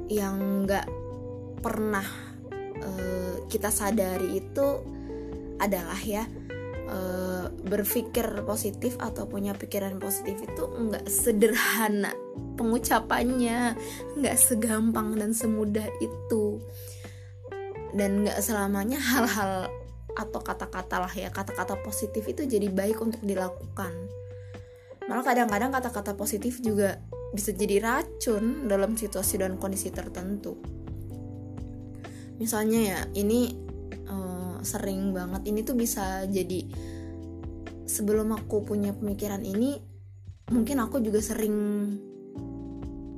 Yang 0.08 0.36
nggak 0.66 0.88
pernah 1.60 2.06
uh, 2.82 3.36
kita 3.50 3.70
sadari 3.70 4.40
itu 4.40 4.68
adalah 5.60 5.98
ya 6.04 6.28
uh, 6.90 7.52
berpikir 7.66 8.26
positif 8.46 8.98
atau 9.02 9.26
punya 9.26 9.54
pikiran 9.58 9.98
positif 9.98 10.38
itu 10.42 10.64
nggak 10.66 11.06
sederhana 11.10 12.14
pengucapannya 12.56 13.76
nggak 14.18 14.36
segampang 14.38 15.18
dan 15.18 15.32
semudah 15.36 15.86
itu 16.00 16.62
dan 17.96 18.28
nggak 18.28 18.40
selamanya 18.44 19.00
hal-hal 19.00 19.72
atau 20.16 20.40
kata-kata 20.40 21.04
lah 21.04 21.14
ya 21.14 21.28
kata-kata 21.28 21.76
positif 21.84 22.24
itu 22.24 22.48
jadi 22.48 22.72
baik 22.72 23.04
untuk 23.04 23.20
dilakukan 23.24 23.92
malah 25.06 25.22
kadang-kadang 25.22 25.70
kata-kata 25.76 26.16
positif 26.18 26.64
juga 26.64 27.04
bisa 27.36 27.52
jadi 27.52 27.84
racun 27.84 28.72
dalam 28.72 28.96
situasi 28.96 29.36
dan 29.44 29.60
kondisi 29.60 29.92
tertentu. 29.92 30.56
Misalnya 32.40 32.80
ya, 32.80 33.00
ini 33.16 33.52
sering 34.66 35.14
banget 35.14 35.46
ini 35.48 35.62
tuh 35.62 35.78
bisa 35.78 36.26
jadi 36.26 36.66
sebelum 37.86 38.34
aku 38.34 38.66
punya 38.66 38.92
pemikiran 38.92 39.46
ini, 39.46 39.78
mungkin 40.50 40.82
aku 40.82 41.00
juga 41.00 41.22
sering 41.22 41.56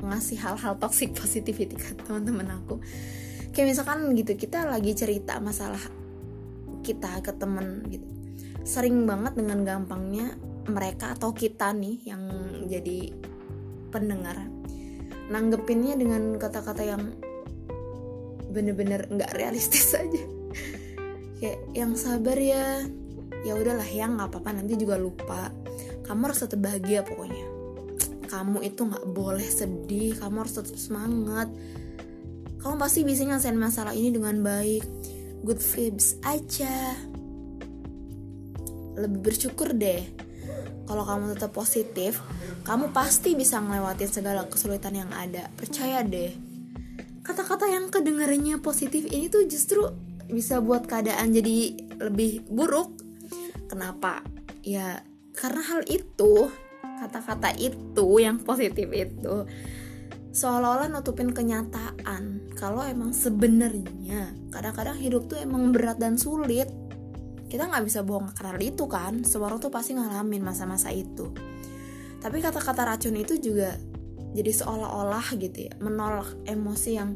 ngasih 0.03 0.37
hal-hal 0.37 0.77
toxic 0.77 1.15
positivity 1.17 1.73
ke 1.73 1.97
teman-teman 2.05 2.61
aku. 2.61 2.77
Kayak 3.55 3.73
misalkan 3.73 4.13
gitu, 4.13 4.37
kita 4.37 4.67
lagi 4.67 4.93
cerita 4.93 5.41
masalah 5.41 5.81
kita 6.85 7.23
ke 7.25 7.31
temen 7.33 7.87
gitu. 7.89 8.05
Sering 8.67 9.07
banget 9.07 9.33
dengan 9.39 9.63
gampangnya 9.63 10.35
mereka 10.67 11.15
atau 11.15 11.31
kita 11.31 11.71
nih 11.71 12.03
yang 12.05 12.23
jadi 12.67 13.15
pendengar 13.89 14.35
nanggepinnya 15.31 15.95
dengan 15.95 16.35
kata-kata 16.35 16.83
yang 16.83 17.03
bener-bener 18.51 19.07
nggak 19.11 19.31
realistis 19.35 19.95
aja 20.01 20.36
kayak 21.41 21.59
yang 21.73 21.93
sabar 21.93 22.37
ya. 22.37 22.85
Ya 23.45 23.53
udahlah 23.53 23.87
yang 23.87 24.17
nggak 24.17 24.33
apa-apa 24.33 24.61
nanti 24.61 24.75
juga 24.75 24.97
lupa. 24.97 25.53
Kamu 26.03 26.31
harus 26.31 26.41
tetap 26.41 26.59
bahagia 26.59 27.05
pokoknya. 27.05 27.45
Kamu 28.27 28.59
itu 28.65 28.81
nggak 28.83 29.05
boleh 29.15 29.47
sedih 29.47 30.19
kamu 30.19 30.43
harus 30.43 30.59
tetap 30.59 30.75
semangat. 30.75 31.47
Kamu 32.59 32.75
pasti 32.75 33.07
bisa 33.07 33.23
nyelesain 33.23 33.55
masalah 33.55 33.95
ini 33.95 34.11
dengan 34.11 34.41
baik. 34.43 34.83
Good 35.45 35.61
vibes 35.61 36.19
aja. 36.25 36.97
Lebih 38.97 39.19
bersyukur 39.21 39.71
deh. 39.77 40.03
Kalau 40.87 41.03
kamu 41.03 41.35
tetap 41.35 41.51
positif 41.51 42.23
kamu 42.67 42.91
pasti 42.91 43.31
bisa 43.31 43.63
ngelewatin 43.63 44.11
segala 44.11 44.43
kesulitan 44.51 44.91
yang 44.91 45.11
ada. 45.15 45.47
Percaya 45.55 46.03
deh. 46.03 46.35
Kata-kata 47.23 47.67
yang 47.67 47.87
kedengarannya 47.87 48.59
positif 48.59 49.07
ini 49.07 49.31
tuh 49.31 49.47
justru 49.47 49.87
bisa 50.27 50.59
buat 50.59 50.85
keadaan 50.87 51.31
jadi 51.31 51.75
lebih 51.99 52.47
buruk. 52.47 52.93
Kenapa? 53.67 54.23
Ya 54.63 55.03
karena 55.35 55.61
hal 55.63 55.81
itu 55.87 56.51
kata-kata 56.97 57.53
itu 57.61 58.07
yang 58.17 58.41
positif 58.41 58.89
itu 58.89 59.45
seolah-olah 60.33 60.89
nutupin 60.89 61.33
kenyataan 61.33 62.53
kalau 62.57 62.85
emang 62.85 63.13
sebenarnya 63.13 64.33
kadang-kadang 64.53 64.97
hidup 64.97 65.25
tuh 65.29 65.41
emang 65.41 65.73
berat 65.73 65.97
dan 65.97 66.17
sulit. 66.17 66.69
Kita 67.47 67.63
nggak 67.63 67.85
bisa 67.87 68.03
bohong 68.03 68.35
karena 68.35 68.59
itu 68.59 68.85
kan? 68.91 69.23
Semua 69.23 69.47
orang 69.49 69.63
tuh 69.63 69.71
pasti 69.71 69.95
ngalamin 69.95 70.43
masa-masa 70.43 70.91
itu. 70.91 71.31
Tapi 72.19 72.43
kata-kata 72.43 72.83
racun 72.83 73.15
itu 73.15 73.39
juga 73.39 73.71
jadi 74.35 74.51
seolah-olah 74.51 75.27
gitu 75.39 75.71
ya 75.71 75.73
menolak 75.79 76.27
emosi 76.43 76.91
yang 76.93 77.15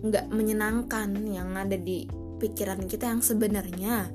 nggak 0.00 0.32
menyenangkan 0.32 1.12
yang 1.28 1.52
ada 1.54 1.76
di 1.76 2.08
pikiran 2.36 2.84
kita 2.84 3.08
yang 3.10 3.20
sebenarnya 3.24 4.10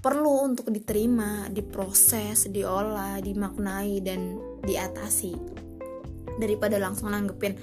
perlu 0.00 0.48
untuk 0.48 0.72
diterima, 0.72 1.52
diproses, 1.52 2.48
diolah, 2.48 3.20
dimaknai 3.20 4.00
dan 4.00 4.40
diatasi. 4.64 5.36
Daripada 6.40 6.80
langsung 6.80 7.12
nanggepin 7.12 7.56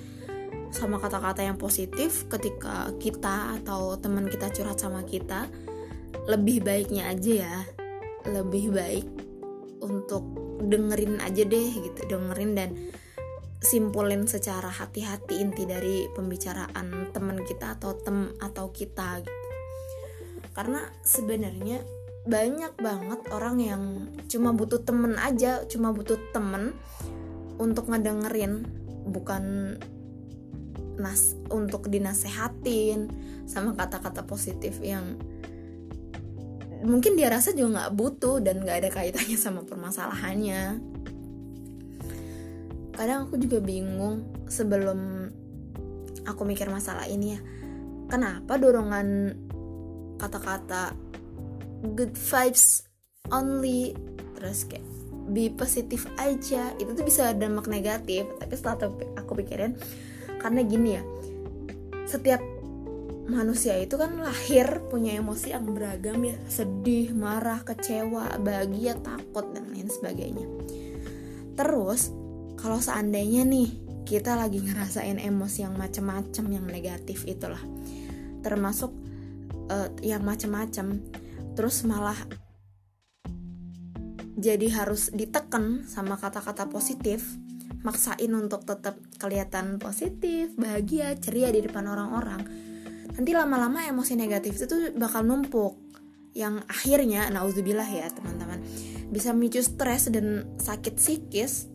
sama 0.69 1.01
kata-kata 1.01 1.41
yang 1.41 1.57
positif 1.57 2.29
ketika 2.29 2.93
kita 3.01 3.57
atau 3.61 3.97
teman 3.97 4.29
kita 4.29 4.53
curhat 4.53 4.77
sama 4.77 5.01
kita 5.01 5.49
lebih 6.29 6.61
baiknya 6.61 7.09
aja 7.09 7.33
ya. 7.41 7.57
Lebih 8.27 8.65
baik 8.69 9.07
untuk 9.81 10.23
dengerin 10.61 11.21
aja 11.21 11.45
deh 11.45 11.69
gitu 11.69 12.01
dengerin 12.09 12.51
dan 12.57 12.69
simpulin 13.61 14.25
secara 14.29 14.69
hati-hati 14.69 15.41
inti 15.41 15.65
dari 15.65 16.05
pembicaraan 16.13 17.13
teman 17.13 17.41
kita 17.45 17.77
atau 17.77 17.97
tem 17.97 18.33
atau 18.41 18.69
kita 18.69 19.21
gitu 19.21 19.46
karena 20.57 20.81
sebenarnya 21.05 21.85
banyak 22.25 22.73
banget 22.81 23.21
orang 23.29 23.57
yang 23.61 23.83
cuma 24.25 24.51
butuh 24.51 24.81
temen 24.81 25.13
aja 25.21 25.63
cuma 25.69 25.93
butuh 25.93 26.17
temen 26.33 26.73
untuk 27.61 27.93
ngedengerin 27.93 28.65
bukan 29.07 29.77
nas 30.97 31.37
untuk 31.53 31.87
dinasehatin 31.87 33.07
sama 33.45 33.77
kata-kata 33.77 34.25
positif 34.25 34.81
yang 34.81 35.15
mungkin 36.83 37.17
dia 37.17 37.31
rasa 37.31 37.53
juga 37.55 37.87
nggak 37.87 37.93
butuh 37.95 38.37
dan 38.43 38.61
nggak 38.61 38.77
ada 38.85 38.89
kaitannya 38.93 39.37
sama 39.39 39.65
permasalahannya. 39.65 40.81
Kadang 42.97 43.29
aku 43.29 43.37
juga 43.37 43.61
bingung 43.61 44.25
sebelum 44.49 45.29
aku 46.25 46.41
mikir 46.45 46.69
masalah 46.69 47.05
ini 47.05 47.37
ya. 47.37 47.39
Kenapa 48.09 48.57
dorongan 48.57 49.37
kata-kata 50.17 50.93
good 51.93 52.13
vibes 52.13 52.85
only 53.29 53.93
terus 54.37 54.65
kayak 54.65 54.85
be 55.27 55.51
positif 55.51 56.07
aja. 56.17 56.71
Itu 56.79 56.95
tuh 56.95 57.05
bisa 57.05 57.35
dampak 57.35 57.67
negatif 57.67 58.27
tapi 58.39 58.53
setelah 58.55 58.91
aku 59.19 59.31
pikirin 59.37 59.75
karena 60.37 60.61
gini 60.63 60.89
ya 60.99 61.03
setiap 62.07 62.39
manusia 63.27 63.75
itu 63.75 63.99
kan 63.99 64.15
lahir 64.23 64.79
punya 64.87 65.19
emosi 65.19 65.51
yang 65.51 65.67
beragam 65.75 66.23
ya. 66.23 66.39
Sedih 66.47 67.11
marah 67.11 67.61
kecewa 67.67 68.39
bahagia 68.39 68.95
takut 69.03 69.51
dan 69.51 69.67
lain 69.75 69.91
sebagainya. 69.91 70.47
Terus 71.59 72.15
kalau 72.55 72.79
seandainya 72.79 73.43
nih 73.43 73.69
kita 74.07 74.39
lagi 74.39 74.63
ngerasain 74.63 75.19
emosi 75.19 75.67
yang 75.67 75.75
macem-macem 75.75 76.47
yang 76.47 76.63
negatif 76.63 77.27
itulah. 77.27 77.59
Termasuk 78.39 78.95
uh, 79.71 79.89
yang 80.03 80.23
macem-macem. 80.23 81.03
Terus 81.57 81.83
malah 81.87 82.17
jadi 84.37 84.69
harus 84.69 85.09
ditekan 85.09 85.89
sama 85.89 86.13
kata-kata 86.13 86.69
positif 86.69 87.25
maksain 87.81 88.29
untuk 88.33 88.65
tetap 88.65 88.97
kelihatan 89.17 89.81
positif 89.81 90.53
bahagia 90.53 91.17
ceria 91.17 91.49
di 91.49 91.65
depan 91.65 91.89
orang-orang. 91.89 92.41
Nanti 93.17 93.31
lama-lama 93.33 93.81
emosi 93.89 94.13
negatif 94.13 94.61
itu 94.61 94.65
tuh 94.69 94.81
bakal 94.93 95.25
numpuk. 95.25 95.73
Yang 96.37 96.61
akhirnya 96.69 97.33
nauzubillah 97.33 97.89
ya 97.89 98.13
teman-teman 98.13 98.61
bisa 99.09 99.33
memicu 99.33 99.65
stres 99.65 100.13
dan 100.13 100.45
sakit 100.61 101.01
psikis. 101.01 101.65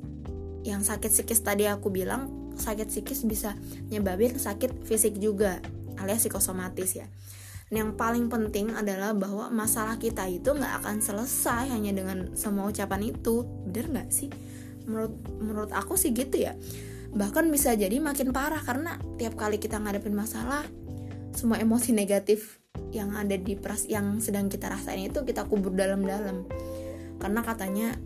Yang 0.63 0.95
sakit 0.95 1.11
psikis 1.11 1.43
tadi 1.43 1.67
aku 1.67 1.91
bilang 1.91 2.31
sakit 2.55 2.89
psikis 2.89 3.27
bisa 3.27 3.59
nyebabin 3.91 4.39
sakit 4.39 4.87
fisik 4.87 5.19
juga 5.19 5.59
alias 5.99 6.25
psikosomatis 6.25 6.91
ya 6.95 7.07
yang 7.73 7.97
paling 7.97 8.29
penting 8.29 8.77
adalah 8.77 9.17
bahwa 9.17 9.49
masalah 9.49 9.97
kita 9.97 10.29
itu 10.29 10.53
nggak 10.53 10.85
akan 10.85 11.01
selesai 11.01 11.73
hanya 11.73 11.97
dengan 11.97 12.37
semua 12.37 12.69
ucapan 12.69 13.17
itu. 13.17 13.49
Bener 13.65 13.89
nggak 13.89 14.09
sih? 14.13 14.29
Menurut 14.85 15.17
menurut 15.41 15.73
aku 15.73 15.97
sih 15.97 16.13
gitu 16.13 16.37
ya. 16.37 16.53
Bahkan 17.17 17.49
bisa 17.49 17.73
jadi 17.73 17.97
makin 17.97 18.37
parah 18.37 18.61
karena 18.61 19.01
tiap 19.17 19.41
kali 19.41 19.57
kita 19.57 19.81
ngadepin 19.81 20.13
masalah 20.13 20.69
semua 21.33 21.57
emosi 21.65 21.97
negatif 21.97 22.61
yang 22.93 23.17
ada 23.17 23.41
di 23.41 23.57
pras 23.57 23.89
yang 23.89 24.21
sedang 24.21 24.53
kita 24.53 24.69
rasain 24.69 25.09
itu 25.09 25.25
kita 25.25 25.49
kubur 25.49 25.73
dalam-dalam. 25.73 26.45
Karena 27.17 27.41
katanya 27.41 27.97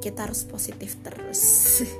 kita 0.00 0.24
harus 0.24 0.48
positif 0.48 0.96
terus. 1.04 1.84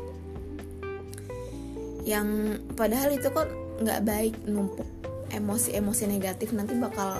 Yang 2.09 2.59
padahal 2.75 3.15
itu 3.15 3.31
kok 3.31 3.47
nggak 3.79 4.01
baik 4.03 4.35
numpuk 4.51 5.03
emosi-emosi 5.33 6.05
negatif 6.07 6.53
nanti 6.53 6.77
bakal 6.77 7.19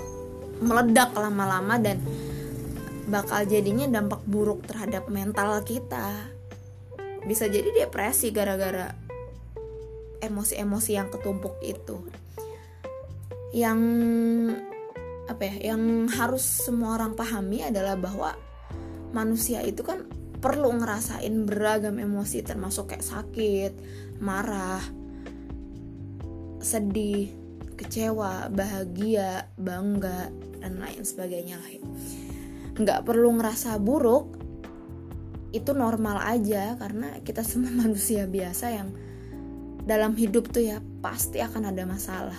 meledak 0.63 1.11
lama-lama 1.17 1.81
dan 1.81 1.99
bakal 3.11 3.43
jadinya 3.49 3.89
dampak 3.91 4.23
buruk 4.29 4.63
terhadap 4.69 5.11
mental 5.11 5.65
kita. 5.67 6.31
Bisa 7.27 7.51
jadi 7.51 7.67
depresi 7.73 8.31
gara-gara 8.31 8.95
emosi-emosi 10.23 10.91
yang 10.95 11.09
ketumpuk 11.11 11.59
itu. 11.65 11.99
Yang 13.51 13.81
apa 15.27 15.43
ya 15.49 15.75
yang 15.75 16.11
harus 16.13 16.43
semua 16.43 16.99
orang 16.99 17.15
pahami 17.15 17.63
adalah 17.67 17.95
bahwa 17.95 18.35
manusia 19.15 19.63
itu 19.63 19.83
kan 19.87 20.03
perlu 20.43 20.75
ngerasain 20.75 21.47
beragam 21.47 22.03
emosi 22.03 22.43
termasuk 22.43 22.91
kayak 22.91 23.07
sakit, 23.07 23.73
marah, 24.19 24.83
sedih, 26.59 27.42
kecewa, 27.83 28.47
bahagia, 28.55 29.51
bangga 29.59 30.31
dan 30.63 30.79
lain 30.79 31.03
sebagainya 31.03 31.59
lah. 31.59 31.73
Nggak 32.79 33.03
perlu 33.03 33.35
ngerasa 33.43 33.77
buruk, 33.83 34.43
itu 35.53 35.77
normal 35.77 36.25
aja 36.25 36.75
karena 36.81 37.21
kita 37.21 37.45
semua 37.45 37.71
manusia 37.85 38.25
biasa 38.25 38.67
yang 38.73 38.89
dalam 39.85 40.17
hidup 40.17 40.49
tuh 40.49 40.65
ya 40.65 40.79
pasti 41.05 41.39
akan 41.45 41.71
ada 41.71 41.85
masalah 41.85 42.39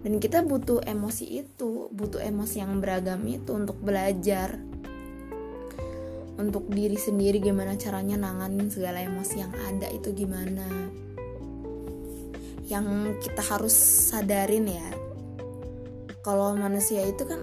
dan 0.00 0.16
kita 0.16 0.44
butuh 0.44 0.84
emosi 0.84 1.44
itu 1.44 1.88
butuh 1.92 2.20
emosi 2.20 2.60
yang 2.60 2.80
beragam 2.80 3.24
itu 3.30 3.52
untuk 3.52 3.78
belajar 3.80 4.58
untuk 6.40 6.72
diri 6.72 6.96
sendiri 6.96 7.36
gimana 7.38 7.76
caranya 7.76 8.16
nanganin 8.16 8.72
segala 8.72 9.04
emosi 9.04 9.44
yang 9.44 9.52
ada 9.68 9.92
itu 9.92 10.10
gimana 10.16 10.66
yang 12.70 13.18
kita 13.18 13.42
harus 13.42 13.74
sadarin 13.74 14.70
ya 14.70 14.88
kalau 16.22 16.54
manusia 16.54 17.02
itu 17.02 17.26
kan 17.26 17.42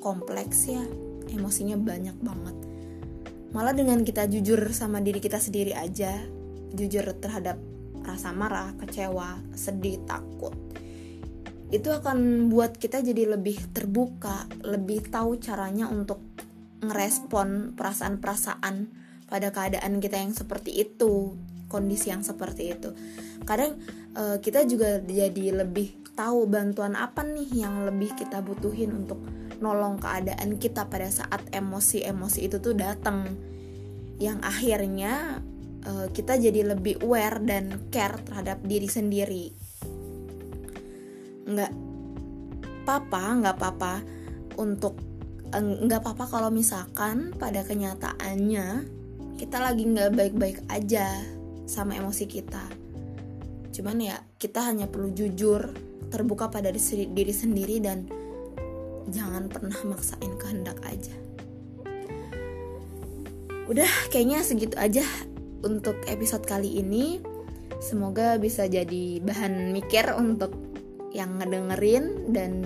kompleks 0.00 0.66
ya 0.66 0.82
emosinya 1.30 1.76
banyak 1.76 2.16
banget 2.24 2.56
malah 3.52 3.76
dengan 3.76 4.02
kita 4.02 4.26
jujur 4.26 4.72
sama 4.72 4.98
diri 5.04 5.20
kita 5.20 5.38
sendiri 5.38 5.76
aja 5.76 6.24
jujur 6.74 7.06
terhadap 7.22 7.60
rasa 8.04 8.36
marah, 8.36 8.76
kecewa, 8.76 9.40
sedih, 9.56 10.02
takut 10.04 10.52
itu 11.72 11.90
akan 11.90 12.50
buat 12.54 12.78
kita 12.78 13.02
jadi 13.02 13.34
lebih 13.34 13.74
terbuka, 13.74 14.46
lebih 14.62 15.10
tahu 15.10 15.42
caranya 15.42 15.90
untuk 15.90 16.22
ngerespon 16.84 17.74
perasaan-perasaan 17.74 18.74
pada 19.26 19.48
keadaan 19.50 19.98
kita 19.98 20.22
yang 20.22 20.30
seperti 20.30 20.70
itu, 20.84 21.34
kondisi 21.66 22.14
yang 22.14 22.22
seperti 22.22 22.76
itu. 22.76 22.94
Kadang 23.42 23.80
uh, 24.16 24.38
kita 24.38 24.66
juga 24.66 24.98
jadi 25.02 25.64
lebih 25.64 26.14
tahu 26.14 26.46
bantuan 26.46 26.94
apa 26.94 27.26
nih 27.26 27.66
yang 27.66 27.86
lebih 27.86 28.14
kita 28.14 28.38
butuhin 28.40 29.04
untuk 29.04 29.18
nolong 29.58 29.98
keadaan 29.98 30.58
kita 30.58 30.86
pada 30.86 31.10
saat 31.10 31.42
emosi-emosi 31.50 32.46
itu 32.46 32.58
tuh 32.58 32.74
datang. 32.74 33.26
Yang 34.18 34.38
akhirnya 34.46 35.42
uh, 35.86 36.06
kita 36.10 36.38
jadi 36.38 36.74
lebih 36.74 37.02
aware 37.02 37.38
dan 37.42 37.90
care 37.90 38.18
terhadap 38.22 38.62
diri 38.62 38.88
sendiri 38.88 39.46
nggak 41.44 41.72
papa 42.88 43.24
nggak 43.36 43.58
papa 43.60 44.00
untuk 44.56 44.96
nggak 45.54 46.02
apa-apa 46.02 46.24
kalau 46.26 46.50
misalkan 46.50 47.30
pada 47.36 47.62
kenyataannya 47.62 48.88
kita 49.38 49.60
lagi 49.60 49.86
nggak 49.86 50.16
baik-baik 50.16 50.58
aja 50.72 51.06
sama 51.68 51.94
emosi 51.94 52.26
kita 52.26 52.64
cuman 53.74 53.98
ya 53.98 54.16
kita 54.38 54.62
hanya 54.62 54.86
perlu 54.86 55.10
jujur 55.10 55.74
terbuka 56.14 56.46
pada 56.46 56.70
diri 56.70 57.34
sendiri 57.34 57.82
dan 57.82 58.06
jangan 59.10 59.50
pernah 59.50 59.76
maksain 59.82 60.32
kehendak 60.38 60.78
aja. 60.86 61.12
Udah 63.66 63.90
kayaknya 64.14 64.46
segitu 64.46 64.78
aja 64.78 65.02
untuk 65.66 65.98
episode 66.06 66.46
kali 66.46 66.78
ini. 66.78 67.18
Semoga 67.82 68.38
bisa 68.38 68.70
jadi 68.70 69.18
bahan 69.20 69.74
mikir 69.74 70.14
untuk 70.16 70.54
yang 71.12 71.36
ngedengerin 71.42 72.32
dan 72.32 72.64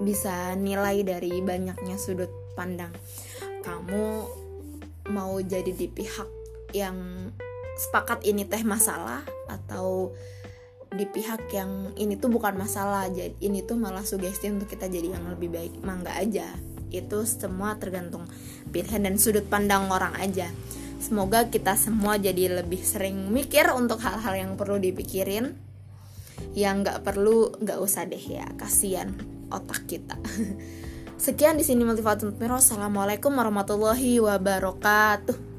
bisa 0.00 0.56
nilai 0.56 1.04
dari 1.04 1.44
banyaknya 1.44 2.00
sudut 2.00 2.32
pandang 2.56 2.94
kamu 3.60 4.24
mau 5.12 5.34
jadi 5.44 5.72
di 5.72 5.88
pihak 5.88 6.28
yang 6.72 7.28
sepakat 7.80 8.28
ini 8.28 8.44
teh 8.44 8.60
masalah 8.60 9.24
atau 9.48 10.12
di 10.90 11.06
pihak 11.08 11.48
yang 11.54 11.94
ini 11.96 12.18
tuh 12.18 12.28
bukan 12.28 12.58
masalah 12.58 13.06
jadi 13.08 13.32
ini 13.40 13.62
tuh 13.64 13.78
malah 13.78 14.02
sugesti 14.02 14.52
untuk 14.52 14.68
kita 14.68 14.90
jadi 14.90 15.16
yang 15.16 15.24
lebih 15.32 15.48
baik. 15.48 15.80
Mangga 15.80 16.12
aja. 16.18 16.44
Itu 16.90 17.24
semua 17.24 17.78
tergantung 17.80 18.26
pilihan 18.74 19.06
dan 19.06 19.16
sudut 19.16 19.46
pandang 19.46 19.88
orang 19.88 20.12
aja. 20.18 20.50
Semoga 21.00 21.48
kita 21.48 21.78
semua 21.80 22.20
jadi 22.20 22.60
lebih 22.60 22.84
sering 22.84 23.32
mikir 23.32 23.72
untuk 23.72 24.02
hal-hal 24.04 24.34
yang 24.36 24.52
perlu 24.58 24.76
dipikirin. 24.76 25.56
Yang 26.52 26.76
nggak 26.84 26.98
perlu 27.06 27.54
nggak 27.62 27.78
usah 27.80 28.04
deh 28.10 28.20
ya. 28.20 28.44
Kasihan 28.58 29.14
otak 29.48 29.86
kita. 29.86 30.18
Sekian 31.24 31.54
di 31.54 31.64
sini 31.64 31.86
motivator 31.86 32.34
Miro. 32.34 32.58
Assalamualaikum 32.58 33.30
warahmatullahi 33.30 34.18
wabarakatuh 34.18 35.49